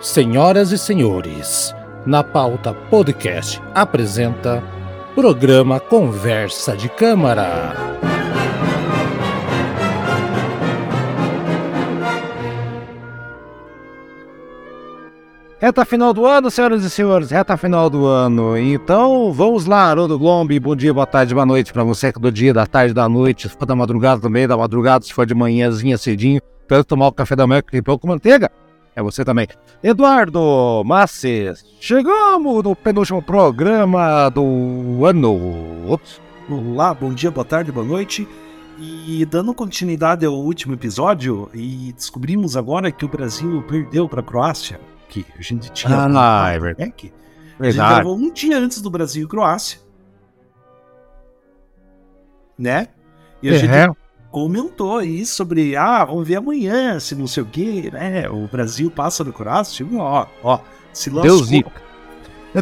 Senhoras 0.00 0.70
e 0.70 0.78
senhores, 0.78 1.74
na 2.06 2.22
pauta 2.22 2.72
podcast 2.72 3.60
apresenta 3.74 4.62
programa 5.12 5.80
Conversa 5.80 6.76
de 6.76 6.88
Câmara. 6.88 7.74
Reta 15.58 15.84
final 15.84 16.14
do 16.14 16.24
ano, 16.24 16.48
senhoras 16.48 16.84
e 16.84 16.90
senhores, 16.90 17.32
reta 17.32 17.56
final 17.56 17.90
do 17.90 18.06
ano. 18.06 18.56
Então, 18.56 19.32
vamos 19.32 19.66
lá, 19.66 19.86
Haroldo 19.86 20.16
Glombi, 20.16 20.60
bom 20.60 20.76
dia, 20.76 20.94
boa 20.94 21.06
tarde, 21.06 21.34
boa 21.34 21.44
noite 21.44 21.72
para 21.72 21.82
você 21.82 22.12
que 22.12 22.20
do 22.20 22.30
dia, 22.30 22.54
da 22.54 22.66
tarde, 22.66 22.94
da 22.94 23.08
noite, 23.08 23.48
se 23.48 23.56
for 23.56 23.66
da 23.66 23.74
madrugada 23.74 24.20
também, 24.20 24.46
da 24.46 24.56
madrugada, 24.56 25.04
se 25.04 25.12
for 25.12 25.26
de 25.26 25.34
manhãzinha 25.34 25.98
cedinho, 25.98 26.40
para 26.68 26.84
tomar 26.84 27.08
o 27.08 27.12
café 27.12 27.34
da 27.34 27.48
manhã 27.48 27.62
com 27.62 27.82
pão 27.82 27.98
com 27.98 28.06
manteiga. 28.06 28.48
É 28.98 29.02
você 29.02 29.24
também. 29.24 29.46
Eduardo 29.80 30.82
Masses, 30.84 31.64
chegamos 31.78 32.64
no 32.64 32.74
penúltimo 32.74 33.22
programa 33.22 34.28
do 34.28 35.04
ano. 35.06 35.92
Ops. 35.92 36.20
Olá, 36.50 36.92
bom 36.92 37.14
dia, 37.14 37.30
boa 37.30 37.44
tarde, 37.44 37.70
boa 37.70 37.86
noite. 37.86 38.26
E 38.76 39.24
dando 39.24 39.54
continuidade 39.54 40.26
ao 40.26 40.34
último 40.34 40.74
episódio, 40.74 41.48
e 41.54 41.92
descobrimos 41.92 42.56
agora 42.56 42.90
que 42.90 43.04
o 43.04 43.08
Brasil 43.08 43.62
perdeu 43.68 44.08
para 44.08 44.18
a 44.18 44.24
Croácia 44.24 44.80
que 45.08 45.24
a 45.38 45.42
gente 45.42 45.70
tinha. 45.70 45.96
Ah, 45.96 46.08
não, 46.08 46.46
é 46.48 46.58
verdade. 46.58 47.12
É. 47.60 47.66
A 47.68 47.70
gente 47.70 47.76
gravou 47.76 48.16
um 48.16 48.32
dia 48.32 48.58
antes 48.58 48.82
do 48.82 48.90
Brasil 48.90 49.26
e 49.26 49.28
Croácia. 49.28 49.78
Né? 52.58 52.88
E 53.40 53.48
a 53.48 53.54
é. 53.54 53.58
gente 53.58 53.94
comentou 54.30 54.98
aí 54.98 55.24
sobre, 55.24 55.76
ah, 55.76 56.04
vamos 56.04 56.26
ver 56.26 56.36
amanhã, 56.36 56.98
se 57.00 57.14
não 57.14 57.26
sei 57.26 57.42
o 57.42 57.46
quê, 57.46 57.90
né? 57.92 58.28
O 58.28 58.46
Brasil 58.46 58.90
passa 58.90 59.24
no 59.24 59.32
Croácia, 59.32 59.86
ó, 59.94 60.26
ó, 60.42 60.60
se 60.92 61.10
lascou. 61.10 61.36
Deu 61.36 61.44
zica. 61.44 61.88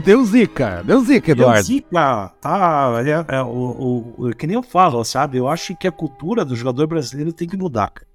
Deu 0.05 0.25
zica, 0.25 0.83
deu 0.85 1.01
zica, 1.03 1.31
Eduardo. 1.31 1.55
Deu 1.55 1.65
zica, 1.65 2.33
tá, 2.41 2.93
é, 3.05 3.37
é, 3.37 3.43
o, 3.43 4.15
o, 4.19 4.31
que 4.37 4.47
nem 4.47 4.57
eu 4.57 4.63
falo, 4.63 5.03
sabe? 5.05 5.39
Eu 5.39 5.49
acho 5.49 5.77
que 5.77 5.87
a 5.87 5.93
cultura 5.93 6.45
do 6.45 6.57
jogador 6.57 6.87
brasileiro 6.87 7.33
tem 7.33 7.49
que 7.49 7.57
mudar, 7.57 7.91
cara. 7.91 8.07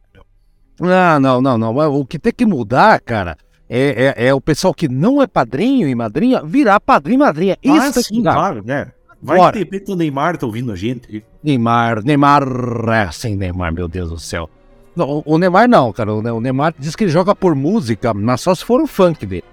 Ah, 0.82 1.20
não, 1.20 1.42
não, 1.42 1.58
não. 1.58 1.76
O 1.96 2.06
que 2.06 2.20
tem 2.20 2.34
que 2.34 2.46
mudar, 2.46 3.00
cara, 3.00 3.38
é, 3.70 4.14
é, 4.18 4.28
é, 4.28 4.34
o 4.34 4.42
pessoal 4.42 4.74
que 4.74 4.90
não 4.90 5.22
é 5.22 5.28
padrinho 5.28 5.88
e 5.88 5.96
madrinha 5.96 6.44
virar 6.44 6.80
padrinho 6.80 7.18
e 7.18 7.20
madrinha. 7.20 7.58
Ah, 7.66 7.88
Isso 7.88 8.04
sim, 8.04 8.22
claro, 8.22 8.62
né? 8.66 8.92
Vai 9.22 9.38
Bora. 9.38 9.54
de 9.54 9.60
repente 9.60 9.92
o 9.92 9.96
Neymar 9.96 10.38
tá 10.38 10.46
ouvindo 10.46 10.72
a 10.72 10.76
gente. 10.76 11.24
Neymar, 11.44 12.04
Neymar, 12.04 12.44
é 12.90 13.12
sem 13.12 13.36
Neymar, 13.36 13.72
meu 13.72 13.88
Deus 13.88 14.10
do 14.10 14.20
céu. 14.20 14.50
Não, 14.96 15.22
o 15.26 15.38
Neymar 15.38 15.70
não, 15.70 15.94
cara. 15.94 16.14
O 16.14 16.42
Neymar 16.42 16.74
diz 16.78 16.96
que 16.96 17.04
ele 17.04 17.12
joga 17.12 17.36
por 17.36 17.56
música, 17.56 18.14
mas 18.14 18.42
só 18.42 18.54
se 18.54 18.66
for 18.66 18.82
o 18.82 18.88
funk 18.88 19.26
dele. 19.26 19.44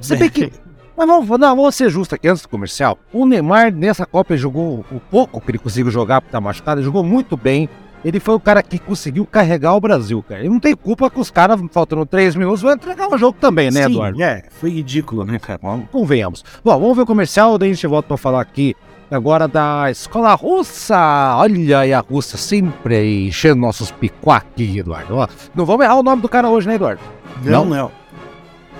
Você 0.00 0.16
vê 0.16 0.28
que. 0.28 0.52
Mas 0.96 1.08
vamos, 1.08 1.40
não, 1.40 1.56
vamos 1.56 1.74
ser 1.74 1.90
justos 1.90 2.14
aqui 2.14 2.28
antes 2.28 2.42
do 2.42 2.48
comercial. 2.48 2.96
O 3.12 3.26
Neymar 3.26 3.74
nessa 3.74 4.06
Copa 4.06 4.36
jogou 4.36 4.84
o 4.92 5.00
pouco 5.00 5.40
que 5.40 5.50
ele 5.50 5.58
conseguiu 5.58 5.90
jogar 5.90 6.20
porque 6.20 6.30
tá 6.30 6.40
machucado, 6.40 6.80
ele 6.80 6.84
jogou 6.84 7.02
muito 7.02 7.36
bem. 7.36 7.68
Ele 8.04 8.20
foi 8.20 8.34
o 8.36 8.38
cara 8.38 8.62
que 8.62 8.78
conseguiu 8.78 9.26
carregar 9.26 9.74
o 9.74 9.80
Brasil, 9.80 10.22
cara. 10.22 10.42
Ele 10.42 10.50
não 10.50 10.60
tem 10.60 10.76
culpa 10.76 11.10
que 11.10 11.18
os 11.18 11.32
caras, 11.32 11.60
faltando 11.72 12.06
três 12.06 12.36
minutos, 12.36 12.62
vão 12.62 12.72
entregar 12.72 13.12
o 13.12 13.18
jogo 13.18 13.36
também, 13.40 13.72
né, 13.72 13.86
Sim, 13.86 13.90
Eduardo? 13.92 14.22
É, 14.22 14.44
foi 14.50 14.70
ridículo, 14.70 15.24
né, 15.24 15.38
cara? 15.40 15.58
Convenhamos. 15.90 16.44
Bom, 16.62 16.78
vamos 16.78 16.96
ver 16.96 17.02
o 17.02 17.06
comercial, 17.06 17.58
daí 17.58 17.70
a 17.70 17.74
gente 17.74 17.86
volta 17.88 18.06
pra 18.06 18.16
falar 18.16 18.42
aqui 18.42 18.76
agora 19.14 19.48
da 19.48 19.90
escola 19.90 20.34
russa. 20.34 21.36
Olha 21.36 21.80
aí 21.80 21.92
a 21.92 22.00
Rússia 22.00 22.36
sempre 22.36 23.26
enchendo 23.26 23.60
nossos 23.60 23.90
picuá 23.90 24.38
aqui, 24.38 24.78
Eduardo. 24.78 25.16
Ó, 25.16 25.28
não 25.54 25.64
vamos 25.64 25.84
errar 25.84 25.96
o 25.96 26.02
nome 26.02 26.22
do 26.22 26.28
cara 26.28 26.48
hoje, 26.48 26.66
né, 26.66 26.74
Eduardo? 26.74 27.00
Não, 27.42 27.64
não. 27.64 27.76
não. 27.76 27.92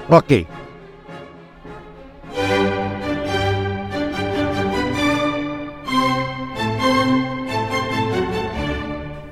Ok. 0.09 0.47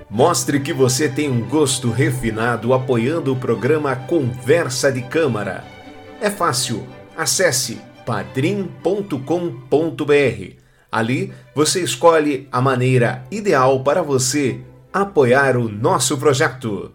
Mostre 0.08 0.60
que 0.60 0.72
você 0.72 1.08
tem 1.08 1.30
um 1.30 1.40
gosto 1.40 1.90
refinado 1.90 2.74
apoiando 2.74 3.32
o 3.32 3.36
programa 3.36 3.96
Conversa 3.96 4.92
de 4.92 5.02
Câmara. 5.02 5.64
É 6.20 6.30
fácil. 6.30 6.86
Acesse 7.16 7.80
padrim.com.br. 8.04 10.61
Ali 10.92 11.32
você 11.54 11.82
escolhe 11.82 12.46
a 12.52 12.60
maneira 12.60 13.24
ideal 13.30 13.82
para 13.82 14.02
você 14.02 14.60
apoiar 14.92 15.56
o 15.56 15.68
nosso 15.68 16.18
projeto. 16.18 16.92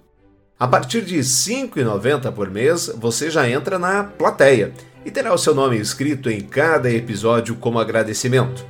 A 0.60 0.68
partir 0.68 1.02
de 1.02 1.16
R$ 1.16 1.22
5,90 1.22 2.32
por 2.32 2.50
mês, 2.50 2.92
você 2.96 3.30
já 3.32 3.50
entra 3.50 3.80
na 3.80 4.04
plateia 4.04 4.72
e 5.04 5.10
terá 5.10 5.34
o 5.34 5.38
seu 5.38 5.56
nome 5.56 5.78
escrito 5.80 6.30
em 6.30 6.42
cada 6.42 6.92
episódio 6.92 7.56
como 7.56 7.80
agradecimento. 7.80 8.64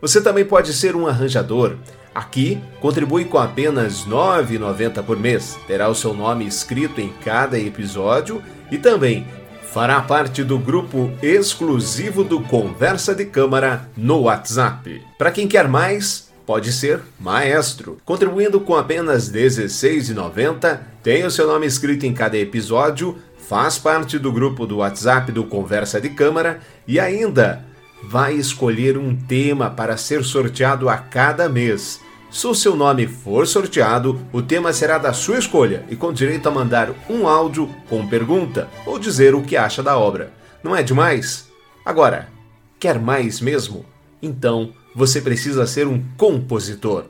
Você 0.00 0.20
também 0.20 0.44
pode 0.44 0.72
ser 0.72 0.94
um 0.94 1.06
arranjador 1.06 1.76
Aqui, 2.14 2.60
contribui 2.80 3.24
com 3.24 3.38
apenas 3.38 4.02
R$ 4.02 4.10
9,90 4.10 5.02
por 5.04 5.16
mês. 5.16 5.56
Terá 5.66 5.88
o 5.88 5.94
seu 5.94 6.12
nome 6.12 6.44
escrito 6.44 7.00
em 7.00 7.08
cada 7.24 7.58
episódio 7.58 8.42
e 8.70 8.78
também 8.78 9.26
fará 9.72 10.00
parte 10.00 10.42
do 10.42 10.58
grupo 10.58 11.12
exclusivo 11.22 12.24
do 12.24 12.40
Conversa 12.40 13.14
de 13.14 13.24
Câmara 13.24 13.88
no 13.96 14.22
WhatsApp. 14.22 15.00
Para 15.16 15.30
quem 15.30 15.46
quer 15.46 15.68
mais, 15.68 16.28
pode 16.44 16.72
ser 16.72 17.00
maestro. 17.20 17.98
Contribuindo 18.04 18.60
com 18.60 18.74
apenas 18.74 19.28
R$ 19.28 19.46
16,90, 19.46 20.80
tem 21.04 21.24
o 21.24 21.30
seu 21.30 21.46
nome 21.46 21.66
escrito 21.66 22.04
em 22.04 22.12
cada 22.12 22.36
episódio, 22.36 23.16
faz 23.48 23.78
parte 23.78 24.18
do 24.18 24.32
grupo 24.32 24.66
do 24.66 24.78
WhatsApp 24.78 25.30
do 25.30 25.44
Conversa 25.44 26.00
de 26.00 26.10
Câmara 26.10 26.58
e 26.86 26.98
ainda 26.98 27.64
vai 28.02 28.34
escolher 28.34 28.98
um 28.98 29.14
tema 29.14 29.70
para 29.70 29.96
ser 29.96 30.24
sorteado 30.24 30.88
a 30.88 30.96
cada 30.96 31.48
mês. 31.48 32.00
Se 32.30 32.46
o 32.46 32.54
seu 32.54 32.76
nome 32.76 33.08
for 33.08 33.44
sorteado, 33.44 34.20
o 34.32 34.40
tema 34.40 34.72
será 34.72 34.98
da 34.98 35.12
sua 35.12 35.38
escolha 35.38 35.84
e 35.90 35.96
com 35.96 36.12
direito 36.12 36.48
a 36.48 36.52
mandar 36.52 36.94
um 37.08 37.26
áudio 37.26 37.68
com 37.88 38.06
pergunta 38.06 38.68
ou 38.86 39.00
dizer 39.00 39.34
o 39.34 39.42
que 39.42 39.56
acha 39.56 39.82
da 39.82 39.98
obra. 39.98 40.32
Não 40.62 40.76
é 40.76 40.80
demais? 40.80 41.48
Agora, 41.84 42.28
quer 42.78 43.00
mais 43.00 43.40
mesmo? 43.40 43.84
Então 44.22 44.72
você 44.94 45.20
precisa 45.20 45.66
ser 45.66 45.88
um 45.88 46.00
compositor. 46.16 47.06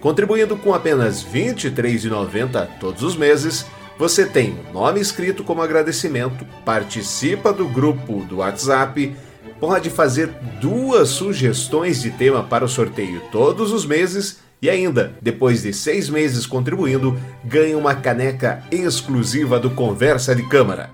Contribuindo 0.00 0.54
com 0.54 0.74
apenas 0.74 1.22
R$ 1.22 1.54
23,90 1.54 2.68
todos 2.78 3.02
os 3.02 3.16
meses, 3.16 3.64
você 3.98 4.26
tem 4.26 4.54
o 4.68 4.72
nome 4.74 5.00
escrito 5.00 5.42
como 5.42 5.62
agradecimento, 5.62 6.46
participa 6.64 7.54
do 7.54 7.66
grupo 7.66 8.22
do 8.24 8.36
WhatsApp 8.36 9.16
pode 9.58 9.90
fazer 9.90 10.28
duas 10.60 11.08
sugestões 11.08 12.00
de 12.00 12.10
tema 12.10 12.44
para 12.44 12.64
o 12.64 12.68
sorteio 12.68 13.20
todos 13.32 13.72
os 13.72 13.84
meses 13.84 14.38
e 14.60 14.68
ainda, 14.68 15.12
depois 15.22 15.62
de 15.62 15.72
seis 15.72 16.08
meses 16.08 16.46
contribuindo, 16.46 17.18
ganha 17.44 17.78
uma 17.78 17.94
caneca 17.94 18.62
exclusiva 18.70 19.58
do 19.60 19.70
Conversa 19.70 20.34
de 20.34 20.42
Câmara. 20.48 20.90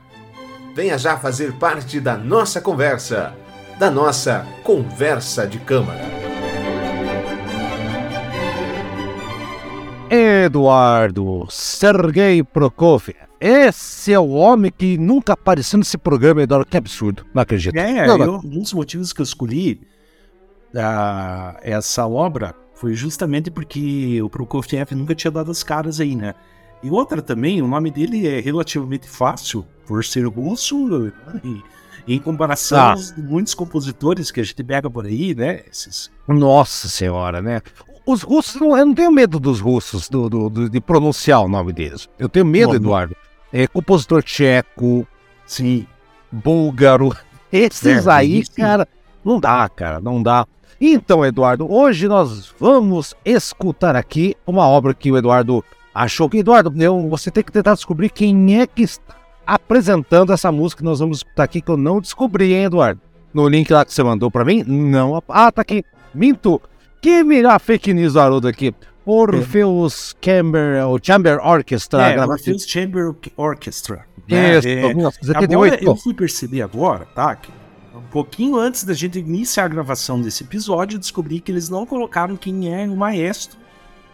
Venha 0.74 0.98
já 0.98 1.16
fazer 1.16 1.52
parte 1.54 1.98
da 1.98 2.16
nossa 2.16 2.60
conversa, 2.60 3.34
da 3.78 3.90
nossa 3.90 4.46
Conversa 4.62 5.46
de 5.46 5.58
Câmara. 5.58 6.02
Eduardo 10.10 11.46
Sergei 11.48 12.42
Prokofiev 12.42 13.24
esse 13.46 14.10
é 14.10 14.18
o 14.18 14.30
homem 14.30 14.72
que 14.74 14.96
nunca 14.96 15.34
apareceu 15.34 15.78
nesse 15.78 15.98
programa, 15.98 16.42
Eduardo. 16.42 16.64
Que 16.64 16.78
absurdo. 16.78 17.26
Não 17.34 17.42
acredito. 17.42 17.76
É, 17.76 18.06
não, 18.06 18.16
não. 18.16 18.26
Eu, 18.26 18.34
um 18.36 18.62
dos 18.62 18.72
motivos 18.72 19.12
que 19.12 19.20
eu 19.20 19.24
escolhi 19.24 19.82
uh, 20.74 21.58
essa 21.60 22.06
obra 22.06 22.54
foi 22.74 22.94
justamente 22.94 23.50
porque 23.50 24.20
o 24.22 24.28
Prokofiev 24.28 24.94
nunca 24.94 25.14
tinha 25.14 25.30
dado 25.30 25.50
as 25.50 25.62
caras 25.62 26.00
aí, 26.00 26.14
né? 26.14 26.34
E 26.82 26.90
outra 26.90 27.22
também, 27.22 27.62
o 27.62 27.66
nome 27.66 27.90
dele 27.90 28.26
é 28.26 28.40
relativamente 28.40 29.08
fácil, 29.08 29.64
por 29.86 30.04
ser 30.04 30.26
russo, 30.26 31.12
e, 31.42 31.62
em 32.06 32.18
comparação 32.18 32.78
ah. 32.78 32.90
aos 32.90 33.16
muitos 33.16 33.54
compositores 33.54 34.30
que 34.30 34.40
a 34.40 34.44
gente 34.44 34.62
pega 34.62 34.90
por 34.90 35.06
aí, 35.06 35.34
né? 35.34 35.62
Esses... 35.70 36.10
Nossa 36.28 36.88
senhora, 36.88 37.40
né? 37.40 37.62
Os 38.06 38.22
russos, 38.22 38.60
eu 38.60 38.84
não 38.84 38.94
tenho 38.94 39.10
medo 39.10 39.40
dos 39.40 39.60
russos, 39.60 40.10
do, 40.10 40.28
do, 40.28 40.50
do 40.50 40.68
de 40.68 40.80
pronunciar 40.80 41.42
o 41.42 41.48
nome 41.48 41.72
deles. 41.72 42.08
Eu 42.18 42.28
tenho 42.28 42.44
medo, 42.44 42.70
Bom, 42.70 42.76
Eduardo 42.76 43.16
é, 43.54 43.68
compositor 43.68 44.20
tcheco, 44.20 45.06
sim, 45.46 45.86
búlgaro. 46.32 47.16
Esses 47.52 48.08
é, 48.08 48.10
aí, 48.10 48.44
sim. 48.44 48.52
cara, 48.56 48.88
não 49.24 49.38
dá, 49.38 49.68
cara, 49.68 50.00
não 50.00 50.20
dá. 50.20 50.44
Então, 50.80 51.24
Eduardo, 51.24 51.70
hoje 51.72 52.08
nós 52.08 52.52
vamos 52.58 53.14
escutar 53.24 53.96
aqui 53.96 54.36
uma 54.46 54.66
obra 54.66 54.92
que 54.92 55.10
o 55.10 55.16
Eduardo 55.16 55.64
achou 55.94 56.28
que. 56.28 56.38
Eduardo, 56.38 56.72
eu, 56.82 57.08
você 57.08 57.30
tem 57.30 57.44
que 57.44 57.52
tentar 57.52 57.74
descobrir 57.74 58.10
quem 58.10 58.60
é 58.60 58.66
que 58.66 58.82
está 58.82 59.14
apresentando 59.46 60.32
essa 60.32 60.50
música 60.50 60.80
que 60.80 60.84
nós 60.84 61.00
vamos 61.00 61.18
escutar 61.18 61.44
aqui, 61.44 61.60
que 61.60 61.70
eu 61.70 61.76
não 61.76 62.00
descobri, 62.00 62.52
hein, 62.54 62.64
Eduardo? 62.64 63.00
No 63.32 63.48
link 63.48 63.70
lá 63.72 63.84
que 63.84 63.92
você 63.92 64.02
mandou 64.02 64.30
para 64.30 64.44
mim, 64.44 64.62
não. 64.64 65.22
Ah, 65.28 65.50
tá 65.50 65.62
aqui. 65.62 65.84
Minto. 66.14 66.60
Que 67.00 67.22
mirar 67.22 67.60
fake 67.60 67.92
news 67.92 68.14
do 68.14 68.20
Haroldo 68.20 68.48
aqui. 68.48 68.74
Orpheus 69.04 70.16
Chamber, 70.24 70.78
Chamber 71.02 71.38
Orchestra. 71.44 72.10
É, 72.10 72.24
Orpheus 72.24 72.64
Chamber 72.66 73.14
Orchestra. 73.36 74.06
Né? 74.28 74.58
Isso, 74.58 74.68
é, 74.68 74.94
1978. 74.94 75.74
Agora, 75.74 75.84
eu 75.84 75.96
fui 75.96 76.14
perceber 76.14 76.62
agora, 76.62 77.04
tá? 77.14 77.36
Que 77.36 77.52
um 77.96 78.02
pouquinho 78.10 78.56
antes 78.56 78.84
da 78.84 78.92
gente 78.92 79.18
iniciar 79.18 79.64
a 79.64 79.68
gravação 79.68 80.20
desse 80.20 80.42
episódio, 80.42 80.96
eu 80.96 81.00
descobri 81.00 81.40
que 81.40 81.52
eles 81.52 81.68
não 81.68 81.86
colocaram 81.86 82.36
quem 82.36 82.72
é 82.74 82.86
o 82.86 82.96
maestro 82.96 83.58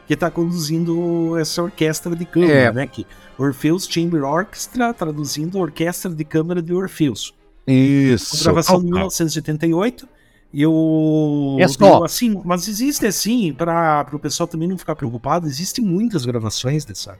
que 0.06 0.14
está 0.14 0.30
conduzindo 0.30 1.38
essa 1.38 1.62
orquestra 1.62 2.16
de 2.16 2.24
câmara, 2.24 2.52
é. 2.52 2.72
né? 2.72 2.86
Que 2.86 3.06
Orpheus 3.38 3.86
Chamber 3.88 4.24
Orchestra, 4.24 4.92
traduzindo 4.92 5.56
Orquestra 5.58 6.10
de 6.10 6.24
Câmara 6.24 6.60
de 6.60 6.74
Orpheus. 6.74 7.32
Isso. 7.64 8.42
gravação 8.42 8.76
oh, 8.76 8.80
de 8.80 8.86
1978. 8.86 10.08
E 10.52 10.62
eu. 10.62 11.56
É 11.60 11.68
só. 11.68 12.02
assim, 12.02 12.42
mas 12.44 12.66
existe 12.66 13.06
assim, 13.06 13.52
para 13.52 14.04
o 14.12 14.18
pessoal 14.18 14.48
também 14.48 14.66
não 14.66 14.76
ficar 14.76 14.96
preocupado, 14.96 15.46
existem 15.46 15.84
muitas 15.84 16.26
gravações 16.26 16.84
dessa 16.84 17.16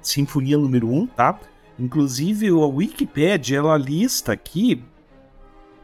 Sinfonia 0.00 0.56
número 0.56 0.90
1, 0.90 1.06
tá? 1.08 1.38
Inclusive 1.78 2.48
a 2.48 2.66
Wikipedia, 2.66 3.58
ela 3.58 3.76
lista 3.76 4.32
aqui. 4.32 4.82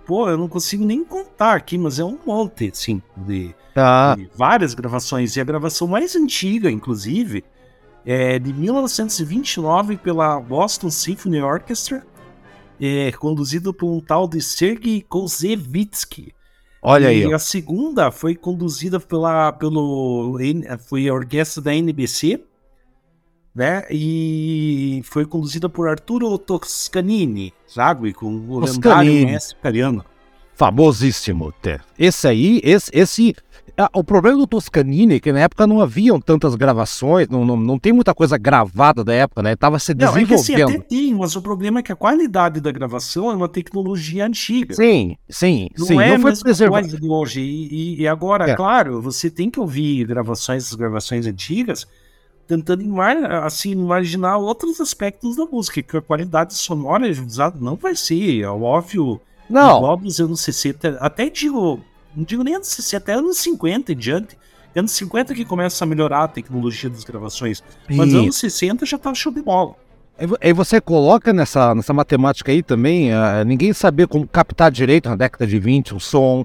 Pô, 0.07 0.29
eu 0.31 0.39
não 0.39 0.49
consigo 0.49 0.85
nem 0.85 1.05
contar 1.05 1.55
aqui, 1.57 1.77
mas 1.77 1.99
é 1.99 2.05
um 2.05 2.17
monte, 2.25 2.71
assim, 2.73 3.03
de, 3.17 3.53
tá. 3.75 4.15
de 4.15 4.31
várias 4.37 4.73
gravações. 4.73 5.35
E 5.35 5.41
a 5.41 5.45
gravação 5.45 5.89
mais 5.89 6.15
antiga, 6.15 6.71
inclusive, 6.71 7.45
é 8.05 8.39
de 8.39 8.53
1929 8.53 9.97
pela 9.97 10.39
Boston 10.39 10.91
Symphony 10.91 11.43
Orchestra, 11.43 12.07
é, 12.81 13.11
conduzido 13.13 13.75
por 13.75 13.91
um 13.91 14.01
tal 14.01 14.29
de 14.29 14.41
Sergei 14.41 15.03
Kozevitsky. 15.03 16.33
Olha 16.81 17.07
e 17.13 17.25
aí. 17.25 17.31
E 17.31 17.35
a 17.35 17.39
segunda 17.41 18.13
foi 18.13 18.37
conduzida 18.37 19.01
pela 19.01 19.53
pelo 19.53 20.39
foi 20.89 21.09
a 21.09 21.15
orquestra 21.15 21.61
da 21.61 21.75
NBC, 21.75 22.45
né? 23.57 23.85
E 23.91 25.01
foi 25.05 25.25
conduzida 25.25 25.67
por 25.67 25.89
Arturo 25.89 26.37
Toscanini, 26.37 27.55
sabe? 27.67 28.13
Com 28.13 28.37
o 28.49 28.61
lendário 28.61 29.27
mestre 29.27 29.57
italiano. 29.59 30.05
Famosíssimo. 30.55 31.53
Esse 31.99 32.29
aí, 32.29 32.61
esse, 32.63 32.91
esse 32.93 33.35
o 33.93 34.03
problema 34.03 34.39
do 34.39 34.47
Toscanini 34.47 35.17
é 35.17 35.21
que 35.21 35.31
na 35.31 35.41
época 35.41 35.67
não 35.67 35.83
haviam 35.83 36.19
tantas 36.19 36.55
gravações, 36.55 37.29
não, 37.29 37.45
não, 37.45 37.57
não 37.59 37.79
tem 37.79 37.93
muita 37.93 38.15
coisa 38.15 38.39
gravada 38.39 39.05
da 39.05 39.13
época, 39.13 39.43
né? 39.43 39.55
Tava 39.55 39.79
se 39.79 39.93
desenvolvendo. 39.93 40.29
Não, 40.29 40.35
é 40.35 40.39
que, 40.39 40.53
assim, 40.53 40.63
até 40.63 40.79
tem, 40.79 41.15
mas 41.15 41.37
o 41.37 41.43
problema 41.43 41.81
é 41.81 41.83
que 41.83 41.93
a 41.93 41.97
qualidade 41.97 42.61
da 42.61 42.73
gravação 42.73 43.31
é 43.31 43.35
uma 43.35 43.49
tecnologia 43.49 44.25
antiga. 44.25 44.75
Sim, 44.75 45.17
sim, 45.29 45.69
não 45.79 45.87
sim. 45.87 46.01
É 46.01 46.17
não 46.17 46.21
foi 46.21 46.37
preservado. 46.37 46.89
de 46.89 47.07
hoje. 47.07 47.43
E, 47.43 48.01
e 48.01 48.09
agora, 48.09 48.51
é. 48.51 48.55
claro, 48.55 49.03
você 49.03 49.31
tem 49.31 49.51
que 49.51 49.61
ouvir 49.61 50.07
gravações, 50.07 50.73
gravações 50.75 51.27
antigas, 51.27 51.87
tentando 52.47 52.85
assim, 53.43 53.73
imaginar 53.73 54.37
outros 54.37 54.81
aspectos 54.81 55.37
da 55.37 55.45
música, 55.45 55.83
que 55.83 55.97
a 55.97 56.03
qualidade 56.03 56.55
sonora 56.55 57.09
usada 57.09 57.59
não 57.61 57.77
vai 57.77 57.95
ser, 57.97 58.43
é 58.43 58.49
óbvio. 58.49 59.21
Não. 59.49 59.79
Igual 59.79 59.97
dos 59.97 60.21
anos 60.21 60.41
60, 60.41 60.99
até 61.01 61.29
digo 61.31 61.81
não 62.17 62.25
digo 62.25 62.43
nem 62.43 62.55
anos 62.55 62.69
60, 62.69 62.97
até 62.97 63.13
anos 63.13 63.37
50 63.39 63.93
em 63.93 63.97
diante. 63.97 64.39
Anos 64.75 64.93
50 64.93 65.35
que 65.35 65.45
começa 65.45 65.85
a 65.85 65.87
melhorar 65.87 66.25
a 66.25 66.29
tecnologia 66.29 66.91
das 66.91 67.05
gravações. 67.05 67.63
Mas 67.89 68.13
anos 68.13 68.37
60 68.37 68.85
já 68.85 68.99
tá 68.99 69.13
show 69.15 69.33
de 69.33 69.43
bola. 69.43 69.75
Aí 70.41 70.53
você 70.53 70.81
coloca 70.81 71.33
nessa, 71.33 71.75
nessa 71.75 71.93
matemática 71.93 72.51
aí 72.51 72.63
também, 72.63 73.13
uh, 73.13 73.45
ninguém 73.47 73.73
sabia 73.75 74.07
como 74.07 74.27
captar 74.27 74.71
direito 74.71 75.11
na 75.11 75.17
década 75.17 75.47
de 75.47 75.59
20 75.59 75.95
um 75.95 76.01
som, 76.01 76.45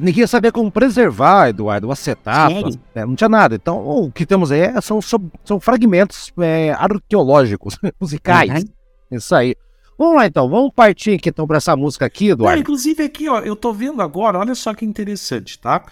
ninguém 0.00 0.26
sabia 0.26 0.50
como 0.50 0.70
preservar, 0.70 1.48
Eduardo, 1.48 1.86
o 1.86 1.92
acetato, 1.92 2.70
né, 2.94 3.06
não 3.06 3.14
tinha 3.14 3.28
nada. 3.28 3.54
Então, 3.54 3.78
o 3.86 4.10
que 4.10 4.26
temos 4.26 4.50
aí 4.50 4.60
é, 4.60 4.80
são, 4.80 5.00
são 5.00 5.60
fragmentos 5.60 6.32
é, 6.38 6.72
arqueológicos, 6.72 7.78
musicais. 8.00 8.64
Uhum. 8.64 9.16
Isso 9.16 9.34
aí. 9.34 9.54
Vamos 9.98 10.16
lá 10.16 10.26
então, 10.26 10.48
vamos 10.48 10.72
partir 10.74 11.12
aqui 11.12 11.30
então 11.30 11.46
para 11.46 11.56
essa 11.56 11.74
música 11.74 12.04
aqui, 12.04 12.30
Eduardo. 12.30 12.54
Não, 12.54 12.60
inclusive 12.60 13.02
aqui, 13.02 13.28
ó, 13.28 13.38
eu 13.40 13.56
tô 13.56 13.72
vendo 13.72 14.02
agora, 14.02 14.38
olha 14.38 14.54
só 14.54 14.74
que 14.74 14.84
interessante, 14.84 15.58
tá? 15.58 15.86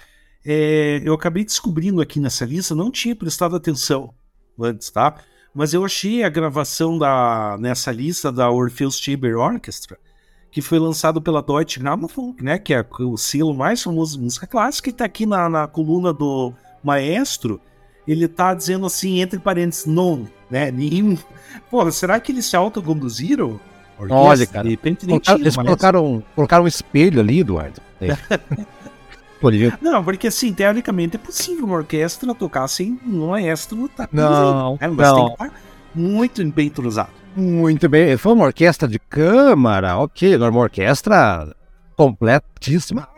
É, 0.45 1.01
eu 1.03 1.15
acabei 1.15 1.43
descobrindo 1.43 2.03
aqui 2.03 2.21
nessa 2.21 2.45
lista, 2.45 2.75
não 2.75 2.91
tinha 2.91 3.17
prestado 3.17 3.57
atenção 3.57 4.13
antes, 4.61 4.91
tá? 4.91 5.15
Mas 5.55 5.73
eu 5.73 5.85
achei 5.85 6.23
a 6.23 6.29
gravação 6.29 6.99
da, 6.99 7.57
nessa 7.59 7.91
lista 7.93 8.31
da 8.31 8.51
Orpheus 8.51 8.99
Chamber 8.99 9.39
Orchestra, 9.39 9.97
que 10.55 10.63
foi 10.63 10.79
lançado 10.79 11.21
pela 11.21 11.43
Deutsche 11.43 11.81
Grammophon, 11.81 12.33
né? 12.41 12.61
Que 12.61 12.73
é 12.73 12.87
o 13.01 13.17
selo 13.17 13.53
mais 13.53 13.83
famoso 13.83 14.17
de 14.17 14.23
música 14.23 14.47
clássica, 14.47 14.89
e 14.89 14.93
tá 14.93 15.05
aqui 15.05 15.27
na, 15.27 15.49
na 15.49 15.67
coluna 15.67 16.13
do 16.13 16.55
maestro, 16.81 17.61
ele 18.07 18.29
tá 18.29 18.55
dizendo 18.55 18.87
assim, 18.87 19.21
entre 19.21 19.41
parênteses, 19.41 19.85
não, 19.85 20.29
né? 20.49 20.71
Nenhum. 20.71 21.19
Pô, 21.69 21.91
será 21.91 22.21
que 22.21 22.31
eles 22.31 22.47
se 22.47 22.55
autoconduziram? 22.55 23.59
Orquestra, 23.99 24.17
Olha, 24.17 24.47
cara. 24.47 24.63
De 24.63 24.71
repente 24.71 25.05
nem 25.07 25.19
colocaram, 25.19 25.41
eles 25.41 25.57
colocaram, 25.57 26.23
colocaram 26.37 26.65
um 26.65 26.69
espelho 26.69 27.19
ali, 27.19 27.41
Eduardo. 27.41 27.81
É. 28.01 28.17
não, 29.83 30.05
porque 30.05 30.29
assim, 30.29 30.53
teoricamente 30.53 31.17
é 31.17 31.19
possível 31.19 31.65
uma 31.65 31.79
orquestra 31.79 32.33
tocar 32.33 32.69
sem 32.69 32.97
um 33.05 33.31
maestro 33.31 33.89
tá 33.89 34.09
Não, 34.13 34.79
né? 34.81 34.87
Mas 34.87 35.09
não. 35.09 35.17
tem 35.17 35.27
que 35.27 35.33
estar 35.33 35.61
muito 35.95 36.45
bem 36.51 36.67
entrosado. 36.67 37.11
Muito 37.37 37.89
bem. 37.89 38.17
Foi 38.17 38.33
uma 38.33 38.47
orquestra 38.47 38.89
de 38.89 38.99
câmara, 38.99 39.99
ok. 39.99 40.35
Agora 40.35 40.51
uma 40.51 40.61
orquestra 40.63 41.55
completíssima 41.97 43.09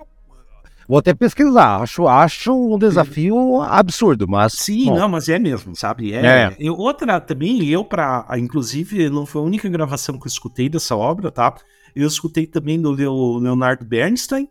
Vou 0.88 0.98
até 0.98 1.12
pesquisar. 1.12 1.82
Acho, 1.82 2.06
acho 2.06 2.52
um 2.52 2.78
desafio 2.78 3.60
absurdo, 3.62 4.28
mas. 4.28 4.52
Sim, 4.52 4.86
bom. 4.86 4.98
não, 4.98 5.08
mas 5.08 5.28
é 5.28 5.38
mesmo, 5.38 5.74
sabe? 5.74 6.12
É. 6.12 6.24
é. 6.24 6.56
Eu, 6.58 6.76
outra 6.76 7.20
também, 7.20 7.64
eu, 7.66 7.84
para. 7.84 8.26
Inclusive, 8.38 9.10
não 9.10 9.26
foi 9.26 9.42
a 9.42 9.44
única 9.44 9.68
gravação 9.68 10.18
que 10.18 10.26
eu 10.26 10.30
escutei 10.30 10.68
dessa 10.68 10.96
obra, 10.96 11.30
tá? 11.30 11.54
Eu 11.94 12.06
escutei 12.06 12.46
também 12.46 12.80
do 12.80 12.90
Leonardo 12.92 13.84
Bernstein, 13.84 14.48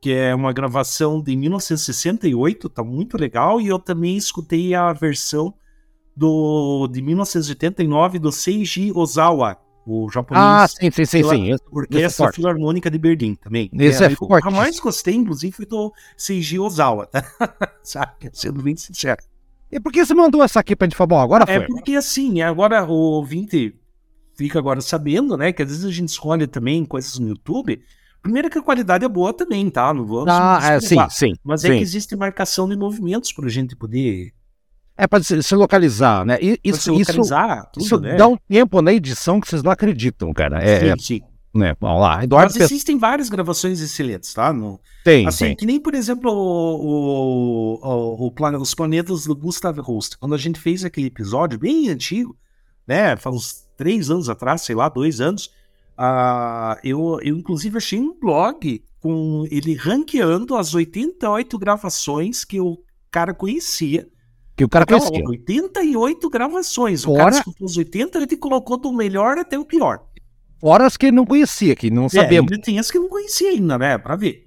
que 0.00 0.12
é 0.12 0.34
uma 0.34 0.52
gravação 0.52 1.20
de 1.20 1.36
1968, 1.36 2.68
tá 2.70 2.82
muito 2.82 3.18
legal. 3.18 3.60
E 3.60 3.68
eu 3.68 3.78
também 3.78 4.16
escutei 4.16 4.74
a 4.74 4.92
versão 4.92 5.52
do 6.16 6.88
de 6.88 7.02
1989 7.02 8.18
do 8.18 8.30
Seiji 8.30 8.92
Ozawa, 8.92 9.58
o 9.86 10.08
japonês. 10.10 10.44
Ah, 10.44 10.66
sim, 10.68 10.90
sim, 10.90 11.04
sim, 11.04 11.22
sim. 11.22 11.56
Orquestra 11.70 12.32
Filarmônica 12.32 12.90
de 12.90 12.98
Berlim 12.98 13.34
também. 13.34 13.70
Esse 13.74 14.04
é, 14.04 14.06
é 14.06 14.10
forte. 14.10 14.46
O 14.46 14.50
que 14.50 14.56
mais 14.56 14.78
gostei, 14.78 15.14
inclusive, 15.14 15.52
foi 15.52 15.66
do 15.66 15.92
Seiji 16.16 16.58
Ozawa, 16.58 17.06
tá? 17.06 17.24
Sabe? 17.82 18.30
Sendo 18.32 18.62
bem 18.62 18.76
sincero. 18.76 19.22
E 19.70 19.80
por 19.80 19.92
que 19.92 20.04
você 20.04 20.14
mandou 20.14 20.42
essa 20.42 20.60
aqui 20.60 20.76
pra 20.76 20.86
gente 20.86 20.96
falar? 20.96 21.08
Bom, 21.08 21.20
agora 21.20 21.44
é 21.44 21.56
foi. 21.56 21.64
É 21.64 21.66
porque 21.66 21.96
assim, 21.96 22.40
agora 22.42 22.84
o 22.84 22.92
ouvinte 22.92 23.74
fica 24.36 24.58
agora 24.58 24.80
sabendo, 24.80 25.36
né? 25.36 25.52
Que 25.52 25.62
às 25.62 25.68
vezes 25.68 25.84
a 25.84 25.90
gente 25.90 26.08
escolhe 26.08 26.46
também 26.46 26.84
coisas 26.84 27.18
no 27.18 27.28
YouTube. 27.28 27.82
Primeiro 28.22 28.48
que 28.48 28.58
a 28.58 28.62
qualidade 28.62 29.04
é 29.04 29.08
boa 29.08 29.34
também, 29.34 29.68
tá? 29.68 29.92
Não 29.92 30.06
vou. 30.06 30.24
Ah, 30.28 30.60
é, 30.62 30.80
sim, 30.80 30.96
sim. 31.10 31.34
Mas 31.44 31.60
sim. 31.60 31.72
é 31.72 31.76
que 31.76 31.82
existe 31.82 32.16
marcação 32.16 32.68
de 32.68 32.76
movimentos 32.76 33.32
pra 33.32 33.48
gente 33.48 33.76
poder 33.76 34.32
é 34.96 35.06
para 35.06 35.22
se, 35.22 35.42
se, 35.42 35.54
localizar, 35.54 36.24
né? 36.24 36.38
E, 36.40 36.58
isso, 36.62 36.92
localizar, 36.92 37.58
isso, 37.58 37.68
tudo, 37.72 37.84
isso 37.84 38.00
né? 38.00 38.16
dá 38.16 38.28
um 38.28 38.36
tempo 38.48 38.80
na 38.80 38.92
edição 38.92 39.40
que 39.40 39.48
vocês 39.48 39.62
não 39.62 39.72
acreditam, 39.72 40.32
cara. 40.32 40.62
É, 40.62 40.80
sim, 40.80 40.86
é, 40.86 40.96
sim. 40.96 41.20
Né? 41.54 41.76
Vamos 41.80 42.00
lá. 42.00 42.24
Eduardo 42.24 42.52
Mas 42.52 42.70
existem 42.70 42.98
várias 42.98 43.28
gravações 43.28 43.80
excelentes, 43.80 44.34
tá? 44.34 44.52
No, 44.52 44.80
tem, 45.04 45.26
assim, 45.26 45.46
tem. 45.46 45.56
que 45.56 45.66
nem, 45.66 45.80
por 45.80 45.94
exemplo, 45.94 46.30
o, 46.32 47.78
o, 47.80 47.80
o, 47.82 48.28
o, 48.28 48.60
os 48.60 48.74
planetas 48.74 49.24
do 49.24 49.36
Gustav 49.36 49.78
Holst. 49.78 50.16
Quando 50.18 50.34
a 50.34 50.38
gente 50.38 50.58
fez 50.58 50.84
aquele 50.84 51.08
episódio 51.08 51.58
bem 51.58 51.88
antigo, 51.88 52.36
né? 52.86 53.16
Faz 53.16 53.34
uns 53.34 53.64
três 53.76 54.10
anos 54.10 54.28
atrás, 54.28 54.62
sei 54.62 54.74
lá, 54.74 54.88
dois 54.88 55.20
anos. 55.20 55.46
Uh, 55.98 56.76
eu, 56.82 57.20
eu, 57.22 57.36
inclusive, 57.36 57.76
achei 57.76 58.00
um 58.00 58.18
blog 58.18 58.82
com 59.00 59.44
ele 59.50 59.74
ranqueando 59.74 60.56
as 60.56 60.74
88 60.74 61.58
gravações 61.58 62.44
que 62.44 62.60
o 62.60 62.78
cara 63.10 63.32
conhecia 63.32 64.08
que 64.56 64.64
o 64.64 64.68
cara 64.68 64.84
então, 64.84 64.98
conhecia. 64.98 65.28
88 65.28 66.30
gravações. 66.30 67.02
O 67.02 67.06
Fora... 67.06 67.24
cara 67.24 67.36
escutou 67.36 67.66
os 67.66 67.76
88 67.76 68.34
e 68.34 68.36
colocou 68.36 68.76
do 68.76 68.92
melhor 68.92 69.38
até 69.38 69.58
o 69.58 69.64
pior. 69.64 70.02
Fora 70.60 70.86
as 70.86 70.96
que 70.96 71.06
ele 71.06 71.16
não 71.16 71.26
conhecia, 71.26 71.74
que 71.74 71.90
não 71.90 72.06
é, 72.06 72.08
sabemos. 72.08 72.56
Tem 72.58 72.78
as 72.78 72.90
que 72.90 72.98
não 72.98 73.08
conhecia 73.08 73.50
ainda, 73.50 73.76
né? 73.76 73.98
Pra 73.98 74.16
ver. 74.16 74.44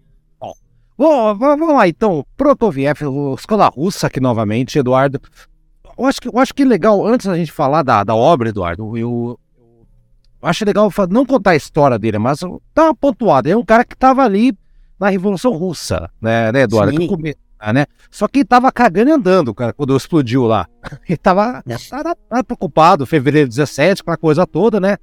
Bom, 0.97 1.35
vamos 1.37 1.69
lá 1.69 1.87
então. 1.87 2.25
Protoviev, 2.35 3.01
escola 3.37 3.67
russa 3.67 4.07
aqui 4.07 4.19
novamente, 4.19 4.79
Eduardo. 4.79 5.21
Eu 5.95 6.05
acho 6.05 6.19
que, 6.19 6.27
eu 6.27 6.39
acho 6.39 6.53
que 6.53 6.65
legal, 6.65 7.05
antes 7.05 7.27
da 7.27 7.37
gente 7.37 7.51
falar 7.51 7.83
da, 7.83 8.03
da 8.03 8.15
obra, 8.15 8.49
Eduardo, 8.49 8.97
eu, 8.97 9.39
eu 10.41 10.47
acho 10.47 10.65
legal 10.65 10.91
não 11.09 11.25
contar 11.25 11.51
a 11.51 11.55
história 11.55 11.99
dele, 11.99 12.17
mas 12.17 12.39
dar 12.73 12.85
uma 12.85 12.95
pontuada. 12.95 13.47
É 13.47 13.55
um 13.55 13.63
cara 13.63 13.85
que 13.85 13.93
estava 13.93 14.23
ali 14.23 14.57
na 14.99 15.09
Revolução 15.09 15.51
Russa, 15.51 16.09
né, 16.19 16.51
né 16.51 16.61
Eduardo? 16.61 16.99
Sim. 16.99 17.09
Ah, 17.13 17.35
né? 17.73 17.85
Só 18.09 18.27
que 18.27 18.39
ele 18.39 18.45
tava 18.45 18.71
cagando 18.71 19.09
e 19.09 19.13
andando, 19.13 19.53
cara, 19.53 19.73
quando 19.73 19.95
explodiu 19.95 20.45
lá. 20.45 20.67
Ele 21.07 21.17
tava, 21.17 21.63
tava, 21.89 22.15
tava 22.15 22.43
preocupado, 22.43 23.05
fevereiro 23.05 23.49
17, 23.49 24.03
com 24.03 24.11
a 24.11 24.17
coisa 24.17 24.45
toda, 24.45 24.79
né? 24.79 24.97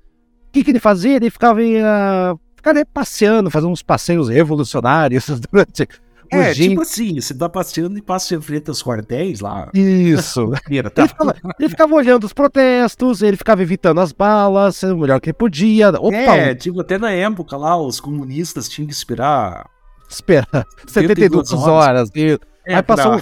O 0.48 0.52
que, 0.52 0.64
que 0.64 0.70
ele 0.70 0.80
fazia? 0.80 1.16
Ele 1.16 1.30
ficava, 1.30 1.60
uh, 1.60 2.40
ficava 2.56 2.84
passeando, 2.86 3.50
fazendo 3.50 3.72
uns 3.72 3.82
passeios 3.82 4.28
revolucionários 4.28 5.26
durante 5.50 5.88
É, 6.30 6.52
tipo 6.54 6.80
assim, 6.80 7.20
você 7.20 7.34
tá 7.34 7.48
passeando 7.48 7.98
e 7.98 8.02
passa 8.02 8.34
em 8.34 8.40
frente 8.40 8.68
aos 8.68 8.82
quartéis 8.82 9.40
lá. 9.40 9.70
Isso. 9.74 10.50
tá. 10.94 11.02
ele, 11.02 11.08
ficava, 11.08 11.36
ele, 11.58 11.68
ficava, 11.68 11.94
olhando 11.94 12.24
os 12.24 12.32
protestos, 12.32 13.20
ele 13.20 13.36
ficava 13.36 13.62
evitando 13.62 14.00
as 14.00 14.12
balas, 14.12 14.82
o 14.82 14.96
melhor 14.96 15.20
que 15.20 15.30
ele 15.30 15.34
podia. 15.34 15.90
Opa, 15.90 16.16
é, 16.16 16.54
tipo, 16.54 16.80
até 16.80 16.98
na 16.98 17.10
época 17.10 17.56
lá, 17.56 17.76
os 17.76 18.00
comunistas 18.00 18.68
tinham 18.68 18.86
que 18.86 18.94
esperar. 18.94 19.73
Esperar 20.16 20.66
72 20.86 21.52
horas. 21.52 21.66
horas 21.66 22.10
e, 22.14 22.38
é, 22.66 22.76
aí 22.76 22.82
passou, 22.82 23.20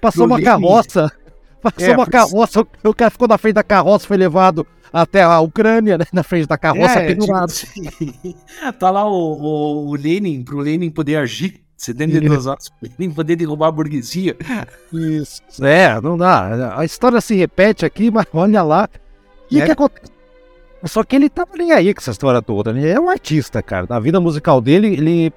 passou 0.00 0.26
uma 0.26 0.40
carroça. 0.40 1.10
Passou 1.62 1.88
é, 1.88 1.96
uma 1.96 2.06
carroça, 2.06 2.66
o 2.84 2.94
cara 2.94 3.10
ficou 3.10 3.26
na 3.26 3.36
frente 3.36 3.54
da 3.54 3.62
carroça, 3.64 4.06
foi 4.06 4.16
levado 4.16 4.64
até 4.92 5.22
a 5.22 5.40
Ucrânia, 5.40 5.98
né, 5.98 6.04
na 6.12 6.22
frente 6.22 6.46
da 6.46 6.56
carroça 6.56 7.00
é, 7.00 7.08
pendurado. 7.08 7.52
Tipo 7.52 7.88
assim, 7.88 8.36
tá 8.78 8.90
lá 8.90 9.04
o, 9.04 9.32
o, 9.32 9.88
o 9.88 9.96
Lenin, 9.96 10.44
pro 10.44 10.58
Lenin 10.58 10.90
poder 10.90 11.16
agir 11.16 11.60
72 11.76 12.46
horas 12.46 12.70
nem 12.98 13.10
poder 13.10 13.36
derrubar 13.36 13.68
a 13.68 13.72
burguesia. 13.72 14.36
Isso. 14.92 15.42
É, 15.64 16.00
não 16.00 16.16
dá. 16.16 16.78
A 16.78 16.84
história 16.84 17.20
se 17.20 17.34
repete 17.34 17.84
aqui, 17.84 18.10
mas 18.10 18.26
olha 18.32 18.62
lá. 18.62 18.88
E 19.50 19.58
o 19.58 19.62
é. 19.62 19.66
que 19.66 19.72
acontece? 19.72 20.12
Só 20.84 21.02
que 21.02 21.16
ele 21.16 21.28
tava 21.28 21.50
nem 21.56 21.72
aí 21.72 21.92
com 21.92 22.00
essa 22.00 22.10
história 22.12 22.40
toda. 22.40 22.70
Ele 22.70 22.88
é 22.88 22.98
um 22.98 23.10
artista, 23.10 23.62
cara. 23.62 23.86
Na 23.88 23.98
vida 23.98 24.20
musical 24.20 24.60
dele, 24.60 24.88
ele 24.88 25.32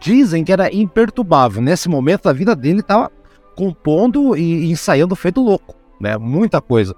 dizem 0.00 0.44
que 0.44 0.52
era 0.52 0.72
imperturbável. 0.74 1.62
Nesse 1.62 1.88
momento 1.88 2.24
da 2.24 2.32
vida 2.32 2.54
dele, 2.54 2.82
tava 2.82 3.10
compondo 3.54 4.36
e 4.36 4.70
ensaiando 4.70 5.16
feito 5.16 5.42
louco, 5.42 5.74
né? 6.00 6.16
Muita 6.16 6.60
coisa. 6.60 6.94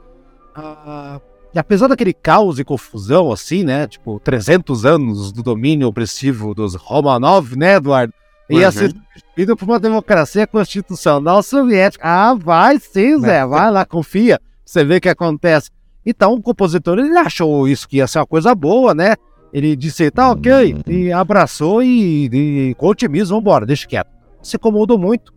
Ah, 0.54 1.20
e 1.54 1.58
apesar 1.58 1.88
daquele 1.88 2.12
caos 2.12 2.58
e 2.58 2.64
confusão, 2.64 3.32
assim, 3.32 3.64
né? 3.64 3.86
Tipo, 3.86 4.20
300 4.20 4.84
anos 4.84 5.32
do 5.32 5.42
domínio 5.42 5.88
opressivo 5.88 6.54
dos 6.54 6.74
Romanov, 6.74 7.56
né, 7.56 7.76
Eduardo? 7.76 8.12
ia 8.50 8.66
uhum. 8.66 8.72
ser 8.72 8.90
substituído 8.90 9.56
por 9.56 9.64
uma 9.64 9.78
democracia 9.78 10.46
constitucional 10.46 11.42
soviética. 11.42 12.04
Ah, 12.06 12.34
vai 12.34 12.78
sim, 12.78 13.18
Zé, 13.20 13.46
vai 13.46 13.70
lá, 13.70 13.84
confia. 13.84 14.40
Você 14.64 14.84
vê 14.84 14.96
o 14.96 15.00
que 15.00 15.08
acontece. 15.08 15.70
Então, 16.04 16.34
o 16.34 16.42
compositor, 16.42 16.98
ele 16.98 17.16
achou 17.16 17.68
isso 17.68 17.88
que 17.88 17.98
ia 17.98 18.06
ser 18.06 18.18
uma 18.18 18.26
coisa 18.26 18.54
boa, 18.54 18.94
né? 18.94 19.14
Ele 19.52 19.74
disse, 19.74 20.10
tá 20.10 20.30
ok, 20.30 20.76
e 20.86 21.12
abraçou 21.12 21.82
e, 21.82 22.26
e 22.32 22.74
com 22.76 22.86
otimismo, 22.86 23.36
vambora, 23.36 23.66
deixa 23.66 23.86
quieto. 23.86 24.10
Se 24.42 24.56
incomodou 24.56 24.98
muito. 24.98 25.34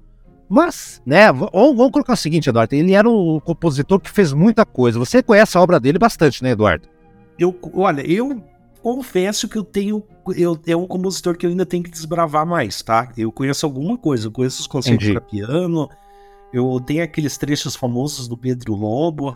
Mas, 0.48 1.01
né, 1.05 1.32
vamos, 1.32 1.91
colocar 1.91 2.13
o 2.13 2.17
seguinte, 2.17 2.48
Eduardo, 2.48 2.75
ele 2.75 2.93
era 2.93 3.10
um 3.10 3.39
compositor 3.39 4.00
que 4.00 4.10
fez 4.10 4.32
muita 4.34 4.65
coisa. 4.65 5.00
Você 5.00 5.24
conhece 5.24 5.58
a 5.58 5.62
obra 5.62 5.79
dele 5.79 5.98
bastante, 5.98 6.43
né, 6.43 6.51
Eduardo? 6.51 6.88
Eu, 7.39 7.58
olha, 7.74 8.01
eu 8.01 8.43
confesso 8.84 9.48
que 9.48 9.58
eu 9.58 9.63
tenho. 9.63 10.03
Eu, 10.36 10.60
é 10.67 10.75
um 10.75 10.86
compositor 10.86 11.36
que 11.36 11.46
eu 11.46 11.50
ainda 11.50 11.65
tenho 11.65 11.82
que 11.82 11.89
desbravar 11.89 12.46
mais, 12.46 12.84
tá? 12.84 13.12
Eu 13.17 13.32
conheço 13.32 13.65
alguma 13.65 13.98
coisa, 13.98 14.27
eu 14.27 14.32
conheço 14.32 14.62
os 14.62 14.67
conceitos 14.67 15.10
para 15.10 15.22
piano, 15.22 15.89
eu 16.53 16.79
tenho 16.86 17.03
aqueles 17.03 17.38
trechos 17.38 17.75
famosos 17.75 18.27
do 18.27 18.38
Pedro 18.38 18.75
Lobo. 18.75 19.36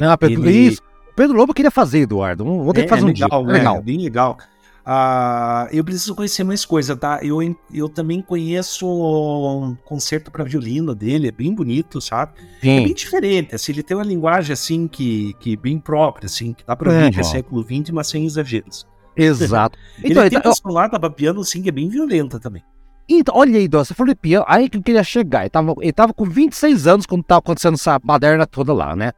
Ah, 0.00 0.16
Pedro, 0.16 0.48
ele... 0.48 0.68
isso. 0.68 0.82
Pedro 1.14 1.36
Lobo 1.36 1.54
queria 1.54 1.70
fazer, 1.70 2.00
Eduardo. 2.00 2.44
Vou 2.44 2.72
ter 2.72 2.80
é, 2.80 2.84
que 2.84 2.90
fazer 2.90 3.04
um 3.04 3.08
legal, 3.08 3.44
dia. 3.44 3.54
É, 3.54 3.58
legal. 3.58 3.82
bem 3.82 3.98
legal. 3.98 4.38
Uh, 4.84 5.70
eu 5.70 5.84
preciso 5.84 6.14
conhecer 6.14 6.42
mais 6.42 6.64
coisa, 6.64 6.96
tá? 6.96 7.20
Eu, 7.22 7.38
eu 7.72 7.88
também 7.88 8.20
conheço 8.20 8.84
um 8.84 9.76
concerto 9.84 10.30
para 10.30 10.42
violino 10.42 10.92
dele, 10.92 11.28
é 11.28 11.30
bem 11.30 11.54
bonito, 11.54 12.00
sabe? 12.00 12.32
Sim. 12.60 12.80
É 12.80 12.84
bem 12.84 12.94
diferente, 12.94 13.54
assim, 13.54 13.72
ele 13.72 13.82
tem 13.84 13.96
uma 13.96 14.04
linguagem 14.04 14.52
assim 14.52 14.88
que, 14.88 15.34
que 15.38 15.56
bem 15.56 15.78
própria, 15.78 16.26
assim, 16.26 16.52
que 16.52 16.66
dá 16.66 16.74
pra 16.74 16.92
é, 16.92 17.00
ver 17.02 17.12
que 17.12 17.20
é 17.20 17.22
século 17.22 17.62
XX, 17.62 17.90
mas 17.92 18.08
sem 18.08 18.26
exageros. 18.26 18.84
Exato. 19.16 19.78
então, 20.02 20.22
ele 20.22 20.30
tem 20.30 20.38
então, 20.40 20.50
uma 20.50 20.56
sonata 20.56 20.98
pra 20.98 21.10
piano, 21.10 21.42
assim, 21.42 21.62
que 21.62 21.68
é 21.68 21.72
bem 21.72 21.88
violenta 21.88 22.40
também. 22.40 22.64
Então, 23.08 23.36
olha 23.36 23.58
aí, 23.58 23.68
você 23.68 23.94
falou 23.94 24.12
de 24.12 24.18
piano, 24.18 24.44
aí 24.48 24.68
que 24.68 24.78
eu 24.78 24.82
queria 24.82 25.04
chegar. 25.04 25.42
Ele 25.42 25.50
tava, 25.50 25.74
ele 25.80 25.92
tava 25.92 26.12
com 26.12 26.24
26 26.24 26.86
anos 26.88 27.06
quando 27.06 27.22
tava 27.22 27.38
acontecendo 27.38 27.74
essa 27.74 27.98
baderna 28.00 28.46
toda 28.46 28.72
lá, 28.72 28.96
né? 28.96 29.12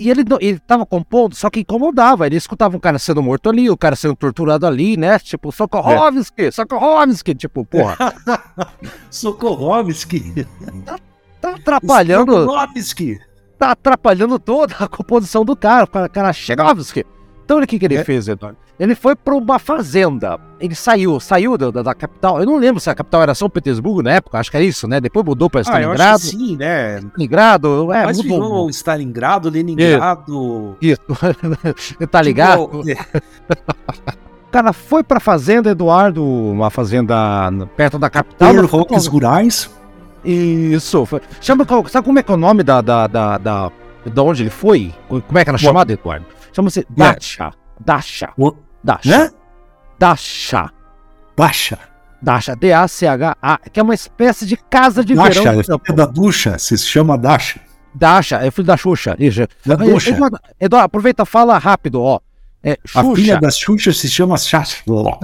E 0.00 0.08
ele, 0.08 0.24
ele 0.40 0.58
tava 0.58 0.86
compondo, 0.86 1.34
só 1.34 1.50
que 1.50 1.60
incomodava. 1.60 2.26
Ele 2.26 2.36
escutava 2.36 2.74
um 2.74 2.80
cara 2.80 2.98
sendo 2.98 3.22
morto 3.22 3.50
ali, 3.50 3.68
o 3.68 3.76
cara 3.76 3.94
sendo 3.94 4.16
torturado 4.16 4.66
ali, 4.66 4.96
né? 4.96 5.18
Tipo, 5.18 5.52
Sokorovski, 5.52 6.44
é. 6.44 6.50
Sokorovski, 6.50 7.34
tipo, 7.34 7.66
porra. 7.66 7.98
Sokorovski. 9.10 10.46
Tá, 10.86 10.98
tá 11.38 11.50
atrapalhando. 11.50 12.32
Sokorovski. 12.32 13.18
Tá 13.58 13.72
atrapalhando 13.72 14.38
toda 14.38 14.74
a 14.80 14.88
composição 14.88 15.44
do 15.44 15.54
cara. 15.54 15.84
O 15.84 16.08
cara 16.08 16.32
Chegovski. 16.32 17.04
Então, 17.50 17.60
o 17.60 17.66
que, 17.66 17.80
que 17.80 17.84
ele 17.84 17.96
é. 17.96 18.04
fez, 18.04 18.28
Eduardo? 18.28 18.56
Ele 18.78 18.94
foi 18.94 19.16
para 19.16 19.34
uma 19.34 19.58
fazenda. 19.58 20.38
Ele 20.60 20.72
saiu, 20.76 21.18
saiu 21.18 21.58
da, 21.58 21.82
da, 21.82 21.92
capital. 21.92 22.38
Eu 22.38 22.46
não 22.46 22.56
lembro 22.56 22.80
se 22.80 22.88
a 22.88 22.94
capital 22.94 23.24
era 23.24 23.34
São 23.34 23.50
Petersburgo 23.50 24.04
na 24.04 24.12
época, 24.12 24.38
acho 24.38 24.52
que 24.52 24.56
era 24.56 24.64
isso, 24.64 24.86
né? 24.86 25.00
Depois 25.00 25.26
mudou 25.26 25.50
para 25.50 25.62
Stalingrado. 25.62 26.14
Ah, 26.14 26.18
sim, 26.18 26.56
né? 26.56 26.98
Stalingrado, 27.00 27.92
é, 27.92 28.06
Mas 28.06 28.18
mudou. 28.18 28.40
virou 28.40 28.70
Stalingrado, 28.70 29.50
Leningrado. 29.50 30.76
Isso. 30.80 31.00
tá 32.08 32.22
ligado? 32.22 32.68
Tipo, 32.68 33.00
o 34.46 34.50
cara 34.52 34.72
foi 34.72 35.02
pra 35.02 35.18
fazenda, 35.18 35.70
Eduardo, 35.70 36.24
uma 36.24 36.70
fazenda 36.70 37.50
perto 37.76 37.98
da 37.98 38.08
capital. 38.08 38.64
Roques 38.64 39.08
Rurais. 39.08 39.68
Isso. 40.24 41.04
Chama, 41.40 41.66
sabe 41.88 42.04
como 42.04 42.20
é 42.20 42.22
que 42.22 42.30
é 42.30 42.34
o 42.34 42.38
nome 42.38 42.62
da, 42.62 42.80
da, 42.80 43.08
da, 43.08 43.38
da, 43.38 43.72
da 44.06 44.22
onde 44.22 44.44
ele 44.44 44.50
foi? 44.50 44.94
Como 45.08 45.36
é 45.36 45.42
que 45.42 45.50
era 45.50 45.58
chamado, 45.58 45.90
Eduardo? 45.90 46.26
Chama-se 46.52 46.86
Dacha. 46.90 47.52
Dasha. 47.78 48.32
Dasha. 48.82 49.08
Né? 49.08 49.30
Dasha. 49.98 50.70
Dasha. 51.36 51.78
Dasha. 52.22 52.56
D-A-C-H-A. 52.56 53.58
Que 53.72 53.80
é 53.80 53.82
uma 53.82 53.94
espécie 53.94 54.46
de 54.46 54.56
casa 54.56 55.04
de 55.04 55.14
Dasha, 55.14 55.40
verão. 55.40 55.56
Dasha. 55.56 55.80
É 55.88 55.92
da 55.92 56.06
ducha. 56.06 56.58
Se 56.58 56.76
chama 56.78 57.16
Dasha. 57.16 57.60
Dasha. 57.94 58.36
É 58.36 58.50
filho 58.50 58.66
da 58.66 58.76
Xuxa. 58.76 59.16
Isso. 59.18 59.40
Da 59.64 59.76
Xuxa. 59.78 60.10
Eduardo, 60.10 60.38
Eduardo, 60.60 60.86
aproveita 60.86 61.24
fala 61.24 61.58
rápido, 61.58 62.02
ó. 62.02 62.20
É, 62.62 62.78
Xuxa. 62.84 63.00
A 63.00 63.14
filha 63.14 63.40
da 63.40 63.50
Xuxa 63.50 63.92
se 63.92 64.08
chama 64.08 64.36
Sasha. 64.36 64.82
Não, 64.86 65.18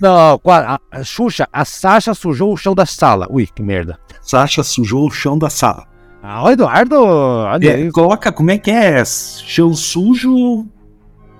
não 0.00 0.40
a, 0.52 0.80
a 0.90 1.04
Xuxa, 1.04 1.48
a 1.52 1.64
Sasha 1.64 2.12
sujou 2.12 2.52
o 2.52 2.56
chão 2.56 2.74
da 2.74 2.84
sala. 2.84 3.28
Ui, 3.30 3.46
que 3.46 3.62
merda. 3.62 3.98
Sasha 4.20 4.64
sujou 4.64 5.06
o 5.06 5.10
chão 5.10 5.38
da 5.38 5.48
sala. 5.48 5.86
Ah, 6.22 6.44
o 6.44 6.50
Eduardo. 6.50 6.96
Olha 7.02 7.86
é, 7.86 7.90
coloca, 7.90 8.30
como 8.30 8.50
é 8.50 8.58
que 8.58 8.70
é? 8.70 9.04
Chão 9.04 9.74
sujo, 9.74 10.66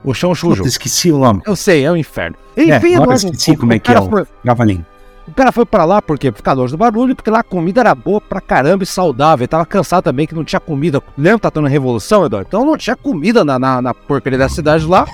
o 0.05 0.13
chão 0.13 0.35
sujo. 0.35 0.65
esqueci 0.65 1.13
o 1.13 1.19
nome. 1.19 1.41
Eu 1.47 1.55
sei, 1.55 1.85
é 1.85 1.91
o 1.91 1.97
inferno. 1.97 2.37
Enfim, 2.57 2.95
é, 2.95 2.97
agora 2.97 3.15
esqueci 3.15 3.57
como 3.57 3.73
é 3.73 3.79
que 3.79 3.93
é 3.93 4.01
o 4.01 4.11
foi, 4.11 4.27
Gavalim. 4.45 4.85
O 5.29 5.33
cara 5.33 5.53
foi 5.53 5.65
pra 5.65 5.85
lá 5.85 6.03
porque 6.03 6.33
por 6.33 6.43
causa 6.43 6.67
do 6.67 6.77
barulho, 6.77 7.15
porque 7.15 7.31
lá 7.31 7.41
a 7.41 7.45
comida 7.45 7.81
era 7.81 7.95
boa 7.95 8.21
pra 8.21 8.41
caramba 8.41 8.83
e 8.83 8.87
saudável. 8.87 9.45
Ele 9.45 9.49
tava 9.49 9.65
cansado 9.65 10.03
também 10.03 10.27
que 10.27 10.35
não 10.35 10.45
tinha 10.45 10.59
comida. 10.59 11.01
Lembra 11.17 11.39
que 11.39 11.43
tá 11.43 11.51
tendo 11.53 11.69
revolução, 11.69 12.27
Eduardo? 12.27 12.49
Então 12.49 12.67
não 12.67 12.77
tinha 12.77 12.97
comida 12.97 13.45
na, 13.45 13.59
na, 13.59 13.81
na 13.81 13.95
porcaria 13.95 14.39
da 14.39 14.49
cidade 14.49 14.85
lá. 14.85 15.07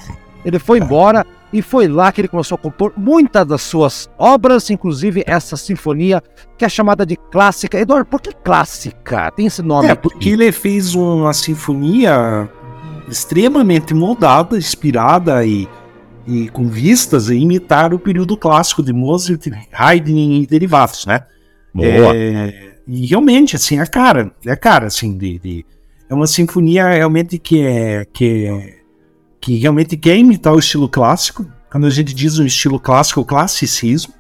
Ele 0.44 0.58
foi 0.58 0.78
embora 0.78 1.26
e 1.52 1.62
foi 1.62 1.88
lá 1.88 2.12
que 2.12 2.20
ele 2.20 2.28
começou 2.28 2.56
a 2.56 2.58
compor 2.58 2.92
muitas 2.96 3.46
das 3.46 3.62
suas 3.62 4.10
obras, 4.18 4.68
inclusive 4.70 5.24
essa 5.26 5.56
sinfonia 5.56 6.22
que 6.56 6.64
é 6.64 6.68
chamada 6.68 7.06
de 7.06 7.16
clássica. 7.16 7.78
Eduardo, 7.78 8.06
por 8.06 8.20
que 8.20 8.32
clássica? 8.32 9.30
Tem 9.30 9.46
esse 9.46 9.62
nome. 9.62 9.88
É, 9.88 9.92
aqui. 9.92 10.02
porque 10.02 10.30
ele 10.30 10.52
fez 10.52 10.94
uma 10.94 11.32
sinfonia 11.32 12.48
extremamente 13.08 13.94
moldada, 13.94 14.58
inspirada 14.58 15.44
e, 15.44 15.66
e 16.26 16.48
com 16.50 16.68
vistas 16.68 17.30
a 17.30 17.34
imitar 17.34 17.94
o 17.94 17.98
período 17.98 18.36
clássico 18.36 18.82
de 18.82 18.92
Mozart, 18.92 19.46
Haydn 19.72 20.42
e 20.42 20.46
derivados, 20.46 21.06
né? 21.06 21.24
Boa. 21.74 22.14
É, 22.14 22.72
e 22.86 23.06
realmente, 23.06 23.56
assim, 23.56 23.78
é 23.78 23.86
cara, 23.86 24.32
é 24.44 24.56
cara, 24.56 24.86
assim, 24.86 25.16
de, 25.16 25.38
de, 25.38 25.66
é 26.08 26.14
uma 26.14 26.26
sinfonia 26.26 26.88
realmente 26.88 27.38
que 27.38 27.62
é, 27.62 28.04
que 28.12 28.46
é, 28.46 28.77
que 29.48 29.56
realmente 29.56 29.96
quer 29.96 30.18
imitar 30.18 30.52
o 30.52 30.58
estilo 30.58 30.86
clássico. 30.88 31.46
Quando 31.70 31.86
a 31.86 31.90
gente 31.90 32.14
diz 32.14 32.38
o 32.38 32.44
estilo 32.44 32.78
clássico, 32.78 33.22
o 33.22 33.24
classicismo, 33.24 34.12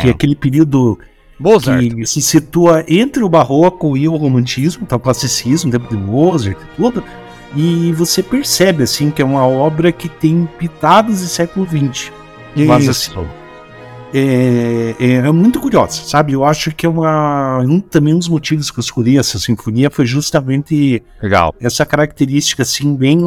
que 0.00 0.08
é 0.08 0.10
aquele 0.10 0.34
período 0.34 0.98
Mozart. 1.38 1.94
que 1.94 2.06
se 2.06 2.20
situa 2.20 2.84
entre 2.88 3.22
o 3.22 3.28
barroco 3.28 3.96
e 3.96 4.08
o 4.08 4.16
romantismo, 4.16 4.82
então 4.82 4.98
o 4.98 5.00
classicismo, 5.00 5.70
tempo 5.70 5.88
de 5.88 5.96
Mozart 5.96 6.56
e 6.60 6.76
tudo. 6.76 7.04
E 7.54 7.92
você 7.92 8.20
percebe, 8.20 8.82
assim, 8.82 9.10
que 9.10 9.22
é 9.22 9.24
uma 9.24 9.46
obra 9.46 9.92
que 9.92 10.08
tem 10.08 10.48
pitadas 10.58 11.20
de 11.20 11.28
século 11.28 11.64
XX. 11.64 12.10
Mas, 12.66 12.88
assim, 12.88 13.12
é, 14.12 14.94
é, 14.98 15.12
é, 15.14 15.32
muito 15.32 15.60
curiosa, 15.60 16.02
sabe? 16.04 16.32
Eu 16.32 16.44
acho 16.44 16.74
que 16.74 16.84
é 16.84 16.88
uma. 16.88 17.60
Um, 17.60 17.80
também 17.80 18.12
um 18.14 18.18
dos 18.18 18.28
motivos 18.28 18.70
que 18.70 18.78
eu 18.78 18.82
escolhi 18.82 19.18
essa 19.18 19.38
sinfonia 19.38 19.88
foi 19.88 20.04
justamente 20.04 21.02
Legal. 21.22 21.54
essa 21.60 21.86
característica, 21.86 22.62
assim, 22.62 22.96
bem. 22.96 23.20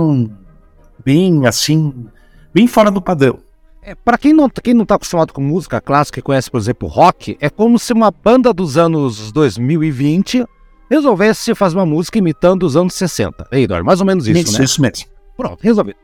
Bem, 1.06 1.46
assim. 1.46 2.08
Bem 2.52 2.68
fora 2.68 2.90
do 2.90 3.00
padrão. 3.00 3.38
É, 3.84 3.94
para 3.94 4.18
quem 4.18 4.34
não, 4.34 4.50
quem 4.50 4.74
não 4.74 4.84
tá 4.84 4.96
acostumado 4.96 5.32
com 5.32 5.40
música 5.40 5.80
clássica 5.80 6.20
e 6.20 6.24
conhece, 6.24 6.50
por 6.50 6.60
exemplo, 6.60 6.88
rock, 6.88 7.38
é 7.40 7.50
como 7.52 7.78
se 7.78 7.94
uma 7.94 8.10
banda 8.10 8.52
dos 8.52 8.78
anos 8.78 9.32
2020 9.32 10.44
resolvesse 10.90 11.54
fazer 11.54 11.78
uma 11.78 11.86
música 11.86 12.18
imitando 12.18 12.64
os 12.64 12.76
anos 12.76 12.96
60. 12.96 13.48
Ei, 13.52 13.68
Dor, 13.68 13.84
mais 13.84 14.00
ou 14.00 14.08
menos 14.08 14.28
isso, 14.28 14.40
isso 14.40 14.58
né? 14.58 14.66
Isso 14.66 14.82
mesmo. 14.82 15.06
Pronto, 15.38 15.62
resolvido. 15.62 15.98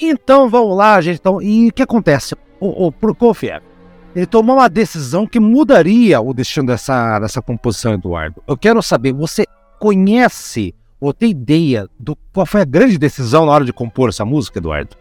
Então 0.00 0.50
vamos 0.50 0.76
lá, 0.76 1.00
gente. 1.00 1.18
Então, 1.18 1.40
e 1.40 1.68
o 1.68 1.72
que 1.72 1.82
acontece? 1.82 2.34
O, 2.60 2.86
o 2.86 2.92
Prokofiev, 2.92 3.62
ele 4.14 4.26
tomou 4.26 4.56
uma 4.56 4.68
decisão 4.68 5.26
que 5.26 5.40
mudaria 5.40 6.20
o 6.20 6.34
destino 6.34 6.66
dessa, 6.66 7.18
dessa 7.18 7.40
composição, 7.40 7.94
Eduardo. 7.94 8.42
Eu 8.46 8.58
quero 8.58 8.82
saber, 8.82 9.12
você 9.14 9.46
conhece 9.80 10.74
ou 11.02 11.12
tem 11.12 11.30
ideia 11.30 11.88
do 11.98 12.16
qual 12.32 12.46
foi 12.46 12.60
a 12.60 12.64
grande 12.64 12.96
decisão 12.96 13.44
na 13.44 13.50
hora 13.50 13.64
de 13.64 13.72
compor 13.72 14.08
essa 14.08 14.24
música, 14.24 14.60
Eduardo? 14.60 14.96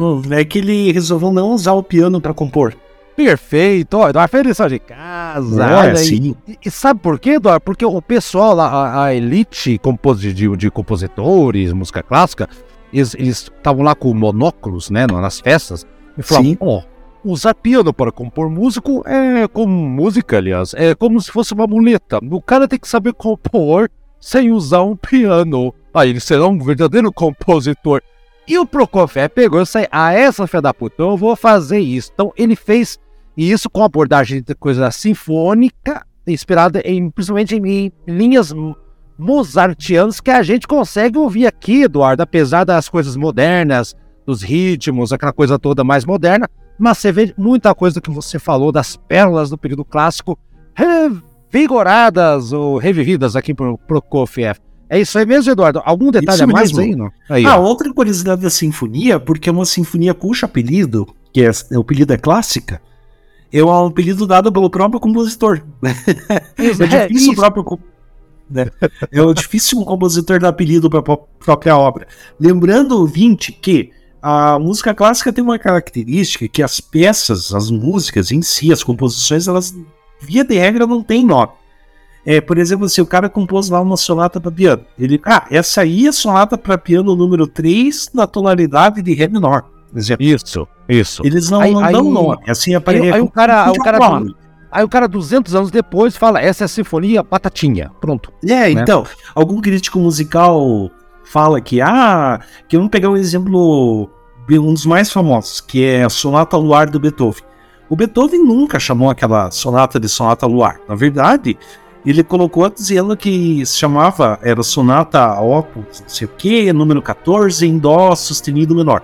Hum, 0.00 0.22
é 0.30 0.42
que 0.42 0.58
ele 0.58 0.90
resolveu 0.90 1.30
não 1.30 1.50
usar 1.50 1.74
o 1.74 1.82
piano 1.82 2.18
para 2.18 2.32
compor. 2.32 2.74
Perfeito, 3.14 3.98
ó, 3.98 4.08
Eduardo 4.08 4.30
fez 4.30 4.46
lição 4.46 4.68
de 4.68 4.78
casa. 4.78 5.66
É, 5.66 5.96
sim. 5.96 6.34
E, 6.48 6.58
e, 6.64 6.70
sabe 6.70 6.98
por 7.00 7.18
quê, 7.18 7.32
Eduardo? 7.32 7.60
Porque 7.60 7.84
o 7.84 8.00
pessoal 8.00 8.54
lá, 8.54 8.68
a, 8.68 9.04
a 9.04 9.14
elite 9.14 9.78
de, 10.18 10.32
de, 10.32 10.56
de, 10.56 10.70
compositores, 10.70 11.74
música 11.74 12.02
clássica, 12.02 12.48
eles 12.90 13.14
estavam 13.14 13.82
lá 13.82 13.94
com 13.94 14.14
monóculos, 14.14 14.88
né, 14.88 15.06
nas 15.06 15.40
festas, 15.40 15.86
e 16.16 16.22
falavam, 16.22 16.56
ó, 16.58 16.80
oh, 17.22 17.32
usar 17.32 17.54
piano 17.54 17.92
para 17.92 18.10
compor 18.10 18.48
músico 18.48 19.02
é 19.06 19.46
como 19.46 19.72
música, 19.72 20.38
aliás, 20.38 20.72
é 20.72 20.94
como 20.94 21.20
se 21.20 21.30
fosse 21.30 21.52
uma 21.52 21.66
muleta. 21.66 22.18
O 22.30 22.40
cara 22.40 22.66
tem 22.66 22.78
que 22.78 22.88
saber 22.88 23.12
compor 23.12 23.90
sem 24.22 24.52
usar 24.52 24.82
um 24.82 24.94
piano. 24.94 25.74
Aí 25.92 26.10
ele 26.10 26.20
será 26.20 26.46
um 26.46 26.56
verdadeiro 26.56 27.12
compositor. 27.12 28.00
E 28.46 28.56
o 28.56 28.64
Prokofiev 28.64 29.28
pegou 29.28 29.60
e 29.60 29.66
saiu, 29.66 29.88
ah, 29.90 30.12
essa 30.12 30.46
fé 30.46 30.60
da 30.60 30.72
puta, 30.72 31.02
eu 31.02 31.16
vou 31.16 31.34
fazer 31.34 31.80
isso. 31.80 32.10
Então 32.14 32.32
ele 32.36 32.54
fez 32.54 32.98
isso 33.36 33.68
com 33.68 33.82
abordagem 33.82 34.40
de 34.40 34.54
coisa 34.54 34.90
sinfônica, 34.90 36.06
inspirada 36.26 36.80
em, 36.84 37.10
principalmente 37.10 37.56
em, 37.56 37.92
linhas 38.06 38.54
mozartianas 39.18 40.20
que 40.20 40.30
a 40.30 40.42
gente 40.42 40.66
consegue 40.66 41.18
ouvir 41.18 41.46
aqui, 41.46 41.82
Eduardo, 41.82 42.22
apesar 42.22 42.64
das 42.64 42.88
coisas 42.88 43.16
modernas, 43.16 43.94
dos 44.24 44.42
ritmos, 44.42 45.12
aquela 45.12 45.32
coisa 45.32 45.58
toda 45.58 45.82
mais 45.82 46.04
moderna, 46.04 46.48
mas 46.78 46.98
você 46.98 47.10
vê 47.10 47.34
muita 47.36 47.74
coisa 47.74 48.00
que 48.00 48.10
você 48.10 48.38
falou 48.38 48.70
das 48.70 48.96
pérolas 48.96 49.50
do 49.50 49.58
período 49.58 49.84
clássico 49.84 50.38
revigoradas 51.52 52.52
ou 52.52 52.78
revividas 52.78 53.36
aqui 53.36 53.52
por 53.52 53.76
Prokofiev. 53.78 54.58
É 54.88 55.00
isso 55.00 55.18
aí 55.18 55.26
mesmo, 55.26 55.52
Eduardo? 55.52 55.80
Algum 55.84 56.10
detalhe 56.10 56.42
a 56.42 56.46
mais 56.46 56.76
aí, 56.78 56.96
não? 56.96 57.10
Aí, 57.28 57.44
ah, 57.46 57.58
ó. 57.58 57.62
outra 57.62 57.92
curiosidade 57.92 58.42
da 58.42 58.50
sinfonia, 58.50 59.20
porque 59.20 59.48
é 59.48 59.52
uma 59.52 59.64
sinfonia 59.64 60.12
cujo 60.12 60.44
apelido, 60.44 61.06
que 61.32 61.42
é, 61.42 61.50
o 61.76 61.80
apelido 61.80 62.12
é 62.12 62.18
clássica, 62.18 62.80
é 63.52 63.62
um 63.62 63.86
apelido 63.86 64.26
dado 64.26 64.50
pelo 64.50 64.70
próprio 64.70 65.00
compositor. 65.00 65.62
é 66.58 67.06
difícil 67.06 67.30
é, 67.30 67.32
o 67.32 67.36
próprio 67.36 67.80
né? 68.50 68.70
É 69.10 69.34
difícil 69.34 69.78
um 69.78 69.84
compositor 69.84 70.38
dar 70.38 70.48
apelido 70.48 70.90
para 70.90 71.00
a 71.00 71.16
própria 71.38 71.76
obra. 71.76 72.06
Lembrando, 72.38 72.98
ouvinte, 72.98 73.50
que 73.50 73.90
a 74.20 74.58
música 74.58 74.94
clássica 74.94 75.32
tem 75.32 75.42
uma 75.42 75.58
característica 75.58 76.46
que 76.48 76.62
as 76.62 76.80
peças, 76.80 77.54
as 77.54 77.70
músicas 77.70 78.30
em 78.30 78.42
si, 78.42 78.70
as 78.70 78.84
composições, 78.84 79.48
elas, 79.48 79.74
via 80.22 80.44
de 80.44 80.56
regra, 80.56 80.86
não 80.86 81.02
têm 81.02 81.24
nome. 81.24 81.52
É, 82.24 82.40
por 82.40 82.56
exemplo, 82.56 82.88
se 82.88 83.00
o 83.00 83.06
cara 83.06 83.28
compôs 83.28 83.68
lá 83.68 83.80
uma 83.80 83.96
sonata 83.96 84.40
para 84.40 84.50
piano, 84.50 84.84
ele, 84.98 85.20
ah, 85.24 85.44
essa 85.50 85.80
aí 85.80 86.06
é 86.06 86.12
sonata 86.12 86.56
para 86.56 86.78
piano 86.78 87.16
número 87.16 87.46
3 87.46 88.10
na 88.14 88.26
tonalidade 88.26 89.02
de 89.02 89.12
Ré 89.12 89.26
menor. 89.26 89.64
Isso, 90.18 90.66
isso. 90.88 91.22
Eles 91.24 91.50
não, 91.50 91.60
aí, 91.60 91.72
não 91.72 91.84
aí, 91.84 91.92
dão 91.92 92.04
nome. 92.04 92.38
Assim 92.48 92.74
aparece. 92.74 93.06
Aí, 93.06 93.12
aí, 93.12 93.20
o 93.20 93.28
cara, 93.28 93.70
o 93.70 93.74
cara 93.74 93.98
aí 94.70 94.84
o 94.84 94.88
cara 94.88 95.06
200 95.06 95.54
anos 95.54 95.70
depois 95.70 96.16
fala, 96.16 96.40
essa 96.40 96.64
é 96.64 96.66
a 96.66 96.68
sinfonia 96.68 97.22
Batatinha. 97.22 97.90
Pronto. 98.00 98.32
É, 98.44 98.46
né? 98.46 98.70
então, 98.70 99.04
algum 99.34 99.60
crítico 99.60 99.98
musical 99.98 100.90
fala 101.24 101.60
que, 101.60 101.80
ah, 101.80 102.40
que 102.68 102.76
vamos 102.76 102.90
pegar 102.90 103.10
um 103.10 103.16
exemplo, 103.16 104.08
um 104.50 104.72
dos 104.72 104.86
mais 104.86 105.12
famosos, 105.12 105.60
que 105.60 105.84
é 105.84 106.04
a 106.04 106.08
Sonata 106.08 106.56
Luar 106.56 106.88
do 106.88 106.98
Beethoven. 106.98 107.42
O 107.92 107.94
Beethoven 107.94 108.42
nunca 108.42 108.80
chamou 108.80 109.10
aquela 109.10 109.50
sonata 109.50 110.00
de 110.00 110.08
Sonata 110.08 110.46
Luar. 110.46 110.80
Na 110.88 110.94
verdade, 110.94 111.58
ele 112.06 112.24
colocou 112.24 112.66
dizendo 112.70 113.14
que 113.14 113.66
se 113.66 113.76
chamava, 113.76 114.38
era 114.42 114.62
sonata 114.62 115.38
opus, 115.38 116.00
não 116.00 116.08
sei 116.08 116.26
o 116.26 116.30
que, 116.30 116.72
número 116.72 117.02
14 117.02 117.66
em 117.66 117.76
dó 117.76 118.14
sustenido 118.14 118.74
menor. 118.74 119.02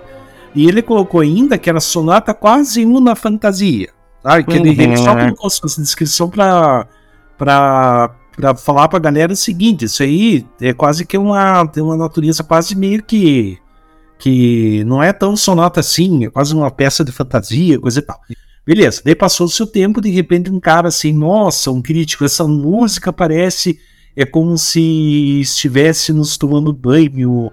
E 0.55 0.66
ele 0.66 0.81
colocou 0.81 1.20
ainda 1.20 1.59
que 1.59 1.68
era 1.68 1.81
sonata 1.81 2.33
quase 2.33 2.83
uma 2.87 3.14
fantasia. 3.14 3.90
Sabe? 4.22 4.44
Que 4.44 4.55
ele, 4.55 4.70
ele, 4.70 4.96
só 4.96 5.12
uhum. 5.12 5.35
colocou 5.35 5.48
essa 5.48 5.83
descrição 5.83 6.31
para 6.31 6.87
para 7.37 8.11
para 8.35 8.55
falar 8.55 8.88
para 8.88 8.96
a 8.96 9.03
galera 9.03 9.35
o 9.35 9.37
seguinte, 9.37 9.85
isso 9.85 10.03
aí 10.03 10.46
é 10.62 10.72
quase 10.72 11.05
que 11.05 11.18
uma 11.18 11.66
tem 11.66 11.83
uma 11.83 11.96
natureza 11.96 12.42
quase 12.42 12.74
meio 12.74 13.03
que 13.03 13.59
que 14.18 14.83
não 14.85 15.03
é 15.03 15.12
tão 15.12 15.37
sonata 15.37 15.81
assim, 15.81 16.24
é 16.24 16.31
quase 16.31 16.55
uma 16.55 16.70
peça 16.70 17.05
de 17.05 17.12
fantasia, 17.12 17.79
coisa 17.79 17.98
e 17.98 18.03
tal. 18.03 18.18
Beleza, 18.68 19.00
daí 19.02 19.14
passou 19.14 19.46
o 19.46 19.50
seu 19.50 19.66
tempo, 19.66 19.98
de 19.98 20.11
repente 20.11 20.50
um 20.50 20.61
cara 20.61 20.88
assim, 20.88 21.11
nossa, 21.11 21.70
um 21.70 21.81
crítico, 21.81 22.22
essa 22.22 22.46
música 22.46 23.11
parece, 23.11 23.81
é 24.14 24.26
como 24.26 24.59
se 24.59 25.40
estivesse 25.40 26.12
nos 26.12 26.37
tomando 26.37 26.70
banho, 26.70 27.50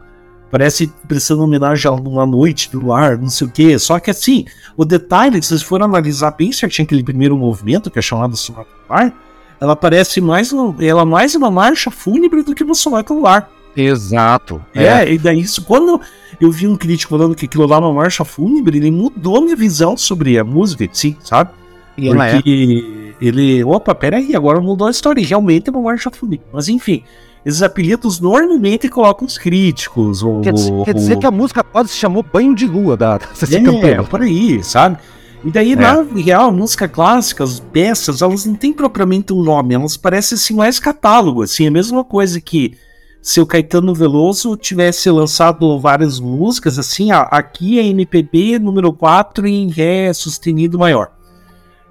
parece 0.52 0.92
prestando 1.08 1.42
homenagem 1.42 1.90
a 1.90 1.94
uma 1.94 2.26
noite 2.26 2.70
do 2.70 2.92
ar, 2.92 3.18
não 3.18 3.30
sei 3.30 3.48
o 3.48 3.50
que. 3.50 3.80
Só 3.80 3.98
que 3.98 4.12
assim, 4.12 4.44
o 4.76 4.84
detalhe, 4.84 5.42
se 5.42 5.48
vocês 5.48 5.62
forem 5.62 5.86
analisar 5.86 6.32
bem 6.32 6.52
certinho 6.52 6.86
aquele 6.86 7.02
primeiro 7.02 7.38
movimento, 7.38 7.90
que 7.90 7.98
é 7.98 8.02
chamado 8.02 8.36
sonata 8.36 8.68
do 8.70 8.94
ar, 8.94 9.14
ela 9.62 9.74
parece 9.74 10.20
mais, 10.20 10.52
ela 10.82 11.04
é 11.04 11.06
mais 11.06 11.34
uma 11.34 11.50
marcha 11.50 11.90
fúnebre 11.90 12.44
do 12.44 12.54
que 12.54 12.62
uma 12.62 12.76
sonata 12.76 13.14
do 13.14 13.26
ar. 13.26 13.50
Exato. 13.74 14.62
É, 14.74 14.84
é, 14.84 15.14
e 15.14 15.18
daí 15.18 15.40
isso, 15.40 15.64
quando 15.64 16.02
eu 16.40 16.52
vi 16.52 16.68
um 16.68 16.76
crítico 16.76 17.10
falando 17.12 17.36
que 17.36 17.46
aquilo 17.46 17.66
lá 17.66 17.78
é 17.78 17.80
uma 17.80 17.94
marcha 17.94 18.26
fúnebre, 18.26 18.78
ele 18.78 18.92
mudou 18.92 19.42
minha 19.42 19.56
visão 19.56 19.96
sobre 19.98 20.38
a 20.38 20.44
música, 20.44 20.88
sim, 20.92 21.16
sabe? 21.20 21.52
E 21.98 22.10
Porque 22.10 23.14
é. 23.20 23.26
ele, 23.26 23.64
opa, 23.64 23.96
peraí, 23.96 24.36
agora 24.36 24.60
mudou 24.60 24.88
a 24.88 24.92
história, 24.92 25.22
e 25.22 25.26
realmente 25.26 25.70
é 25.70 25.72
uma 25.72 25.82
marcha 25.82 26.12
fúnebre. 26.12 26.46
Mas 26.52 26.68
enfim, 26.68 27.04
esses 27.46 27.62
apelidos 27.62 28.20
normalmente 28.20 28.90
colocam 28.90 29.26
os 29.26 29.38
críticos. 29.38 30.24
Ou, 30.24 30.42
quer, 30.42 30.54
dizer, 30.54 30.84
quer 30.84 30.94
dizer 30.94 31.18
que 31.18 31.26
a 31.26 31.32
música 31.32 31.64
quase 31.64 31.90
se 31.90 31.98
chamou 31.98 32.24
Banho 32.24 32.56
de 32.56 32.66
Lua 32.66 32.98
da, 32.98 33.18
da 33.22 33.26
é, 33.52 33.62
campanha. 33.62 34.04
por 34.04 34.22
aí, 34.22 34.64
sabe? 34.64 34.98
E 35.44 35.52
daí, 35.52 35.74
é. 35.74 35.76
na 35.76 36.02
real, 36.02 36.52
música 36.52 36.88
clássica, 36.88 37.44
as 37.44 37.60
peças, 37.60 38.22
elas 38.22 38.46
não 38.46 38.56
têm 38.56 38.74
propriamente 38.74 39.32
um 39.32 39.44
nome, 39.44 39.76
elas 39.76 39.96
parecem 39.96 40.36
assim 40.36 40.56
mais 40.56 40.80
catálogo, 40.80 41.44
assim, 41.44 41.66
é 41.66 41.68
a 41.68 41.72
mesma 41.72 42.04
coisa 42.04 42.42
que 42.42 42.76
se 43.26 43.42
o 43.42 43.46
Caetano 43.48 43.92
Veloso 43.92 44.56
tivesse 44.56 45.10
lançado 45.10 45.80
várias 45.80 46.20
músicas, 46.20 46.78
assim, 46.78 47.12
ó, 47.12 47.26
aqui 47.32 47.80
é 47.80 47.84
MPB 47.88 48.60
número 48.60 48.94
4 48.94 49.48
em 49.48 49.68
Ré 49.68 50.14
sustenido 50.14 50.78
maior. 50.78 51.10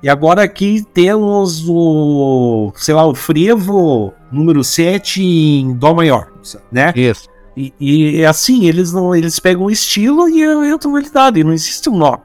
E 0.01 0.09
agora 0.09 0.45
aqui 0.45 0.87
temos 0.95 1.69
o, 1.69 2.73
sei 2.77 2.95
lá, 2.95 3.05
o 3.05 3.17
Frevo 3.17 4.15
número 4.31 4.63
7 4.63 5.21
em 5.21 5.75
Dó 5.75 5.93
maior, 5.93 6.31
né? 6.71 6.93
Isso. 6.95 7.29
E, 7.57 7.75
e 7.81 8.25
assim, 8.25 8.67
eles 8.67 8.93
não 8.93 9.13
eles 9.13 9.41
pegam 9.41 9.65
o 9.65 9.71
estilo 9.73 10.29
e 10.29 10.45
a 10.45 10.79
tonalidade, 10.79 11.43
não 11.43 11.53
existe 11.53 11.91
um 11.91 11.99
nó. 11.99 12.19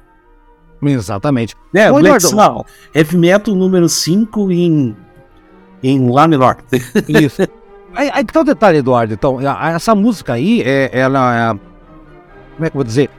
Exatamente. 0.83 1.55
É, 1.73 1.91
Ô, 1.91 1.97
Black 1.97 2.23
Snow, 2.23 2.63
Heavy 2.93 3.17
Metal 3.17 3.55
número 3.55 3.89
5 3.89 4.51
em, 4.51 4.95
em 5.81 6.11
Lá 6.11 6.27
menor. 6.27 6.57
Isso. 7.07 7.41
Aí, 7.93 8.09
aí 8.13 8.23
tá 8.23 8.41
o 8.41 8.43
detalhe, 8.43 8.77
Eduardo. 8.77 9.13
Então, 9.13 9.39
essa 9.41 9.95
música 9.95 10.33
aí, 10.33 10.61
é, 10.61 10.89
ela 10.93 11.35
é. 11.35 11.59
Como 12.55 12.65
é 12.65 12.69
que 12.69 12.75
eu 12.75 12.79
vou 12.79 12.83
dizer? 12.83 13.09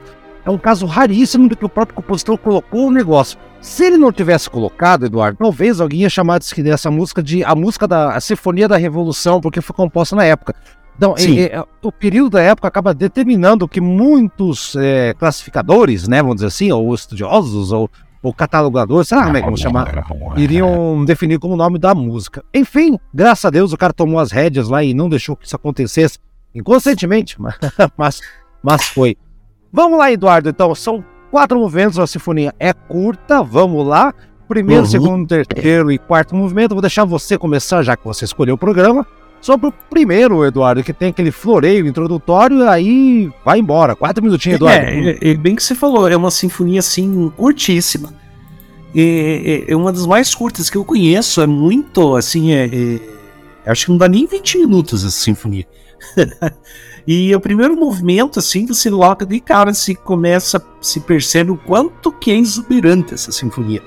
É 0.45 0.49
um 0.49 0.57
caso 0.57 0.85
raríssimo 0.85 1.47
do 1.47 1.55
que 1.55 1.65
o 1.65 1.69
próprio 1.69 1.95
compositor 1.95 2.37
colocou 2.37 2.87
o 2.87 2.91
negócio. 2.91 3.37
Se 3.59 3.85
ele 3.85 3.97
não 3.97 4.11
tivesse 4.11 4.49
colocado, 4.49 5.05
Eduardo, 5.05 5.37
talvez 5.37 5.79
alguém 5.79 6.01
ia 6.01 6.09
chamar 6.09 6.39
dessa 6.39 6.89
música 6.89 7.21
de 7.21 7.43
a 7.43 7.53
música 7.53 7.87
da 7.87 8.15
a 8.15 8.19
Sinfonia 8.19 8.67
da 8.67 8.75
Revolução, 8.75 9.39
porque 9.39 9.61
foi 9.61 9.75
composta 9.75 10.15
na 10.15 10.23
época. 10.23 10.55
Então, 10.97 11.15
é, 11.17 11.55
é, 11.55 11.63
o 11.81 11.91
período 11.91 12.31
da 12.31 12.41
época 12.41 12.67
acaba 12.67 12.93
determinando 12.93 13.67
que 13.67 13.79
muitos 13.79 14.75
é, 14.75 15.13
classificadores, 15.13 16.07
né, 16.07 16.21
vamos 16.21 16.37
dizer 16.37 16.47
assim, 16.47 16.71
ou 16.71 16.93
estudiosos, 16.93 17.71
ou 17.71 17.89
ou 18.21 18.33
catalogador, 18.33 19.03
sei 19.03 19.17
lá 19.17 19.25
como 19.25 19.37
é 19.37 19.39
que 19.39 19.45
vamos 19.45 19.59
chamar, 19.59 20.05
iriam 20.37 21.03
definir 21.05 21.39
como 21.39 21.55
nome 21.55 21.79
da 21.79 21.95
música. 21.95 22.43
Enfim, 22.53 22.99
graças 23.13 23.45
a 23.45 23.49
Deus 23.49 23.73
o 23.73 23.77
cara 23.77 23.93
tomou 23.93 24.19
as 24.19 24.31
rédeas 24.31 24.69
lá 24.69 24.83
e 24.83 24.93
não 24.93 25.09
deixou 25.09 25.35
que 25.35 25.45
isso 25.45 25.55
acontecesse 25.55 26.19
inconscientemente, 26.53 27.37
mas, 27.97 28.21
mas 28.61 28.85
foi. 28.85 29.17
Vamos 29.73 29.97
lá, 29.97 30.11
Eduardo, 30.11 30.49
então, 30.49 30.75
são 30.75 31.03
quatro 31.31 31.57
movimentos, 31.57 31.97
a 31.97 32.05
sinfonia 32.05 32.53
é 32.59 32.73
curta, 32.73 33.41
vamos 33.41 33.87
lá. 33.87 34.13
Primeiro, 34.47 34.83
uhum. 34.83 34.89
segundo, 34.89 35.27
terceiro 35.27 35.91
e 35.91 35.97
quarto 35.97 36.35
movimento, 36.35 36.75
vou 36.75 36.81
deixar 36.81 37.05
você 37.05 37.37
começar, 37.37 37.81
já 37.83 37.95
que 37.95 38.03
você 38.03 38.25
escolheu 38.25 38.55
o 38.55 38.57
programa. 38.57 39.07
Sobre 39.41 39.67
o 39.67 39.71
primeiro, 39.71 40.45
Eduardo, 40.45 40.83
que 40.83 40.93
tem 40.93 41.09
aquele 41.09 41.31
floreio 41.31 41.87
introdutório, 41.87 42.69
aí 42.69 43.31
vai 43.43 43.57
embora. 43.59 43.95
Quatro 43.95 44.23
minutinhos, 44.23 44.57
Eduardo. 44.57 44.85
É, 44.85 45.09
é, 45.09 45.31
é 45.31 45.33
bem 45.33 45.55
que 45.55 45.63
você 45.63 45.73
falou, 45.73 46.07
é 46.07 46.15
uma 46.15 46.29
sinfonia 46.29 46.79
assim, 46.79 47.31
curtíssima. 47.35 48.13
É, 48.95 49.65
é, 49.67 49.71
é, 49.71 49.75
uma 49.75 49.91
das 49.91 50.05
mais 50.05 50.35
curtas 50.35 50.69
que 50.69 50.77
eu 50.77 50.85
conheço, 50.85 51.41
é 51.41 51.47
muito 51.47 52.15
assim, 52.15 52.51
é, 52.51 52.65
é 52.65 52.99
acho 53.65 53.85
que 53.85 53.91
não 53.91 53.97
dá 53.97 54.07
nem 54.07 54.27
20 54.27 54.59
minutos 54.59 55.03
essa 55.03 55.17
sinfonia. 55.17 55.65
e 57.07 57.33
o 57.33 57.39
primeiro 57.39 57.75
movimento, 57.75 58.37
assim, 58.37 58.65
você 58.65 58.89
logo 58.91 59.25
de 59.25 59.39
cara 59.39 59.73
se 59.73 59.95
começa, 59.95 60.63
se 60.81 60.99
percebe 60.99 61.49
o 61.49 61.57
quanto 61.57 62.11
que 62.11 62.29
é 62.31 62.35
exuberante 62.35 63.13
essa 63.13 63.31
sinfonia. 63.31 63.81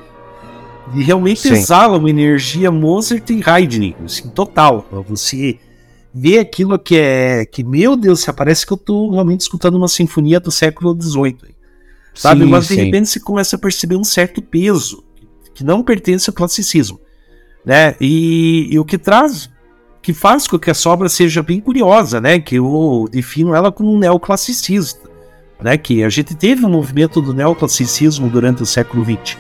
E 0.93 1.03
realmente 1.03 1.41
Sim. 1.41 1.53
exala 1.53 1.97
uma 1.97 2.11
energia 2.11 2.71
Mozart 2.71 3.29
e 3.31 3.43
Haydn, 3.45 3.95
assim, 4.05 4.29
total. 4.29 4.87
Você 5.09 5.59
vê 6.13 6.39
aquilo 6.39 6.79
que 6.79 6.97
é. 6.97 7.47
que, 7.47 7.65
meu 7.65 7.97
Deus, 7.97 8.21
se 8.21 8.33
parece 8.33 8.67
que 8.67 8.73
eu 8.73 8.77
tô 8.77 9.11
realmente 9.11 9.41
escutando 9.41 9.77
uma 9.77 9.89
sinfonia 9.89 10.39
do 10.39 10.51
século 10.51 10.97
XVIII. 11.01 11.55
Sabe? 12.15 12.45
Sim, 12.45 12.51
Mas 12.51 12.69
de 12.69 12.75
sim. 12.75 12.85
repente 12.85 13.09
você 13.09 13.19
começa 13.19 13.57
a 13.57 13.59
perceber 13.59 13.97
um 13.97 14.05
certo 14.05 14.41
peso 14.41 15.03
que 15.55 15.65
não 15.65 15.83
pertence 15.83 16.31
ao 16.31 16.35
classicismo. 16.35 17.01
Né? 17.65 17.97
E, 18.01 18.69
e 18.71 18.79
o 18.79 18.85
que 18.85 18.99
traz 18.99 19.51
que 20.05 20.13
faz 20.13 20.47
com 20.47 20.59
que 20.59 20.71
essa 20.71 20.91
obra 20.91 21.09
seja 21.09 21.43
bem 21.43 21.61
curiosa, 21.61 22.21
né? 22.21 22.39
Que 22.39 22.57
eu 22.57 23.09
defino 23.11 23.55
ela 23.55 23.73
como 23.73 23.91
um 23.91 23.99
neoclassicista, 23.99 25.09
né? 25.63 25.79
Que 25.79 26.05
a 26.05 26.11
gente 26.11 26.35
teve 26.35 26.65
um 26.67 26.69
movimento 26.69 27.23
do 27.23 27.33
neoclassicismo 27.33 28.29
durante 28.29 28.63
o 28.63 28.67
século 28.67 29.03
XX, 29.03 29.39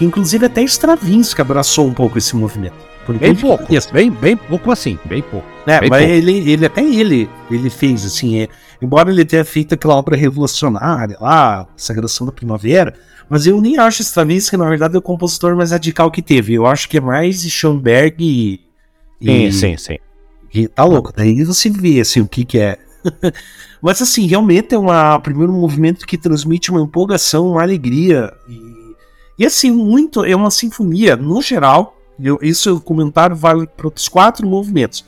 que 0.00 0.04
inclusive 0.06 0.46
até 0.46 0.62
Stravinsky 0.62 1.42
abraçou 1.42 1.86
um 1.86 1.92
pouco 1.92 2.16
esse 2.16 2.34
movimento. 2.34 2.72
Bem 3.18 3.34
pouco, 3.34 3.66
bem, 3.92 4.10
bem 4.10 4.34
pouco 4.34 4.70
assim, 4.72 4.98
bem 5.04 5.20
pouco. 5.20 5.46
É, 5.66 5.78
bem 5.78 5.90
mas 5.90 6.06
pouco. 6.06 6.14
Ele, 6.14 6.50
ele 6.50 6.64
até 6.64 6.82
ele, 6.82 7.28
ele 7.50 7.68
fez 7.68 8.06
assim, 8.06 8.40
é, 8.40 8.48
embora 8.80 9.10
ele 9.10 9.26
tenha 9.26 9.44
feito 9.44 9.74
aquela 9.74 9.94
obra 9.96 10.16
revolucionária 10.16 11.18
lá, 11.20 11.66
Sagração 11.76 12.24
da 12.26 12.32
Primavera, 12.32 12.94
mas 13.28 13.46
eu 13.46 13.60
nem 13.60 13.76
acho 13.76 14.00
Stravinsky, 14.00 14.56
na 14.56 14.66
verdade, 14.70 14.96
o 14.96 15.02
compositor 15.02 15.54
mais 15.54 15.70
radical 15.70 16.10
que 16.10 16.22
teve. 16.22 16.54
Eu 16.54 16.64
acho 16.64 16.88
que 16.88 16.96
é 16.96 17.00
mais 17.00 17.42
Schoenberg 17.42 18.24
e 18.24 18.58
Sim, 19.22 19.52
sim, 19.52 19.76
sim. 19.76 19.98
E 20.54 20.66
tá 20.66 20.84
louco. 20.84 21.12
Daí 21.14 21.44
você 21.44 21.68
vê 21.68 22.00
assim, 22.00 22.22
o 22.22 22.26
que, 22.26 22.46
que 22.46 22.58
é. 22.58 22.78
Mas 23.82 24.00
assim, 24.00 24.26
realmente 24.26 24.74
é 24.74 24.78
um 24.78 24.86
primeiro 25.20 25.52
movimento 25.52 26.06
que 26.06 26.16
transmite 26.16 26.70
uma 26.70 26.80
empolgação, 26.80 27.50
uma 27.50 27.60
alegria. 27.62 28.32
E, 28.48 28.79
e 29.40 29.46
assim, 29.46 29.70
muito. 29.70 30.22
É 30.22 30.36
uma 30.36 30.50
sinfonia, 30.50 31.16
no 31.16 31.40
geral. 31.40 31.96
Eu, 32.22 32.38
isso 32.42 32.76
o 32.76 32.80
comentário 32.80 33.34
vale 33.34 33.66
para 33.66 33.88
os 33.88 34.06
quatro 34.06 34.46
movimentos. 34.46 35.02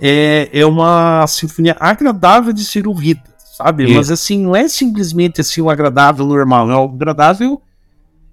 É, 0.00 0.48
é 0.52 0.64
uma 0.64 1.26
sinfonia 1.26 1.76
agradável 1.80 2.52
de 2.52 2.64
ser 2.64 2.86
ouvida, 2.86 3.24
sabe? 3.56 3.92
Mas 3.92 4.12
assim, 4.12 4.44
não 4.44 4.54
é 4.54 4.68
simplesmente 4.68 5.40
assim 5.40 5.60
um 5.60 5.68
agradável 5.68 6.24
normal, 6.24 6.70
é 6.70 6.76
um 6.76 6.84
agradável 6.84 7.60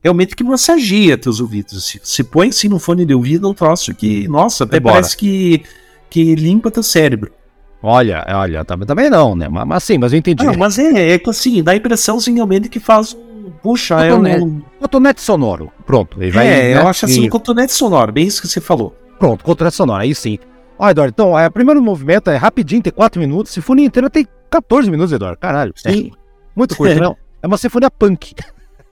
realmente 0.04 0.36
que 0.36 0.44
massageia 0.44 1.18
teus 1.18 1.40
ouvidos. 1.40 1.76
Assim. 1.76 2.00
Se 2.04 2.24
põe 2.24 2.50
assim 2.50 2.68
no 2.68 2.78
fone 2.78 3.04
de 3.04 3.16
ouvido, 3.16 3.48
é 3.48 3.50
um 3.50 3.54
troço 3.56 3.96
que, 3.96 4.28
nossa, 4.28 4.64
até 4.66 4.78
Embora. 4.78 4.94
parece 4.96 5.18
que, 5.18 5.64
que 6.08 6.36
limpa 6.36 6.70
teu 6.70 6.84
cérebro. 6.84 7.32
Olha, 7.82 8.24
olha, 8.30 8.64
também, 8.64 8.86
também 8.86 9.10
não, 9.10 9.36
né? 9.36 9.50
Mas, 9.50 9.68
mas 9.68 9.84
sim, 9.84 9.98
mas 9.98 10.14
eu 10.14 10.20
entendi. 10.20 10.46
Não, 10.46 10.54
mas 10.54 10.78
é, 10.78 11.14
é 11.14 11.18
que 11.18 11.30
assim, 11.32 11.64
dá 11.64 11.72
a 11.72 11.76
impressão 11.76 12.18
assim, 12.18 12.36
realmente 12.36 12.70
que 12.70 12.80
faz 12.80 13.18
Puxa, 13.62 14.06
é 14.06 14.14
um. 14.14 14.62
Cotonete 14.80 15.22
sonoro. 15.22 15.72
Pronto. 15.86 16.22
Ele 16.22 16.32
vai, 16.32 16.48
é, 16.48 16.76
né? 16.76 16.82
eu 16.82 16.88
acho 16.88 17.06
assim, 17.06 17.24
e... 17.24 17.28
um 17.28 17.30
cotonete 17.30 17.74
sonoro, 17.74 18.12
bem 18.12 18.26
isso 18.26 18.42
que 18.42 18.48
você 18.48 18.62
falou. 18.62 18.96
Pronto, 19.20 19.44
cotonete 19.44 19.76
sonoro, 19.76 20.02
aí 20.02 20.16
sim. 20.16 20.40
Ó, 20.78 20.90
Eduardo, 20.90 21.12
então, 21.14 21.38
é, 21.38 21.48
o 21.48 21.52
primeiro 21.52 21.82
movimento 21.82 22.30
é 22.30 22.38
rapidinho, 22.38 22.82
tem 22.82 22.92
4 22.92 23.20
minutos. 23.20 23.52
Sinfonia 23.52 23.86
inteira 23.86 24.10
tem 24.10 24.28
14 24.50 24.90
minutos, 24.90 25.14
Eduardo. 25.14 25.38
Caralho. 25.38 25.74
Sim. 25.76 26.12
É, 26.14 26.18
muito 26.56 26.76
curto, 26.76 27.00
não. 27.00 27.16
É 27.44 27.48
uma 27.48 27.58
sinfonia 27.58 27.90
punk. 27.90 28.36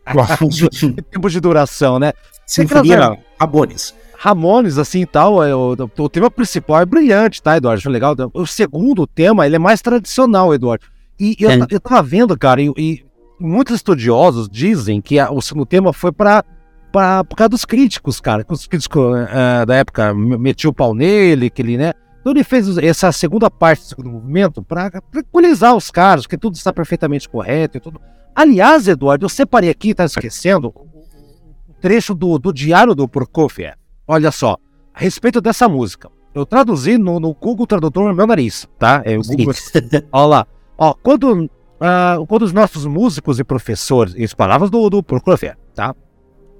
tempo 1.12 1.30
de 1.30 1.40
duração, 1.40 2.00
né? 2.00 2.14
Sinfonia 2.46 3.16
Ramones. 3.40 3.94
Ramones, 4.18 4.78
assim, 4.80 5.06
tal, 5.06 5.44
é, 5.44 5.56
o, 5.56 5.78
o, 5.98 6.10
tema 6.10 6.32
principal 6.32 6.82
é 6.82 6.86
brilhante, 6.86 7.44
tá, 7.44 7.56
Eduardo? 7.56 7.78
Acho 7.80 7.90
legal. 7.90 8.16
O 8.34 8.46
segundo 8.48 9.06
tema, 9.06 9.46
ele 9.46 9.56
é 9.56 9.60
mais 9.60 9.82
tradicional, 9.82 10.54
Eduardo. 10.54 10.86
E 11.20 11.36
eu, 11.40 11.52
é. 11.52 11.60
eu 11.70 11.80
tava 11.80 12.02
vendo, 12.02 12.38
cara, 12.38 12.62
e, 12.62 12.72
e, 12.76 13.06
muitos 13.40 13.76
estudiosos 13.76 14.50
dizem 14.50 15.02
que 15.02 15.20
a, 15.20 15.32
o 15.32 15.42
segundo 15.42 15.66
tema 15.66 15.94
foi 15.94 16.12
para 16.12 16.44
pra, 16.92 17.24
por 17.24 17.36
causa 17.36 17.50
dos 17.50 17.66
críticos, 17.66 18.20
cara. 18.20 18.46
Os 18.50 18.68
críticos 18.68 19.02
uh, 19.02 19.66
da 19.66 19.76
época 19.76 20.14
metiam 20.14 20.72
o 20.72 20.74
pau 20.74 20.94
nele, 20.94 21.50
que 21.50 21.62
ele, 21.62 21.78
né? 21.78 21.94
Então 22.20 22.34
ele 22.34 22.44
fez 22.44 22.78
essa 22.78 23.12
segunda 23.12 23.50
parte 23.50 23.82
do 23.82 23.88
segundo 23.88 24.10
movimento 24.10 24.62
para 24.62 25.02
tranquilizar 25.12 25.76
os 25.76 25.90
caras, 25.90 26.28
que 26.28 26.38
tudo 26.38 26.56
está 26.56 26.74
perfeitamente 26.74 27.30
correto 27.30 27.78
e 27.78 27.80
tudo. 27.80 28.02
Aliás, 28.36 28.88
Eduardo, 28.88 29.26
eu 29.26 29.30
separei 29.30 29.70
aqui, 29.70 29.94
tá 29.94 30.06
esquecendo, 30.06 30.74
um 31.68 31.74
trecho 31.82 32.14
do, 32.14 32.38
do 32.38 32.54
diário 32.54 32.94
do 32.94 33.08
Prokofiev. 33.08 33.76
Olha 34.08 34.32
só, 34.32 34.58
a 34.94 35.00
respeito 35.00 35.40
dessa 35.40 35.68
música. 35.68 36.10
Eu 36.34 36.46
traduzi 36.46 36.98
no, 36.98 37.20
no 37.20 37.34
Google 37.34 37.66
Tradutor 37.66 38.10
no 38.10 38.16
meu 38.16 38.28
nariz, 38.28 38.68
tá? 38.78 39.02
É 39.06 39.18
o 39.18 39.22
Google. 39.22 39.54
Olha 40.12 40.26
lá. 40.26 40.48
Ó, 40.78 40.94
quando, 40.94 41.50
uh, 41.80 42.26
quando 42.28 42.44
os 42.44 42.54
nossos 42.54 42.86
músicos 42.86 43.40
e 43.40 43.44
professores, 43.44 44.16
as 44.16 44.34
palavras 44.34 44.70
do, 44.70 44.90
do 44.90 45.02
Prokofiev, 45.02 45.56
tá? 45.74 45.96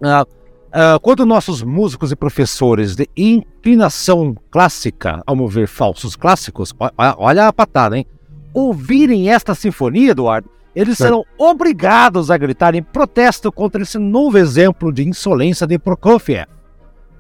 Uh, 0.02 0.24
uh, 0.24 1.00
quando 1.02 1.26
nossos 1.26 1.62
músicos 1.62 2.12
e 2.12 2.16
professores 2.16 2.96
de 2.96 3.08
inclinação 3.16 4.36
clássica, 4.50 5.22
ao 5.26 5.36
mover 5.36 5.68
falsos 5.68 6.16
clássicos, 6.16 6.74
olha 7.18 7.48
a 7.48 7.54
patada, 7.54 7.98
hein? 7.98 8.06
Ouvirem 8.54 9.30
esta 9.30 9.54
sinfonia, 9.54 10.12
Eduardo, 10.12 10.50
eles 10.76 10.98
serão 10.98 11.26
obrigados 11.38 12.32
a 12.32 12.38
gritar 12.38 12.74
em 12.74 12.82
protesto 12.82 13.52
contra 13.52 13.82
esse 13.82 13.98
novo 13.98 14.38
exemplo 14.38 14.92
de 14.92 15.08
insolência 15.08 15.68
de 15.68 15.78
Prokofiev. 15.78 16.48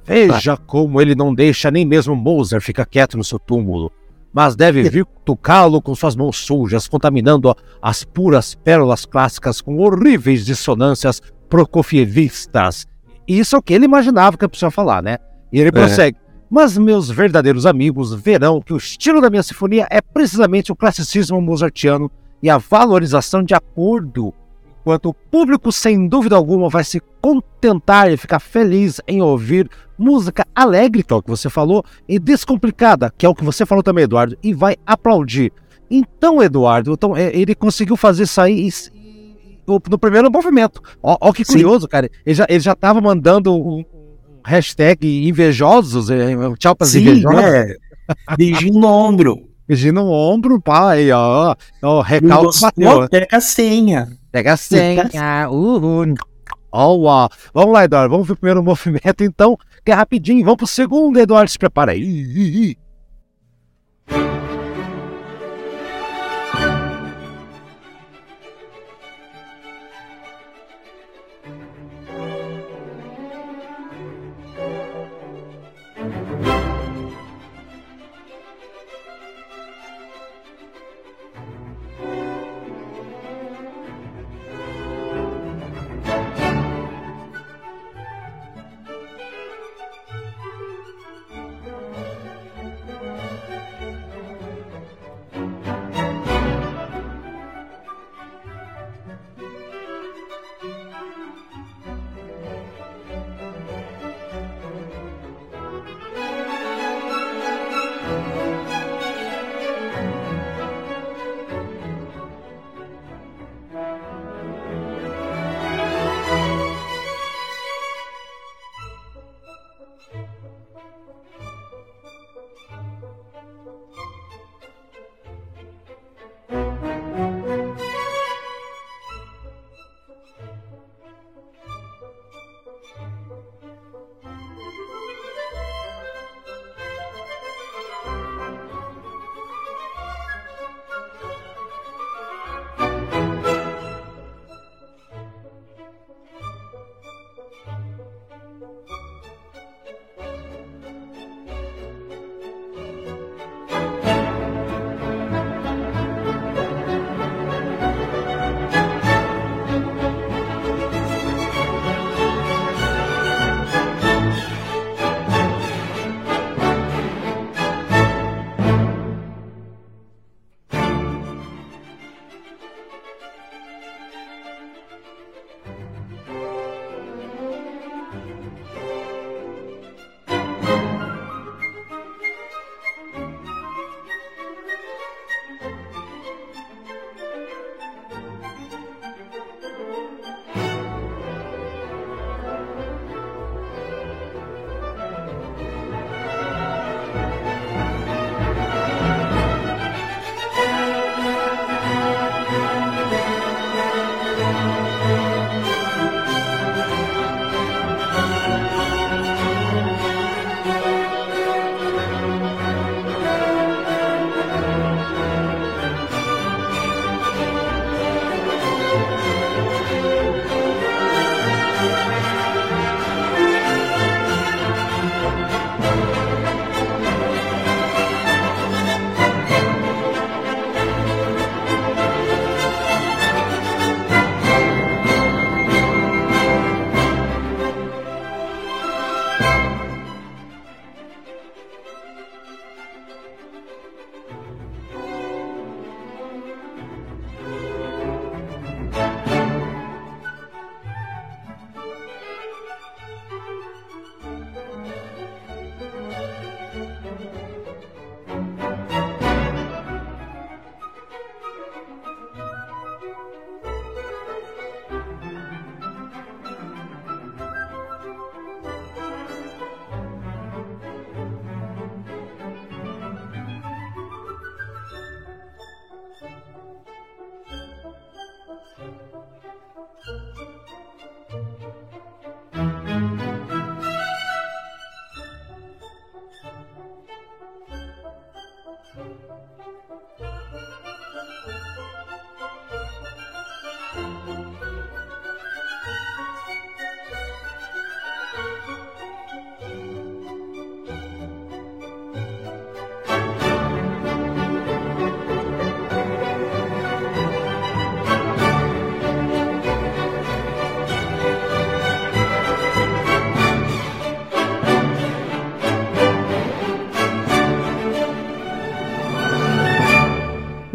Veja 0.06 0.58
como 0.58 1.00
ele 1.00 1.14
não 1.14 1.34
deixa 1.36 1.70
nem 1.70 1.86
mesmo 1.86 2.16
Mozart 2.16 2.64
ficar 2.64 2.86
quieto 2.86 3.16
no 3.18 3.24
seu 3.24 3.38
túmulo, 3.38 3.92
mas 4.34 4.56
deve 4.56 4.89
vir 4.89 5.06
tocá-lo 5.26 5.82
com 5.82 5.94
suas 5.96 6.15
mãos 6.15 6.38
sujas, 6.38 6.88
contaminando 6.88 7.56
as 7.82 8.04
puras 8.04 8.56
pérolas 8.56 9.06
clássicas 9.06 9.62
com 9.62 9.78
horríveis 9.78 10.46
dissonâncias 10.46 11.22
prokofievistas. 11.50 12.86
Isso 13.28 13.56
é 13.56 13.60
o 13.60 13.62
que 13.62 13.74
ele 13.74 13.86
imaginava 13.86 14.38
que 14.38 14.46
eu 14.46 14.50
precisava 14.50 14.72
falar, 14.72 15.04
né? 15.04 15.18
E 15.52 15.60
ele 15.60 15.70
é. 15.70 15.72
prossegue. 15.72 16.18
Mas 16.50 16.78
meus 16.78 17.10
verdadeiros 17.10 17.65
amigos 17.65 18.13
verão 18.13 18.62
que 18.62 18.74
o 18.74 18.78
estilo 18.78 19.22
da 19.22 19.30
minha 19.30 19.44
sinfonia 19.44 19.88
é 19.92 20.02
precisamente 20.02 20.72
o 20.72 20.76
classicismo 20.76 21.39
mozartiano 21.39 22.10
e 22.42 22.50
a 22.50 22.58
valorização 22.58 23.44
de 23.44 23.54
acordo, 23.54 24.34
enquanto 24.82 25.10
o 25.10 25.13
público, 25.13 25.72
sem 25.72 26.08
dúvida 26.08 26.36
alguma, 26.36 26.70
vai 26.70 26.84
se 26.84 27.02
contentar 27.22 28.12
e 28.12 28.18
ficar 28.18 28.39
feliz 28.39 29.02
em 29.08 29.22
ouvir 29.22 29.70
música 29.98 30.46
alegre, 30.56 31.04
que 31.04 31.13
é 31.13 31.15
o 31.15 31.22
que 31.22 31.30
você 31.30 31.50
falou, 31.50 31.84
e 32.08 32.18
descomplicada, 32.18 33.13
que 33.18 33.26
é 33.26 33.30
o 33.30 33.36
que 33.36 33.44
você 33.44 33.65
falou 33.65 33.84
também, 33.84 34.06
Eduardo, 34.06 34.38
e 34.42 34.54
vai 34.54 34.78
aplaudir. 34.86 35.52
Então, 35.92 36.42
Eduardo, 36.42 36.94
então, 36.94 37.15
é, 37.15 37.36
ele 37.36 37.54
conseguiu 37.54 37.98
fazer 37.98 38.26
aí 38.38 38.70
no 39.68 40.00
primeiro 40.00 40.32
movimento. 40.32 40.82
Ó, 41.02 41.18
ó 41.20 41.32
que 41.32 41.44
curioso, 41.44 41.82
Sim. 41.82 41.88
cara. 41.88 42.10
Ele 42.26 42.36
já, 42.36 42.46
ele 42.50 42.60
já 42.60 42.76
tava 42.76 43.02
mandando 43.02 43.54
um, 43.56 43.84
hashtag 44.46 45.28
invejosos, 45.28 46.10
é, 46.10 46.36
tchau 46.58 46.76
para 46.76 46.88
invejosos. 46.88 47.44
É. 47.44 47.76
Beijinho 48.36 48.80
no 48.80 48.88
ombro. 48.88 49.50
Beijinho 49.68 49.94
no 49.94 50.10
ombro, 50.10 50.60
pá, 50.60 50.92
aí, 50.92 51.12
ó. 51.12 51.56
ó 51.84 52.02
recalque 52.02 52.60
bateu. 52.62 53.08
Pega 53.10 53.28
a 53.32 53.42
senha. 53.42 54.19
Pega 54.32 54.54
a 54.54 54.58
senha. 54.58 55.50
Uhul. 55.50 56.13
Ó, 56.72 56.96
uau. 56.96 57.30
Vamos 57.54 57.74
lá, 57.74 57.84
Eduardo. 57.86 58.12
Vamos 58.12 58.28
ver 58.28 58.34
o 58.34 58.38
primeiro 58.38 58.63
movimento, 58.63 59.24
então, 59.24 59.58
que 59.84 59.92
é 59.92 59.96
rapidinho. 59.96 60.44
Vamos 60.44 60.58
pro 60.58 60.68
segundo, 60.68 61.20
Eduardo. 61.20 61.50
Se 61.50 61.58
prepara 61.58 61.92
aí. 61.94 62.78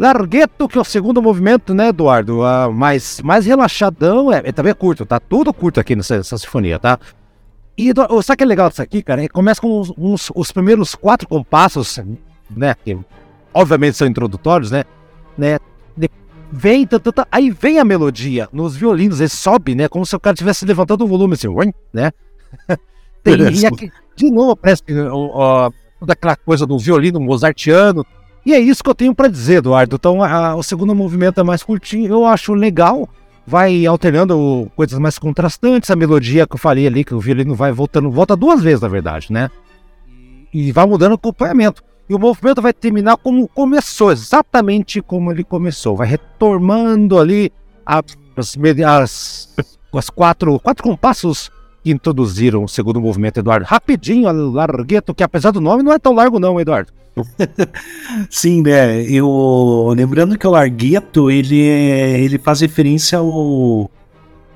Largueto, 0.05 0.67
que 0.67 0.77
é 0.77 0.81
o 0.81 0.85
segundo 0.85 1.21
movimento, 1.21 1.73
né, 1.73 1.87
Eduardo? 1.87 2.41
Uh, 2.41 2.71
mais, 2.71 3.19
mais 3.21 3.45
relaxadão, 3.45 4.31
é, 4.31 4.41
é, 4.45 4.51
também 4.51 4.71
é 4.71 4.73
curto, 4.75 5.05
tá? 5.05 5.19
Tudo 5.19 5.51
curto 5.53 5.79
aqui 5.79 5.95
nessa, 5.95 6.17
nessa 6.17 6.37
sinfonia, 6.37 6.77
tá? 6.77 6.99
E 7.75 7.89
Eduardo, 7.89 8.21
sabe 8.21 8.35
o 8.35 8.37
que 8.37 8.43
é 8.43 8.47
legal 8.47 8.69
disso 8.69 8.81
aqui, 8.81 9.01
cara? 9.01 9.23
É, 9.23 9.27
começa 9.27 9.59
com 9.59 9.81
uns, 9.81 9.91
uns, 9.97 10.31
os 10.35 10.51
primeiros 10.51 10.93
quatro 10.93 11.27
compassos, 11.27 11.99
né? 12.55 12.75
Que 12.85 12.97
obviamente 13.53 13.97
são 13.97 14.07
introdutórios, 14.07 14.69
né? 14.69 14.83
né 15.35 15.57
vem, 16.51 16.85
tata, 16.85 17.27
aí 17.31 17.49
vem 17.49 17.79
a 17.79 17.85
melodia 17.85 18.47
nos 18.53 18.75
violinos, 18.75 19.19
ele 19.19 19.29
sobe, 19.29 19.73
né? 19.73 19.87
Como 19.87 20.05
se 20.05 20.15
o 20.15 20.19
cara 20.19 20.35
estivesse 20.35 20.65
levantando 20.65 21.03
o 21.03 21.07
volume 21.07 21.33
assim, 21.33 21.47
né? 21.91 22.11
Tem, 23.23 23.65
aqui, 23.65 23.91
de 24.15 24.29
novo, 24.29 24.55
parece 24.55 24.83
que 24.83 24.93
ó, 24.99 25.71
toda 25.99 26.13
aquela 26.13 26.35
coisa 26.35 26.67
do 26.67 26.77
violino 26.77 27.19
mozartiano 27.19 28.05
e 28.45 28.53
é 28.53 28.59
isso 28.59 28.83
que 28.83 28.89
eu 28.89 28.95
tenho 28.95 29.15
para 29.15 29.27
dizer, 29.27 29.55
Eduardo. 29.55 29.95
Então, 29.95 30.23
a, 30.23 30.55
o 30.55 30.61
segundo 30.61 30.93
movimento 30.93 31.39
é 31.39 31.43
mais 31.43 31.63
curtinho, 31.63 32.07
eu 32.07 32.25
acho 32.25 32.53
legal. 32.53 33.09
Vai 33.47 33.85
alternando 33.85 34.71
coisas 34.75 34.99
mais 34.99 35.17
contrastantes, 35.17 35.89
a 35.89 35.95
melodia 35.95 36.45
que 36.45 36.53
eu 36.53 36.59
falei 36.59 36.85
ali, 36.85 37.03
que 37.03 37.13
o 37.13 37.19
violino 37.19 37.55
vai 37.55 37.71
voltando, 37.71 38.11
volta 38.11 38.35
duas 38.35 38.61
vezes, 38.61 38.81
na 38.81 38.87
verdade, 38.87 39.31
né? 39.31 39.49
E 40.53 40.71
vai 40.71 40.85
mudando 40.85 41.13
o 41.13 41.15
acompanhamento. 41.15 41.83
E 42.07 42.13
o 42.13 42.19
movimento 42.19 42.61
vai 42.61 42.71
terminar 42.71 43.17
como 43.17 43.47
começou, 43.47 44.11
exatamente 44.11 45.01
como 45.01 45.31
ele 45.31 45.43
começou. 45.43 45.95
Vai 45.95 46.07
retomando 46.07 47.17
ali 47.17 47.51
as, 47.83 48.03
as, 48.85 49.55
as 49.91 50.09
quatro, 50.09 50.59
quatro 50.59 50.83
compassos 50.83 51.51
que 51.83 51.91
introduziram 51.91 52.63
o 52.63 52.69
segundo 52.69 53.01
movimento, 53.01 53.39
Eduardo. 53.39 53.65
Rapidinho, 53.65 54.31
largueto, 54.51 55.15
que 55.15 55.23
apesar 55.23 55.51
do 55.51 55.61
nome 55.61 55.81
não 55.81 55.91
é 55.91 55.99
tão 55.99 56.13
largo 56.13 56.39
não, 56.39 56.59
Eduardo. 56.59 56.91
Sim, 58.29 58.61
né? 58.61 59.03
Eu 59.03 59.93
lembrando 59.95 60.37
que 60.37 60.45
o 60.45 60.51
largueto 60.51 61.31
ele 61.31 61.57
ele 61.57 62.37
faz 62.37 62.61
referência 62.61 63.17
ao, 63.17 63.89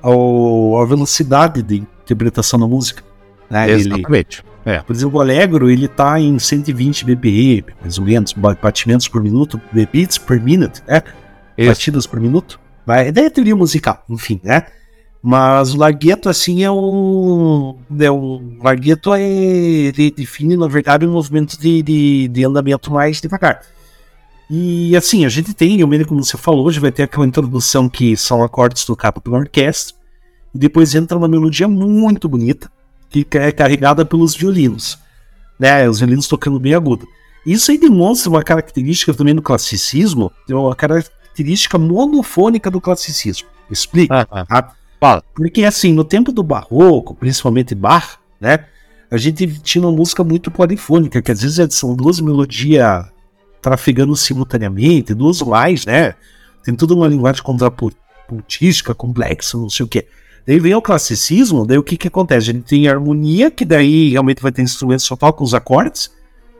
ao 0.02 0.80
à 0.80 0.84
velocidade 0.84 1.62
de 1.62 1.76
interpretação 1.76 2.58
da 2.58 2.66
música. 2.66 3.02
Né? 3.48 3.70
Exatamente. 3.70 4.44
Ele, 4.66 4.76
é. 4.76 4.80
Por 4.80 4.94
exemplo, 4.94 5.18
o 5.18 5.22
Allegro 5.22 5.70
ele 5.70 5.88
tá 5.88 6.20
em 6.20 6.38
120 6.38 7.04
BPM, 7.06 7.64
mais 7.80 7.98
ou 7.98 8.04
menos, 8.04 8.32
batimentos 8.32 9.08
por 9.08 9.22
minuto, 9.22 9.60
beats 9.72 10.18
per 10.18 10.40
minute, 10.40 10.82
né? 10.86 11.02
Isso. 11.56 11.70
Batidas 11.70 12.06
por 12.06 12.20
minuto. 12.20 12.60
Daí 12.86 13.08
é 13.08 13.30
teoria 13.30 13.56
musical, 13.56 14.04
enfim, 14.08 14.40
né? 14.42 14.66
Mas 15.22 15.74
o 15.74 15.78
largueto, 15.78 16.28
assim, 16.28 16.64
é 16.64 16.70
um. 16.70 17.76
É 17.98 18.10
um 18.10 18.58
largueto 18.62 19.12
é, 19.12 19.20
ele 19.22 20.10
define, 20.10 20.56
na 20.56 20.66
verdade, 20.66 21.06
um 21.06 21.12
movimento 21.12 21.60
de, 21.60 21.82
de, 21.82 22.28
de 22.28 22.44
andamento 22.44 22.90
mais 22.90 23.20
devagar. 23.20 23.60
E 24.48 24.96
assim, 24.96 25.24
a 25.24 25.28
gente 25.28 25.54
tem, 25.54 25.84
o 25.84 25.86
meio 25.86 26.04
como 26.04 26.24
você 26.24 26.36
falou, 26.36 26.66
hoje 26.66 26.80
vai 26.80 26.90
ter 26.90 27.04
aquela 27.04 27.26
introdução 27.26 27.88
que 27.88 28.16
são 28.16 28.42
acordes 28.42 28.84
tocados 28.84 29.22
pela 29.22 29.38
orquestra, 29.38 29.94
e 30.52 30.58
depois 30.58 30.92
entra 30.94 31.16
uma 31.16 31.28
melodia 31.28 31.68
muito 31.68 32.28
bonita, 32.28 32.68
que 33.08 33.24
é 33.32 33.52
carregada 33.52 34.04
pelos 34.04 34.34
violinos, 34.34 34.98
né? 35.56 35.88
Os 35.88 36.00
violinos 36.00 36.26
tocando 36.26 36.58
bem 36.58 36.74
agudo. 36.74 37.06
Isso 37.46 37.70
aí 37.70 37.78
demonstra 37.78 38.28
uma 38.28 38.42
característica 38.42 39.14
também 39.14 39.34
do 39.34 39.42
classicismo, 39.42 40.32
uma 40.48 40.74
característica 40.74 41.78
monofônica 41.78 42.70
do 42.70 42.80
classicismo. 42.80 43.46
Explica. 43.70 44.26
Ah, 44.30 44.46
ah. 44.48 44.72
Fala. 45.00 45.24
Porque 45.34 45.64
assim, 45.64 45.94
no 45.94 46.04
tempo 46.04 46.30
do 46.30 46.42
barroco, 46.42 47.14
principalmente 47.14 47.74
Bach, 47.74 48.18
né? 48.38 48.66
A 49.10 49.16
gente 49.16 49.46
tinha 49.60 49.82
uma 49.82 49.90
música 49.90 50.22
muito 50.22 50.50
polifônica, 50.50 51.20
que 51.20 51.32
às 51.32 51.40
vezes 51.40 51.74
são 51.74 51.96
duas 51.96 52.20
melodias 52.20 53.06
trafegando 53.60 54.14
simultaneamente, 54.14 55.14
duas 55.14 55.42
mais, 55.42 55.84
né? 55.84 56.14
Tem 56.62 56.74
toda 56.74 56.94
uma 56.94 57.08
linguagem 57.08 57.42
contrapuntística, 57.42 58.94
complexa, 58.94 59.58
não 59.58 59.68
sei 59.68 59.84
o 59.84 59.88
quê. 59.88 60.06
Daí 60.46 60.60
vem 60.60 60.74
o 60.74 60.82
classicismo, 60.82 61.66
daí 61.66 61.76
o 61.76 61.82
que 61.82 61.96
que 61.96 62.08
acontece? 62.08 62.50
A 62.50 62.52
gente 62.52 62.64
tem 62.64 62.88
harmonia, 62.88 63.50
que 63.50 63.64
daí 63.64 64.10
realmente 64.10 64.42
vai 64.42 64.52
ter 64.52 64.62
instrumentos 64.62 65.04
só 65.04 65.16
tocam 65.16 65.44
os 65.44 65.54
acordes, 65.54 66.10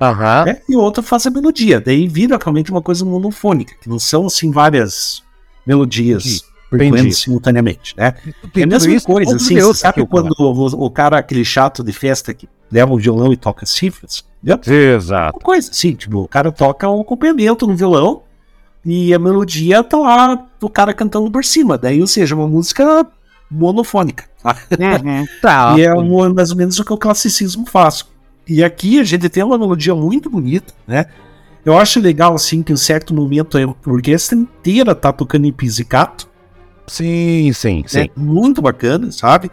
uhum. 0.01 0.45
né? 0.45 0.61
e 0.69 0.77
outra 0.77 1.03
faz 1.03 1.27
a 1.27 1.31
melodia. 1.31 1.81
Daí 1.81 2.09
vira 2.09 2.37
realmente 2.37 2.71
uma 2.71 2.83
coisa 2.83 3.05
monofônica, 3.05 3.75
que 3.81 3.89
não 3.89 3.99
são 3.99 4.27
assim 4.27 4.51
várias 4.51 5.23
melodias 5.67 6.50
percorrendo 6.71 7.13
simultaneamente, 7.13 7.95
né? 7.97 8.15
É 8.55 8.63
a 8.63 8.67
mesma 8.67 8.93
isso, 8.93 9.07
coisa, 9.07 9.37
assim, 9.37 9.57
Deus, 9.57 9.79
sabe 9.79 10.07
quando 10.07 10.33
o, 10.39 10.87
o, 10.87 10.91
cara, 10.91 11.19
aquele 11.19 11.45
chato 11.45 11.83
de 11.83 11.93
festa 11.93 12.33
que 12.33 12.49
leva 12.71 12.93
o 12.93 12.99
violão 12.99 13.33
e 13.33 13.37
toca 13.37 13.67
cifras? 13.67 14.25
Entendeu? 14.43 14.95
Exato. 14.95 15.37
Uma 15.37 15.43
coisa 15.43 15.71
assim, 15.71 15.95
tipo, 15.95 16.21
o 16.21 16.29
cara 16.29 16.53
toca 16.53 16.89
um 16.89 17.01
acompanhamento 17.01 17.67
no 17.67 17.77
violão 17.77 18.23
e 18.85 19.13
a 19.13 19.19
melodia 19.19 19.83
tá 19.83 19.99
lá 19.99 20.47
do 20.59 20.69
cara 20.69 20.95
cantando 20.95 21.31
por 21.31 21.45
cima, 21.45 21.77
daí, 21.77 22.01
ou 22.01 22.07
seja, 22.07 22.35
uma 22.35 22.47
música 22.47 23.07
monofônica. 23.51 24.25
Tá? 24.43 24.57
Uhum, 24.71 25.27
tá. 25.43 25.75
e 25.77 25.83
é 25.83 25.93
um, 25.93 26.33
mais 26.33 26.53
ou 26.53 26.57
menos 26.57 26.79
o 26.79 26.85
que 26.85 26.93
o 26.93 26.97
classicismo 26.97 27.67
faz. 27.67 28.07
E 28.47 28.63
aqui 28.63 29.01
a 29.01 29.05
gente 29.05 29.29
tem 29.29 29.43
uma 29.43 29.59
melodia 29.59 29.95
muito 29.95 30.31
bonita, 30.31 30.73
né? 30.87 31.07
Eu 31.65 31.77
acho 31.77 32.01
legal, 32.01 32.35
assim, 32.35 32.63
que 32.63 32.73
em 32.73 32.77
certo 32.77 33.13
momento 33.13 33.59
a 33.59 33.91
orquestra 33.91 34.37
inteira 34.37 34.95
tá 34.95 35.13
tocando 35.13 35.45
em 35.45 35.53
pizzicato, 35.53 36.30
Sim, 36.91 37.53
sim, 37.53 37.85
sim. 37.87 38.01
É 38.01 38.11
muito 38.17 38.61
bacana, 38.61 39.13
sabe? 39.13 39.49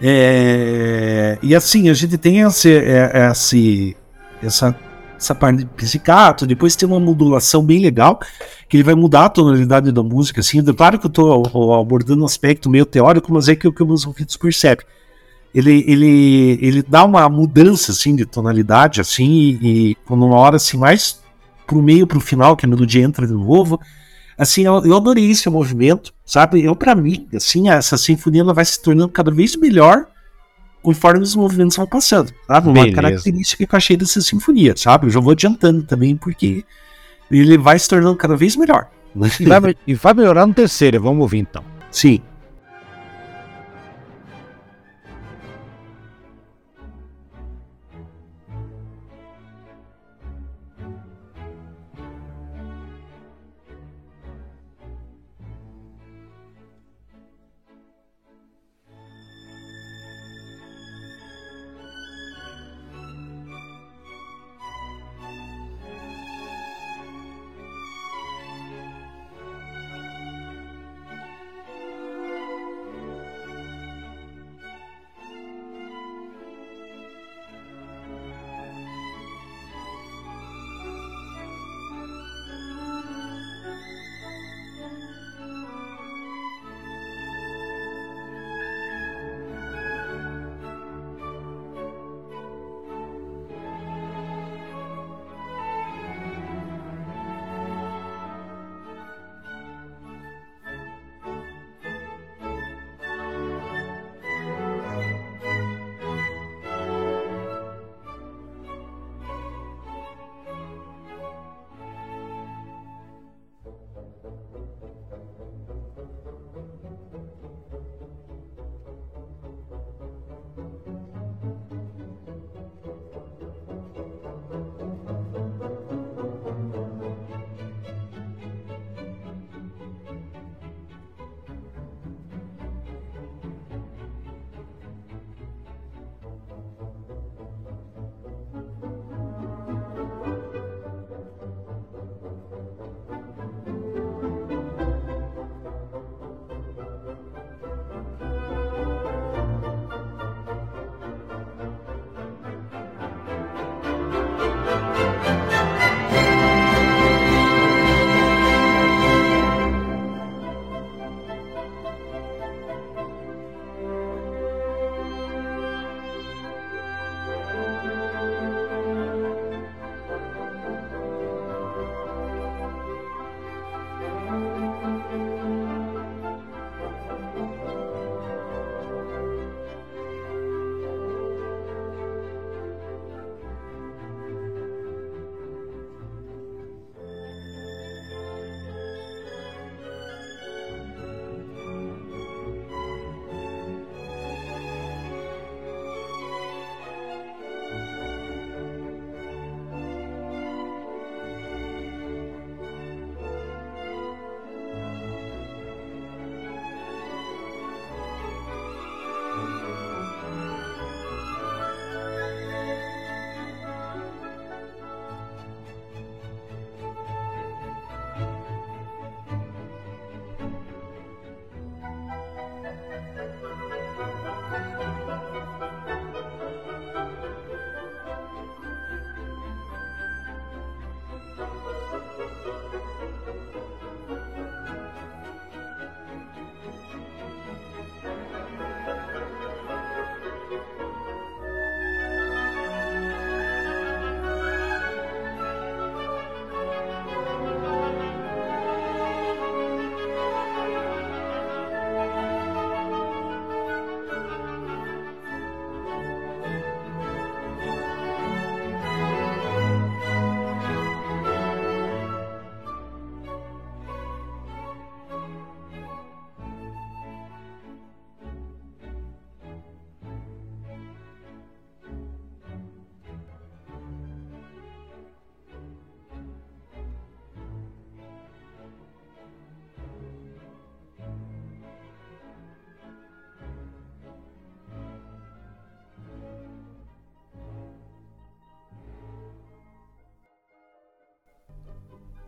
É, 0.00 1.38
e 1.40 1.54
assim, 1.54 1.88
a 1.88 1.94
gente 1.94 2.18
tem 2.18 2.40
esse, 2.40 2.74
é, 2.74 3.30
esse, 3.30 3.96
essa, 4.42 4.76
essa 5.16 5.32
parte 5.32 5.58
de 5.58 5.66
psicato, 5.66 6.44
depois 6.44 6.74
tem 6.74 6.88
uma 6.88 6.98
modulação 6.98 7.64
bem 7.64 7.78
legal, 7.78 8.18
que 8.68 8.76
ele 8.76 8.82
vai 8.82 8.96
mudar 8.96 9.26
a 9.26 9.28
tonalidade 9.28 9.92
da 9.92 10.02
música, 10.02 10.40
assim. 10.40 10.60
Claro 10.74 10.98
que 10.98 11.06
eu 11.06 11.08
estou 11.08 11.80
abordando 11.80 12.22
um 12.22 12.26
aspecto 12.26 12.68
meio 12.68 12.84
teórico, 12.84 13.32
mas 13.32 13.48
é 13.48 13.54
que 13.54 13.68
o 13.68 13.72
que 13.72 13.84
meus 13.84 14.04
ouvidos 14.04 14.36
percebem. 14.36 14.84
Ele, 15.54 15.84
ele, 15.86 16.58
ele 16.60 16.82
dá 16.82 17.04
uma 17.04 17.28
mudança, 17.28 17.92
assim, 17.92 18.16
de 18.16 18.26
tonalidade, 18.26 19.00
assim, 19.00 19.30
e, 19.62 19.90
e 19.90 19.94
quando 20.04 20.26
uma 20.26 20.36
hora, 20.36 20.56
assim, 20.56 20.76
mais 20.76 21.22
pro 21.64 21.80
meio, 21.80 22.08
pro 22.08 22.18
final, 22.18 22.56
que 22.56 22.66
a 22.66 22.68
melodia 22.68 23.04
entra 23.04 23.24
de 23.24 23.34
novo, 23.34 23.78
Assim, 24.42 24.62
eu, 24.64 24.84
eu 24.84 24.96
adorei 24.96 25.30
esse 25.30 25.48
movimento, 25.48 26.12
sabe? 26.26 26.64
Eu, 26.64 26.74
para 26.74 26.96
mim, 26.96 27.28
assim, 27.32 27.70
essa 27.70 27.96
sinfonia 27.96 28.40
ela 28.40 28.52
vai 28.52 28.64
se 28.64 28.82
tornando 28.82 29.08
cada 29.08 29.30
vez 29.30 29.54
melhor 29.54 30.06
conforme 30.82 31.22
os 31.22 31.36
movimentos 31.36 31.76
vão 31.76 31.86
passando, 31.86 32.32
sabe? 32.48 32.66
Uma 32.66 32.74
Beleza. 32.74 32.96
característica 32.96 33.64
que 33.64 33.72
eu 33.72 33.76
achei 33.76 33.96
dessa 33.96 34.20
sinfonia, 34.20 34.74
sabe? 34.76 35.06
Eu 35.06 35.10
já 35.10 35.20
vou 35.20 35.30
adiantando 35.30 35.84
também, 35.84 36.16
porque 36.16 36.64
ele 37.30 37.56
vai 37.56 37.78
se 37.78 37.88
tornando 37.88 38.16
cada 38.16 38.34
vez 38.34 38.56
melhor. 38.56 38.88
E 39.38 39.60
vai, 39.60 39.76
e 39.86 39.94
vai 39.94 40.12
melhorar 40.12 40.44
no 40.44 40.52
terceiro, 40.52 41.00
vamos 41.00 41.20
ouvir 41.20 41.38
então. 41.38 41.62
Sim. 41.88 42.20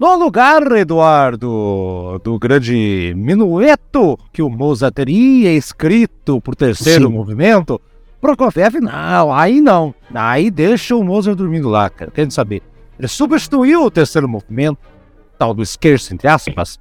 No 0.05 0.17
lugar, 0.17 0.71
Eduardo, 0.73 2.21
do 2.23 2.39
grande 2.39 3.15
minueto 3.17 4.19
que 4.35 4.43
o 4.43 4.51
Mozart 4.51 4.93
teria 4.95 5.51
escrito 5.55 6.43
pro 6.43 6.55
terceiro 6.55 7.07
Sim. 7.07 7.13
movimento, 7.15 7.81
Prokofiev, 8.21 8.81
não, 8.83 9.33
aí 9.33 9.63
não. 9.63 9.95
Aí 10.15 10.51
deixa 10.51 10.95
o 10.95 11.03
Mozart 11.03 11.39
dormindo 11.39 11.71
lá, 11.71 11.89
cara, 11.89 12.11
querendo 12.11 12.33
saber. 12.33 12.61
Ele 12.99 13.09
substituiu 13.09 13.83
o 13.87 13.91
terceiro 13.91 14.29
movimento, 14.29 14.77
tal 15.39 15.55
do 15.55 15.65
scherzo, 15.65 16.13
entre 16.13 16.29
aspas, 16.29 16.79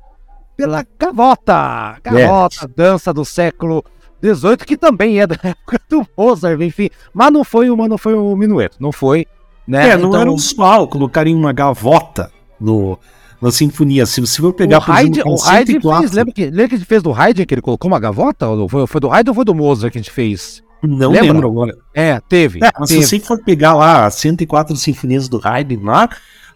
pela 0.58 0.86
gavota. 1.00 1.96
Gavota, 2.04 2.70
dança 2.76 3.14
do 3.14 3.24
século 3.24 3.86
XVIII, 4.22 4.58
que 4.58 4.76
também 4.76 5.22
é 5.22 5.26
da 5.28 5.38
época 5.42 5.80
do 5.90 6.06
Mozart, 6.18 6.60
enfim. 6.60 6.90
Mas 7.14 7.32
não 7.32 7.46
foi, 7.46 7.70
o- 7.70 7.78
mas 7.78 7.88
não 7.88 7.98
foi 7.98 8.16
o 8.16 8.36
minueto, 8.36 8.76
não 8.82 8.92
foi, 8.92 9.26
né? 9.66 9.92
É, 9.92 9.98
não 9.98 10.10
Então- 10.10 10.20
era 10.22 10.30
usual 10.30 10.90
colocarem 10.90 11.34
uma 11.34 11.54
gavota 11.54 12.30
no, 12.64 12.98
na 13.42 13.52
sinfonia. 13.52 14.06
Se 14.06 14.22
você 14.22 14.42
for 14.42 14.54
pegar, 14.54 14.80
o 14.80 14.86
por 14.86 14.96
exemplo, 14.96 15.32
o 15.32 15.36
um 15.36 15.44
Haydn 15.44 15.74
104, 15.74 16.02
fez, 16.02 16.12
lembra 16.14 16.34
que, 16.34 16.46
lembra 16.46 16.68
que 16.70 16.76
a 16.76 16.78
gente 16.78 16.88
fez 16.88 17.04
do 17.04 17.14
Haydn, 17.14 17.46
que 17.46 17.54
ele 17.54 17.62
colocou 17.62 17.92
uma 17.92 18.00
gavota? 18.00 18.48
Ou 18.48 18.70
Foi, 18.70 18.88
foi 18.88 19.02
do 19.02 19.12
Haydn 19.12 19.32
ou 19.32 19.36
foi 19.36 19.46
do 19.46 19.54
Mozart 19.54 19.92
que 19.92 19.98
a 19.98 20.02
gente 20.02 20.12
fez? 20.12 20.64
Não 20.82 21.12
Lembra? 21.12 21.32
lembro 21.32 21.48
agora. 21.48 21.78
É, 21.94 22.20
teve. 22.20 22.60
É, 22.64 22.70
mas 22.78 22.90
se 22.90 22.96
teve. 22.96 23.08
você 23.08 23.20
for 23.20 23.42
pegar 23.42 23.74
lá 23.74 24.06
as 24.06 24.16
104 24.16 24.76
sinfonias 24.76 25.30
do 25.30 25.40
Haydn 25.42 25.84
lá, 25.84 26.10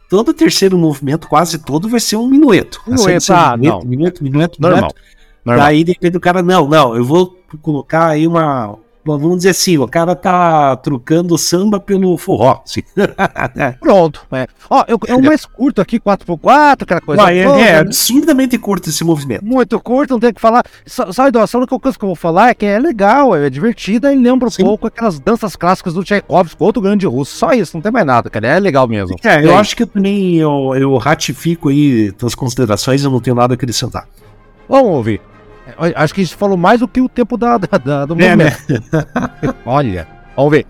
todo 0.09 0.29
o 0.29 0.33
terceiro 0.33 0.77
movimento, 0.77 1.27
quase 1.27 1.57
todo, 1.59 1.87
vai 1.87 1.99
ser 1.99 2.17
um 2.17 2.27
minueto. 2.27 2.81
Minueto, 2.85 3.05
Vai 3.05 3.19
ser 3.19 3.33
ah, 3.33 3.55
minueto, 3.55 3.79
não. 3.79 3.89
minueto, 3.89 4.23
minueto, 4.23 4.61
Normal. 4.61 4.79
minueto. 4.79 5.01
normal. 5.45 5.65
Daí, 5.65 5.83
de 5.83 5.91
repente, 5.93 6.17
o 6.17 6.19
cara, 6.19 6.41
não, 6.41 6.67
não, 6.67 6.95
eu 6.95 7.05
vou 7.05 7.37
colocar 7.61 8.07
aí 8.07 8.27
uma. 8.27 8.77
Vamos 9.17 9.37
dizer 9.37 9.49
assim, 9.49 9.77
o 9.77 9.87
cara 9.87 10.15
tá 10.15 10.75
trocando 10.77 11.37
samba 11.37 11.79
pelo 11.79 12.17
forró. 12.17 12.61
Assim. 12.63 12.81
Pronto. 13.79 14.25
É, 14.31 14.47
Ó, 14.69 14.83
eu- 14.87 14.99
é 15.07 15.15
o 15.15 15.21
mais 15.21 15.45
curto 15.45 15.81
aqui, 15.81 15.99
4x4, 15.99 16.83
aquela 16.83 17.01
coisa. 17.01 17.23
Ué, 17.23 17.37
é, 17.37 17.41
é 17.41 17.47
né? 17.47 17.79
absurdamente 17.79 18.57
curto 18.57 18.89
esse 18.89 19.03
movimento. 19.03 19.45
Muito 19.45 19.79
curto, 19.79 20.11
não 20.11 20.19
tem 20.19 20.31
o 20.31 20.33
que 20.33 20.41
falar. 20.41 20.63
Só, 20.85 21.11
só, 21.11 21.23
a 21.23 21.57
única 21.57 21.79
coisa 21.79 21.97
que 21.97 22.03
eu 22.03 22.09
vou 22.09 22.15
falar 22.15 22.49
é 22.49 22.53
que 22.53 22.65
é 22.65 22.79
legal, 22.79 23.35
é 23.35 23.49
divertida 23.49 24.13
e 24.13 24.17
lembra 24.17 24.47
um 24.47 24.51
Sim. 24.51 24.63
pouco 24.63 24.87
aquelas 24.87 25.19
danças 25.19 25.55
clássicas 25.55 25.93
do 25.93 26.03
Tchaikovsky, 26.03 26.61
outro 26.61 26.81
grande 26.81 27.05
russo. 27.05 27.35
Só 27.37 27.51
isso, 27.51 27.75
não 27.77 27.81
tem 27.81 27.91
mais 27.91 28.05
nada, 28.05 28.29
cara. 28.29 28.47
É 28.47 28.59
legal 28.59 28.87
mesmo. 28.87 29.15
É, 29.23 29.43
eu 29.45 29.51
aí? 29.51 29.55
acho 29.55 29.75
que 29.75 29.83
eu 29.83 29.87
também 29.87 30.35
eu, 30.35 30.73
eu 30.75 30.97
ratifico 30.97 31.69
aí 31.69 32.11
tuas 32.13 32.35
considerações, 32.35 33.03
eu 33.03 33.11
não 33.11 33.19
tenho 33.19 33.35
nada 33.35 33.53
a 33.53 33.55
acrescentar. 33.55 34.07
Vamos 34.67 34.91
ouvir. 34.91 35.21
Acho 35.95 36.13
que 36.13 36.21
a 36.21 36.23
gente 36.23 36.35
falou 36.35 36.57
mais 36.57 36.79
do 36.79 36.87
que 36.87 37.01
o 37.01 37.09
tempo 37.09 37.37
da, 37.37 37.57
da- 37.57 37.77
da- 37.77 38.05
do 38.05 38.13
É, 38.21 38.35
movimento. 38.35 38.57
Olha, 39.65 40.07
vamos 40.35 40.51
ver. 40.51 40.65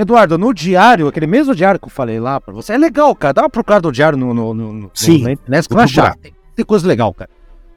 Eduardo, 0.00 0.38
no 0.38 0.52
diário, 0.54 1.06
aquele 1.08 1.26
mesmo 1.26 1.54
diário 1.54 1.78
que 1.80 1.86
eu 1.86 1.90
falei 1.90 2.18
lá 2.20 2.40
pra 2.40 2.52
você, 2.54 2.72
é 2.72 2.78
legal, 2.78 3.14
cara. 3.14 3.34
Dá 3.34 3.42
uma 3.42 3.50
procurada 3.50 3.82
do 3.82 3.92
diário 3.92 4.16
no, 4.18 4.32
no, 4.32 4.54
no, 4.54 4.72
no 4.72 4.90
Sim, 4.94 5.30
internet, 5.30 5.68
que 5.68 5.74
vai 5.74 5.84
achar. 5.84 6.14
Tem, 6.16 6.32
tem 6.56 6.64
coisa 6.64 6.86
legal, 6.86 7.12
cara. 7.12 7.30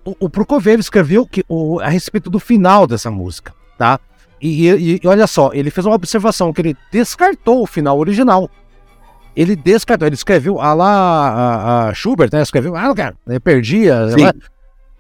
O, 0.06 0.16
o 0.22 0.30
Prokofiev 0.30 0.80
escreveu 0.80 1.26
que, 1.26 1.44
o, 1.48 1.80
a 1.80 1.88
respeito 1.90 2.30
do 2.30 2.40
final 2.40 2.86
dessa 2.88 3.10
música, 3.12 3.54
tá? 3.78 4.00
E, 4.42 4.68
e- 4.70 5.00
e 5.04 5.08
olha 5.08 5.26
só, 5.28 5.52
ele 5.54 5.70
fez 5.72 5.86
uma 5.86 5.96
observação 5.96 6.52
que 6.52 6.62
ele 6.62 6.78
descartou 6.92 7.62
o 7.64 7.68
final 7.68 7.98
original. 7.98 8.50
Ele 9.36 9.56
descartou, 9.56 10.06
ele 10.08 10.16
escreveu 10.16 10.60
a 10.62 10.74
lá 10.74 11.88
a, 11.90 11.94
Schubert, 11.94 12.30
né? 12.32 12.42
Escreveu, 12.42 12.76
ah, 12.76 12.94
cara, 12.94 13.16
perdia. 13.44 14.08
Lá. 14.18 14.34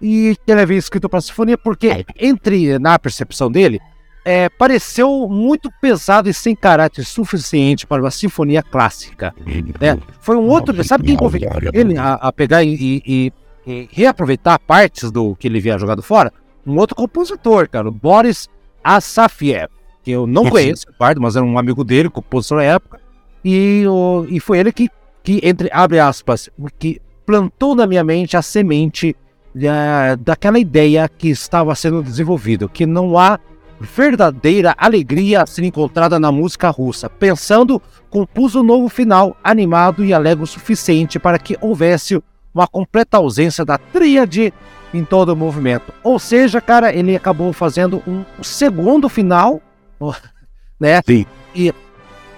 E 0.01 0.35
ele 0.47 0.61
havia 0.61 0.77
escrito 0.77 1.07
para 1.07 1.19
a 1.19 1.21
sinfonia 1.21 1.57
porque, 1.57 2.05
entre 2.19 2.77
na 2.79 2.97
percepção 2.97 3.51
dele, 3.51 3.79
é, 4.25 4.47
pareceu 4.49 5.27
muito 5.29 5.69
pesado 5.81 6.29
e 6.29 6.33
sem 6.33 6.55
caráter 6.55 7.03
suficiente 7.05 7.85
para 7.85 8.01
uma 8.01 8.11
sinfonia 8.11 8.63
clássica. 8.63 9.33
né? 9.79 9.99
Foi 10.21 10.35
um 10.37 10.47
outro, 10.47 10.73
sabe 10.83 11.05
quem 11.05 11.15
convidou 11.17 11.49
ele 11.73 11.97
a, 11.97 12.13
a 12.13 12.31
pegar 12.31 12.63
e, 12.63 13.01
e- 13.05 13.33
e- 13.67 13.89
reaproveitar 13.91 14.57
partes 14.59 15.11
do 15.11 15.35
que 15.35 15.47
ele 15.47 15.57
havia 15.59 15.77
jogado 15.77 16.01
fora? 16.01 16.31
Um 16.65 16.77
outro 16.77 16.95
compositor, 16.95 17.67
cara, 17.69 17.89
Boris 17.91 18.47
Asafiev, 18.83 19.69
que 20.03 20.11
eu 20.11 20.27
não 20.27 20.43
conheço, 20.51 20.85
Eduardo, 20.89 21.21
mas 21.21 21.35
era 21.35 21.45
um 21.45 21.57
amigo 21.57 21.83
dele, 21.83 22.09
compositor 22.09 22.57
na 22.57 22.63
época, 22.63 22.99
e, 23.43 23.83
o- 23.87 24.25
e 24.29 24.39
foi 24.39 24.59
ele 24.59 24.71
que, 24.71 24.89
que, 25.23 25.39
entre 25.43 25.69
abre 25.71 25.99
aspas, 25.99 26.49
que 26.79 27.01
plantou 27.25 27.73
na 27.75 27.87
minha 27.87 28.03
mente 28.03 28.35
a 28.37 28.41
semente 28.41 29.15
eh, 29.55 30.15
daquela 30.19 30.59
ideia 30.59 31.07
que 31.09 31.29
estava 31.29 31.73
sendo 31.75 32.01
desenvolvida, 32.03 32.67
que 32.67 32.85
não 32.85 33.17
há 33.17 33.39
verdadeira 33.83 34.73
alegria 34.77 35.43
a 35.43 35.45
ser 35.45 35.63
encontrada 35.63 36.19
na 36.19 36.31
música 36.31 36.69
russa. 36.69 37.09
Pensando, 37.09 37.81
compus 38.09 38.55
um 38.55 38.63
novo 38.63 38.89
final 38.89 39.37
animado 39.43 40.03
e 40.03 40.13
alegre 40.13 40.43
o 40.43 40.47
suficiente 40.47 41.19
para 41.19 41.37
que 41.37 41.57
houvesse 41.61 42.21
uma 42.53 42.67
completa 42.67 43.17
ausência 43.17 43.65
da 43.65 43.77
tríade 43.77 44.53
em 44.93 45.03
todo 45.03 45.29
o 45.29 45.35
movimento. 45.35 45.91
Ou 46.03 46.19
seja, 46.19 46.61
cara, 46.61 46.93
ele 46.93 47.15
acabou 47.15 47.51
fazendo 47.51 48.01
um 48.07 48.23
segundo 48.41 49.09
final, 49.09 49.61
né? 50.79 51.01
Sim. 51.05 51.25
E, 51.55 51.73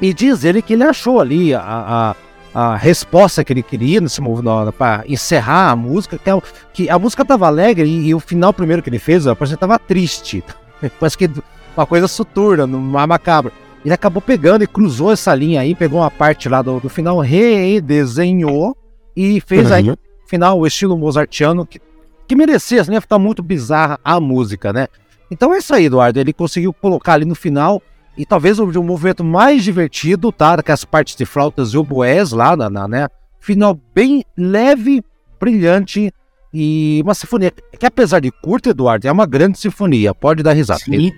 e 0.01 0.13
diz 0.13 0.43
ele 0.43 0.61
que 0.61 0.73
ele 0.73 0.83
achou 0.83 1.19
ali 1.19 1.53
a, 1.53 1.61
a, 1.61 2.15
a 2.53 2.75
resposta 2.75 3.43
que 3.43 3.51
ele 3.51 3.61
queria 3.61 3.99
nesse 3.99 4.21
movimento 4.21 4.71
para 4.71 5.03
encerrar 5.07 5.71
a 5.71 5.75
música, 5.75 6.17
que 6.17 6.29
a, 6.29 6.41
que 6.73 6.89
a 6.89 6.97
música 6.97 7.23
estava 7.23 7.47
alegre 7.47 7.87
e, 7.87 8.07
e 8.07 8.15
o 8.15 8.19
final 8.19 8.53
primeiro 8.53 8.81
que 8.81 8.89
ele 8.89 8.99
fez, 8.99 9.25
que 9.25 9.43
estava 9.43 9.77
triste. 9.77 10.43
Parece 10.99 11.17
que 11.17 11.29
uma 11.75 11.86
coisa 11.86 12.07
soturna, 12.07 12.65
uma 12.65 13.05
macabra. 13.05 13.51
Ele 13.83 13.93
acabou 13.93 14.21
pegando 14.21 14.63
e 14.63 14.67
cruzou 14.67 15.11
essa 15.11 15.36
linha 15.36 15.61
aí, 15.61 15.75
pegou 15.75 15.99
uma 15.99 16.09
parte 16.09 16.49
lá 16.49 16.61
do, 16.61 16.79
do 16.79 16.89
final, 16.89 17.19
redesenhou 17.19 18.75
e 19.15 19.39
fez 19.41 19.71
aí 19.71 19.89
Uhum. 19.89 19.95
final 20.27 20.59
o 20.59 20.65
estilo 20.65 20.97
mozartiano 20.97 21.65
que, 21.65 21.79
que 22.27 22.36
merecia, 22.36 22.81
assim, 22.81 22.93
ia 22.93 23.01
ficar 23.01 23.19
muito 23.19 23.43
bizarra 23.43 23.99
a 24.03 24.19
música, 24.19 24.73
né? 24.73 24.88
Então 25.29 25.53
é 25.53 25.59
isso 25.59 25.73
aí, 25.73 25.86
Eduardo. 25.86 26.19
Ele 26.19 26.33
conseguiu 26.33 26.73
colocar 26.73 27.13
ali 27.13 27.25
no 27.25 27.36
final 27.36 27.81
e 28.17 28.25
talvez 28.25 28.59
o, 28.59 28.65
um 28.65 28.83
movimento 28.83 29.23
mais 29.23 29.63
divertido, 29.63 30.31
tá? 30.31 30.55
Daquelas 30.55 30.83
partes 30.83 31.15
de 31.15 31.25
flautas 31.25 31.69
e 31.69 31.77
oboés 31.77 32.31
lá, 32.31 32.55
na, 32.55 32.69
na, 32.69 32.88
né? 32.88 33.07
Final 33.39 33.79
bem 33.93 34.23
leve, 34.36 35.03
brilhante 35.39 36.11
e 36.56 37.01
uma 37.03 37.14
sinfonia 37.14 37.51
que 37.51 37.86
apesar 37.86 38.22
de 38.22 38.32
curta, 38.32 38.70
Eduardo, 38.70 39.06
é 39.08 39.12
uma 39.12 39.26
grande 39.26 39.60
sinfonia. 39.60 40.14
Pode 40.14 40.41
dar 40.41 40.53
risada. 40.53 40.80
Sim. 40.80 41.12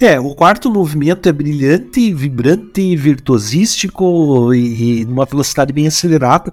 É, 0.00 0.18
o 0.18 0.34
quarto 0.34 0.68
movimento 0.70 1.28
é 1.28 1.32
brilhante, 1.32 2.12
vibrante, 2.12 2.96
virtuosístico 2.96 4.52
e, 4.52 5.02
e 5.02 5.04
numa 5.04 5.24
velocidade 5.24 5.72
bem 5.72 5.86
acelerada. 5.86 6.52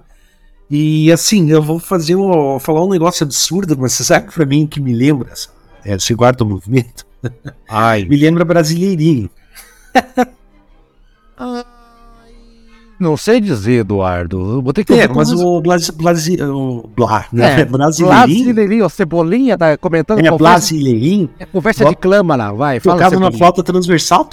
E 0.70 1.10
assim, 1.10 1.50
eu 1.50 1.60
vou 1.60 1.80
fazer 1.80 2.14
um, 2.14 2.60
falar 2.60 2.84
um 2.84 2.88
negócio 2.90 3.24
absurdo, 3.24 3.76
mas 3.76 3.92
você 3.92 4.04
sabe 4.04 4.32
pra 4.32 4.46
mim 4.46 4.68
que 4.68 4.80
me 4.80 4.92
lembra 4.94 5.32
essa- 5.32 5.48
esse 5.84 6.14
quarto 6.14 6.46
movimento? 6.46 7.04
Ai. 7.68 8.04
Me 8.08 8.16
lembra 8.16 8.44
Brasileirinho. 8.44 9.28
Não 13.00 13.16
sei 13.16 13.40
dizer, 13.40 13.80
Eduardo. 13.80 14.60
Vou 14.60 14.74
ter 14.74 14.84
que 14.84 14.92
É, 14.92 15.08
mas 15.08 15.32
o, 15.32 15.58
Blasi, 15.62 15.90
Blasi, 15.90 16.36
o 16.42 16.84
né? 17.32 17.62
É, 17.62 17.64
brasileirinho. 17.64 18.44
Brasileirinho, 18.44 18.90
Cebolinha 18.90 19.56
tá 19.56 19.78
comentando. 19.78 20.18
É, 20.18 20.30
Brasileirinho. 20.30 21.30
É 21.38 21.46
conversa 21.46 21.86
de 21.86 21.96
clama 21.96 22.36
lá, 22.36 22.52
vai. 22.52 22.78
Fala 22.78 22.98
Tocava 22.98 23.18
na 23.18 23.32
flauta 23.32 23.62
transversal. 23.62 24.28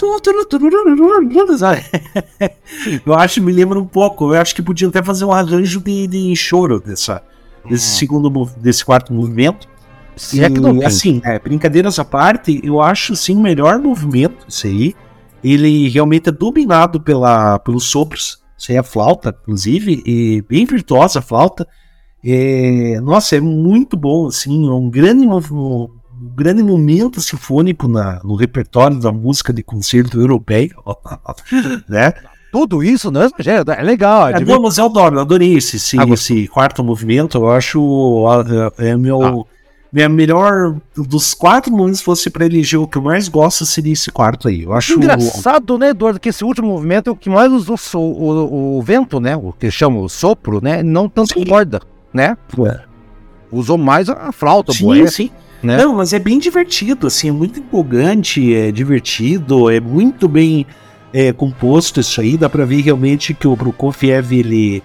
eu 3.05 3.13
acho, 3.13 3.35
que 3.35 3.39
me 3.39 3.53
lembra 3.53 3.79
um 3.79 3.85
pouco. 3.85 4.33
Eu 4.33 4.41
acho 4.41 4.53
que 4.53 4.61
podiam 4.61 4.89
até 4.89 5.01
fazer 5.01 5.23
um 5.23 5.31
arranjo 5.31 5.79
de, 5.79 6.05
de 6.05 6.35
choro 6.35 6.81
dessa, 6.81 7.23
desse 7.69 7.95
hum. 7.95 7.99
segundo, 7.99 8.49
desse 8.57 8.83
quarto 8.83 9.13
movimento. 9.13 9.65
Se 10.17 10.43
é 10.43 10.49
que 10.49 10.59
não 10.59 10.85
assim, 10.85 11.21
é, 11.23 11.39
brincadeiras 11.39 11.97
à 11.99 12.03
parte, 12.03 12.59
eu 12.61 12.81
acho 12.81 13.15
sim 13.15 13.37
o 13.37 13.39
melhor 13.39 13.79
movimento, 13.79 14.45
isso 14.45 14.67
aí. 14.67 14.93
Ele 15.41 15.87
realmente 15.87 16.27
é 16.27 16.31
dominado 16.33 16.99
pela, 16.99 17.59
pelos 17.59 17.85
sopros 17.85 18.45
isso 18.57 18.71
aí 18.71 18.77
é 18.77 18.83
flauta, 18.83 19.35
inclusive, 19.41 20.01
e 20.05 20.41
bem 20.49 20.65
virtuosa 20.65 21.19
a 21.19 21.21
flauta. 21.21 21.67
É, 22.23 22.99
nossa, 23.01 23.35
é 23.35 23.39
muito 23.39 23.95
bom, 23.95 24.27
assim, 24.27 24.67
é 24.67 24.71
um 24.71 24.89
grande, 24.89 25.27
um, 25.27 25.89
grande 26.35 26.63
momento 26.63 27.21
sinfônico 27.21 27.87
na, 27.87 28.21
no 28.23 28.35
repertório 28.35 28.99
da 28.99 29.11
música 29.11 29.53
de 29.53 29.61
concerto 29.61 30.19
europeu, 30.19 30.69
né? 31.87 32.13
Tudo 32.51 32.83
isso, 32.83 33.11
não 33.11 33.21
é 33.21 33.29
É 33.73 33.83
legal. 33.83 34.29
É, 34.29 34.39
não, 34.39 34.61
mas 34.61 34.77
eu 34.77 34.85
adoro, 34.85 35.17
eu 35.17 35.21
adorei 35.21 35.55
esse, 35.55 35.75
esse, 35.75 35.99
ah, 35.99 36.05
esse 36.09 36.47
quarto 36.47 36.83
movimento, 36.83 37.37
eu 37.37 37.51
acho 37.51 38.25
é, 38.79 38.89
é 38.89 38.97
meu... 38.97 39.21
Ah 39.21 39.56
minha 39.91 40.09
melhor 40.09 40.75
dos 40.95 41.33
quatro 41.33 41.71
momentos 41.71 42.01
fosse 42.01 42.29
para 42.29 42.45
eleger 42.45 42.79
o 42.79 42.87
que 42.87 42.97
eu 42.97 43.01
mais 43.01 43.27
gosto 43.27 43.65
seria 43.65 43.93
esse 43.93 44.11
quarto 44.11 44.47
aí. 44.47 44.63
Eu 44.63 44.73
acho 44.73 44.93
engraçado, 44.93 45.77
né, 45.77 45.89
Eduardo, 45.89 46.19
que 46.19 46.29
esse 46.29 46.43
último 46.43 46.67
movimento 46.67 47.09
é 47.09 47.13
o 47.13 47.15
que 47.15 47.29
mais 47.29 47.51
usou 47.51 47.77
o, 47.93 47.99
o, 47.99 48.77
o 48.77 48.81
vento, 48.81 49.19
né, 49.19 49.35
o 49.35 49.53
que 49.53 49.71
chama 49.71 49.99
o 49.99 50.09
sopro, 50.09 50.59
né, 50.61 50.83
não 50.83 51.07
tanto 51.07 51.33
sim. 51.33 51.45
corda, 51.45 51.81
né? 52.13 52.37
É. 52.65 52.79
Usou 53.51 53.77
mais 53.77 54.09
a 54.09 54.31
flauta, 54.31 54.73
sim, 54.73 54.83
boa, 54.83 55.07
sim. 55.07 55.29
Né? 55.63 55.77
Não, 55.77 55.95
mas 55.95 56.13
é 56.13 56.19
bem 56.19 56.37
divertido, 56.37 57.07
assim, 57.07 57.29
é 57.29 57.31
muito 57.31 57.59
empolgante, 57.59 58.53
é 58.53 58.71
divertido, 58.71 59.69
é 59.69 59.79
muito 59.79 60.27
bem 60.27 60.65
é, 61.13 61.33
composto 61.33 61.99
isso 61.99 62.21
aí. 62.21 62.37
Dá 62.37 62.49
para 62.49 62.65
ver 62.65 62.81
realmente 62.81 63.33
que 63.33 63.47
o 63.47 63.57
Prokofiev 63.57 64.33
ele 64.33 64.83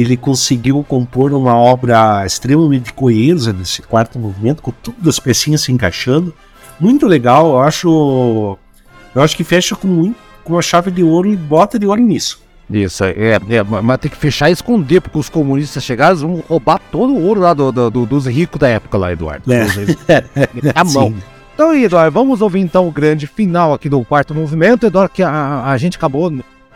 ele 0.00 0.16
conseguiu 0.16 0.84
compor 0.86 1.32
uma 1.32 1.56
obra 1.56 2.24
extremamente 2.24 2.92
coesa 2.92 3.52
nesse 3.52 3.82
quarto 3.82 4.18
movimento, 4.18 4.62
com 4.62 4.70
todas 4.70 5.08
as 5.08 5.18
pecinhas 5.18 5.62
se 5.62 5.72
encaixando. 5.72 6.32
Muito 6.78 7.06
legal, 7.06 7.48
eu 7.48 7.60
acho. 7.60 8.56
Eu 9.14 9.22
acho 9.22 9.36
que 9.36 9.42
fecha 9.42 9.74
com, 9.74 10.14
com 10.44 10.56
a 10.56 10.62
chave 10.62 10.92
de 10.92 11.02
ouro 11.02 11.28
e 11.28 11.36
bota 11.36 11.78
de 11.78 11.86
ouro 11.86 12.00
nisso. 12.00 12.40
Isso, 12.70 13.02
é, 13.02 13.40
é, 13.48 13.62
mas 13.62 13.98
tem 13.98 14.10
que 14.10 14.16
fechar 14.16 14.50
e 14.50 14.52
esconder, 14.52 15.00
porque 15.00 15.18
os 15.18 15.30
comunistas 15.30 15.82
chegaram 15.82 16.16
vão 16.16 16.44
roubar 16.46 16.78
todo 16.92 17.14
o 17.14 17.24
ouro 17.24 17.40
lá 17.40 17.54
do, 17.54 17.72
do, 17.72 17.90
do 17.90 18.06
dos 18.06 18.26
ricos 18.26 18.60
da 18.60 18.68
época 18.68 18.98
lá, 18.98 19.10
Eduardo. 19.10 19.50
É. 19.50 19.62
a 20.74 20.84
mão. 20.84 21.08
Sim. 21.08 21.22
Então, 21.54 21.74
Eduardo, 21.74 22.12
vamos 22.12 22.40
ouvir 22.40 22.60
então 22.60 22.86
o 22.86 22.92
grande 22.92 23.26
final 23.26 23.72
aqui 23.72 23.88
do 23.88 24.04
quarto 24.04 24.32
movimento. 24.32 24.86
Eduardo, 24.86 25.12
que 25.12 25.22
a, 25.22 25.64
a 25.64 25.76
gente 25.78 25.96
acabou 25.96 26.30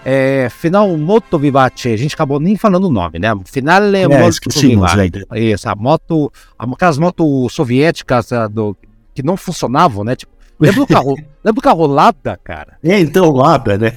é, 0.05 0.49
final 0.51 0.97
Moto 0.97 1.39
Vivace, 1.39 1.89
a 1.89 1.97
gente 1.97 2.15
acabou 2.15 2.41
nem 2.41 2.57
falando 2.57 2.85
o 2.85 2.91
nome, 2.91 3.19
né? 3.19 3.29
Finale 3.45 3.99
é, 3.99 4.09
Moto 4.09 4.39
Vivace. 4.57 5.27
Isso, 5.35 5.69
a 5.69 5.75
moto, 5.75 6.33
aquelas 6.59 6.99
motos 6.99 7.53
soviéticas 7.53 8.33
a, 8.33 8.49
do, 8.49 8.77
que 9.15 9.23
não 9.23 9.37
funcionavam, 9.37 10.05
né? 10.05 10.17
Tipo, 10.17 10.33
lembra 10.59 10.81
do 10.81 10.87
carro, 10.87 11.17
lembra 11.45 11.53
do 11.53 11.61
carro 11.61 11.87
Lada, 11.87 12.39
cara? 12.43 12.79
É, 12.83 12.99
então 13.01 13.31
Lada, 13.31 13.79
né? 13.79 13.93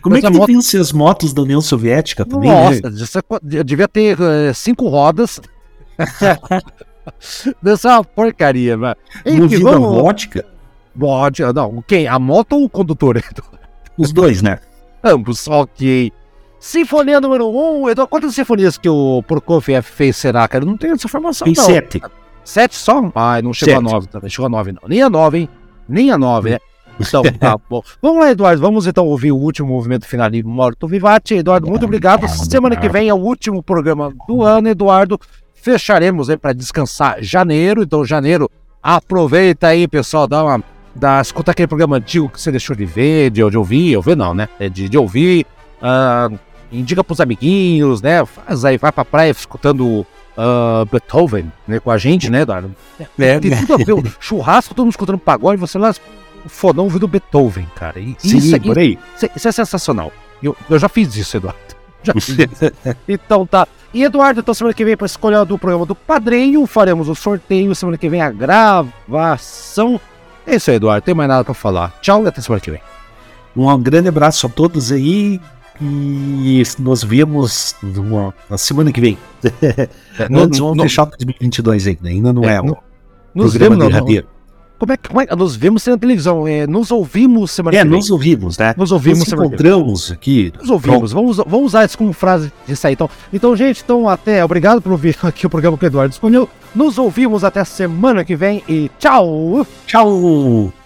Como 0.00 0.14
Mas 0.14 0.24
é 0.24 0.30
que 0.30 0.36
moto... 0.36 0.46
tem 0.46 0.80
as 0.80 0.92
motos 0.92 1.32
da 1.32 1.42
União 1.42 1.60
Soviética 1.60 2.24
também? 2.24 2.48
Né? 2.48 2.80
Nossa, 2.80 3.20
né? 3.42 3.62
devia 3.64 3.88
ter 3.88 4.18
uh, 4.18 4.54
cinco 4.54 4.88
rodas. 4.88 5.40
Dessa 7.62 7.90
é 7.90 7.92
uma 7.92 8.04
porcaria, 8.04 8.76
mano. 8.76 8.96
Enfim, 9.26 9.62
vamos... 9.62 9.88
vodka? 9.88 10.44
Vodka, 10.94 11.52
não. 11.52 11.84
Quem? 11.86 12.06
A 12.06 12.18
moto 12.18 12.54
ou 12.54 12.64
o 12.64 12.68
condutor? 12.68 13.22
Os 13.96 14.12
dois, 14.12 14.40
né? 14.40 14.58
Ambos, 15.04 15.46
ok. 15.46 16.10
Sinfonia 16.58 17.20
número 17.20 17.46
1, 17.46 17.82
um, 17.82 17.90
Eduardo, 17.90 18.08
quantas 18.08 18.34
sinfonias 18.34 18.78
que 18.78 18.88
o 18.88 19.22
Prokofiev 19.26 19.84
fez 19.84 20.16
será, 20.16 20.48
cara? 20.48 20.64
Não 20.64 20.78
tenho 20.78 20.94
essa 20.94 21.06
informação, 21.06 21.44
Tem 21.44 21.54
não. 21.54 21.62
sete. 21.62 22.02
Sete 22.42 22.74
só? 22.74 23.12
Ai, 23.14 23.42
não 23.42 23.52
chegou 23.52 23.74
sete. 23.74 23.86
a 23.86 23.92
nove 23.92 24.06
também, 24.06 24.30
chegou 24.30 24.46
a 24.46 24.48
nove 24.48 24.72
não. 24.72 24.80
Nem 24.88 25.02
a 25.02 25.10
nove, 25.10 25.38
hein? 25.40 25.48
Nem 25.86 26.10
a 26.10 26.16
nove, 26.16 26.50
né? 26.50 26.58
Então, 26.98 27.22
tá 27.38 27.58
bom. 27.68 27.82
Vamos 28.00 28.22
lá, 28.22 28.30
Eduardo, 28.30 28.62
vamos 28.62 28.86
então 28.86 29.06
ouvir 29.06 29.30
o 29.30 29.36
último 29.36 29.68
movimento 29.68 30.06
final 30.06 30.30
de 30.30 30.42
Morto 30.42 30.88
Vivate. 30.88 31.34
Eduardo, 31.34 31.66
muito 31.68 31.84
obrigado. 31.84 32.26
Semana 32.28 32.74
que 32.74 32.88
vem 32.88 33.10
é 33.10 33.14
o 33.14 33.18
último 33.18 33.62
programa 33.62 34.10
do 34.26 34.42
ano, 34.42 34.68
Eduardo. 34.68 35.20
Fecharemos 35.52 36.30
aí 36.30 36.38
para 36.38 36.54
descansar 36.54 37.22
janeiro, 37.22 37.82
então 37.82 38.04
janeiro 38.06 38.50
aproveita 38.82 39.66
aí, 39.68 39.86
pessoal, 39.86 40.26
dá 40.26 40.42
uma 40.44 40.62
da 40.94 41.20
escuta 41.20 41.50
aquele 41.50 41.66
programa 41.66 41.96
antigo 41.96 42.28
que 42.28 42.40
você 42.40 42.50
deixou 42.50 42.76
de 42.76 42.84
ver, 42.84 43.30
de, 43.30 43.48
de 43.48 43.56
ouvir, 43.56 43.96
ouvir 43.96 44.16
não, 44.16 44.32
né? 44.32 44.48
É 44.58 44.68
de, 44.68 44.88
de 44.88 44.96
ouvir, 44.96 45.46
uh, 45.82 46.38
indica 46.70 47.02
pros 47.02 47.20
amiguinhos, 47.20 48.00
né? 48.00 48.24
Faz 48.24 48.64
aí, 48.64 48.78
vai 48.78 48.92
pra 48.92 49.04
praia 49.04 49.30
escutando 49.30 50.06
uh, 50.36 50.84
Beethoven, 50.90 51.52
né? 51.66 51.80
Com 51.80 51.90
a 51.90 51.98
gente, 51.98 52.30
né, 52.30 52.42
Eduardo? 52.42 52.74
É, 53.18 53.38
tem 53.40 53.56
tudo 53.56 53.74
a 53.74 53.76
ver, 53.76 54.12
churrasco, 54.20 54.74
todo 54.74 54.84
mundo 54.84 54.92
escutando 54.92 55.18
pagode, 55.18 55.60
você 55.60 55.78
lá, 55.78 55.92
o 56.44 56.48
fodão 56.48 56.84
ouvindo 56.84 57.08
Beethoven, 57.08 57.66
cara. 57.74 57.98
E, 57.98 58.14
Sim, 58.18 58.38
isso, 58.38 58.60
por 58.60 58.78
aí. 58.78 58.98
Isso, 59.16 59.26
isso, 59.34 59.48
é 59.48 59.52
sensacional. 59.52 60.12
Eu, 60.42 60.56
eu 60.68 60.78
já 60.78 60.88
fiz 60.88 61.16
isso, 61.16 61.36
Eduardo. 61.36 61.58
Já 62.02 62.12
fiz 62.20 62.36
então 63.08 63.46
tá. 63.46 63.66
E 63.92 64.02
Eduardo, 64.02 64.40
então 64.40 64.52
semana 64.52 64.74
que 64.74 64.84
vem, 64.84 64.96
para 64.96 65.06
escolher 65.06 65.44
do 65.44 65.56
programa 65.56 65.86
do 65.86 65.94
Padrinho, 65.94 66.66
faremos 66.66 67.08
o 67.08 67.14
sorteio. 67.14 67.74
Semana 67.74 67.96
que 67.96 68.08
vem 68.08 68.20
a 68.20 68.30
gravação 68.30 70.00
é 70.46 70.56
isso 70.56 70.70
aí, 70.70 70.76
Eduardo. 70.76 71.04
Tem 71.04 71.14
mais 71.14 71.28
nada 71.28 71.44
para 71.44 71.54
falar. 71.54 71.98
Tchau 72.00 72.24
e 72.24 72.28
até 72.28 72.40
semana 72.40 72.60
que 72.60 72.70
vem. 72.70 72.80
Um 73.56 73.78
grande 73.80 74.08
abraço 74.08 74.46
a 74.46 74.50
todos 74.50 74.90
aí 74.90 75.40
e 75.80 76.62
nos 76.78 77.02
vemos 77.02 77.74
numa, 77.82 78.34
na 78.48 78.58
semana 78.58 78.92
que 78.92 79.00
vem. 79.00 79.18
É, 79.62 79.88
Antes 80.30 80.58
vamos 80.58 80.82
fechar 80.82 81.06
2022 81.06 81.86
ainda, 81.86 82.08
ainda 82.08 82.32
não 82.32 82.44
é, 82.44 82.56
é 82.56 82.60
o 82.60 82.76
nos 83.34 83.50
programa 83.52 83.76
vemos, 83.76 83.88
de 83.88 84.00
radio. 84.00 84.33
Como 84.84 84.92
é, 84.92 84.96
que, 84.96 85.08
como 85.08 85.20
é 85.20 85.26
Nos 85.36 85.56
vemos 85.56 85.86
na 85.86 85.96
televisão, 85.96 86.46
é, 86.46 86.66
nos 86.66 86.90
ouvimos 86.90 87.50
semana 87.50 87.76
é, 87.76 87.82
que 87.82 87.88
vem. 87.88 87.94
É, 87.94 87.96
nos 87.96 88.10
ouvimos, 88.10 88.58
né? 88.58 88.74
Nos 88.76 88.92
ouvimos 88.92 89.18
nos 89.20 89.32
encontramos 89.32 90.12
aqui. 90.12 90.52
Nos 90.60 90.68
ouvimos, 90.68 91.12
vamos, 91.12 91.36
vamos 91.38 91.66
usar 91.66 91.84
isso 91.84 91.96
como 91.96 92.12
frase 92.12 92.52
de 92.66 92.76
sair. 92.76 92.92
Então, 92.92 93.08
então, 93.32 93.56
gente, 93.56 93.82
então 93.82 94.08
até, 94.08 94.44
obrigado 94.44 94.82
por 94.82 94.92
ouvir 94.92 95.16
aqui 95.24 95.46
o 95.46 95.50
programa 95.50 95.78
que 95.78 95.84
o 95.84 95.86
Eduardo 95.86 96.12
escolheu. 96.12 96.48
Nos 96.74 96.98
ouvimos 96.98 97.44
até 97.44 97.64
semana 97.64 98.24
que 98.24 98.36
vem 98.36 98.62
e 98.68 98.90
tchau! 98.98 99.66
Tchau! 99.86 100.83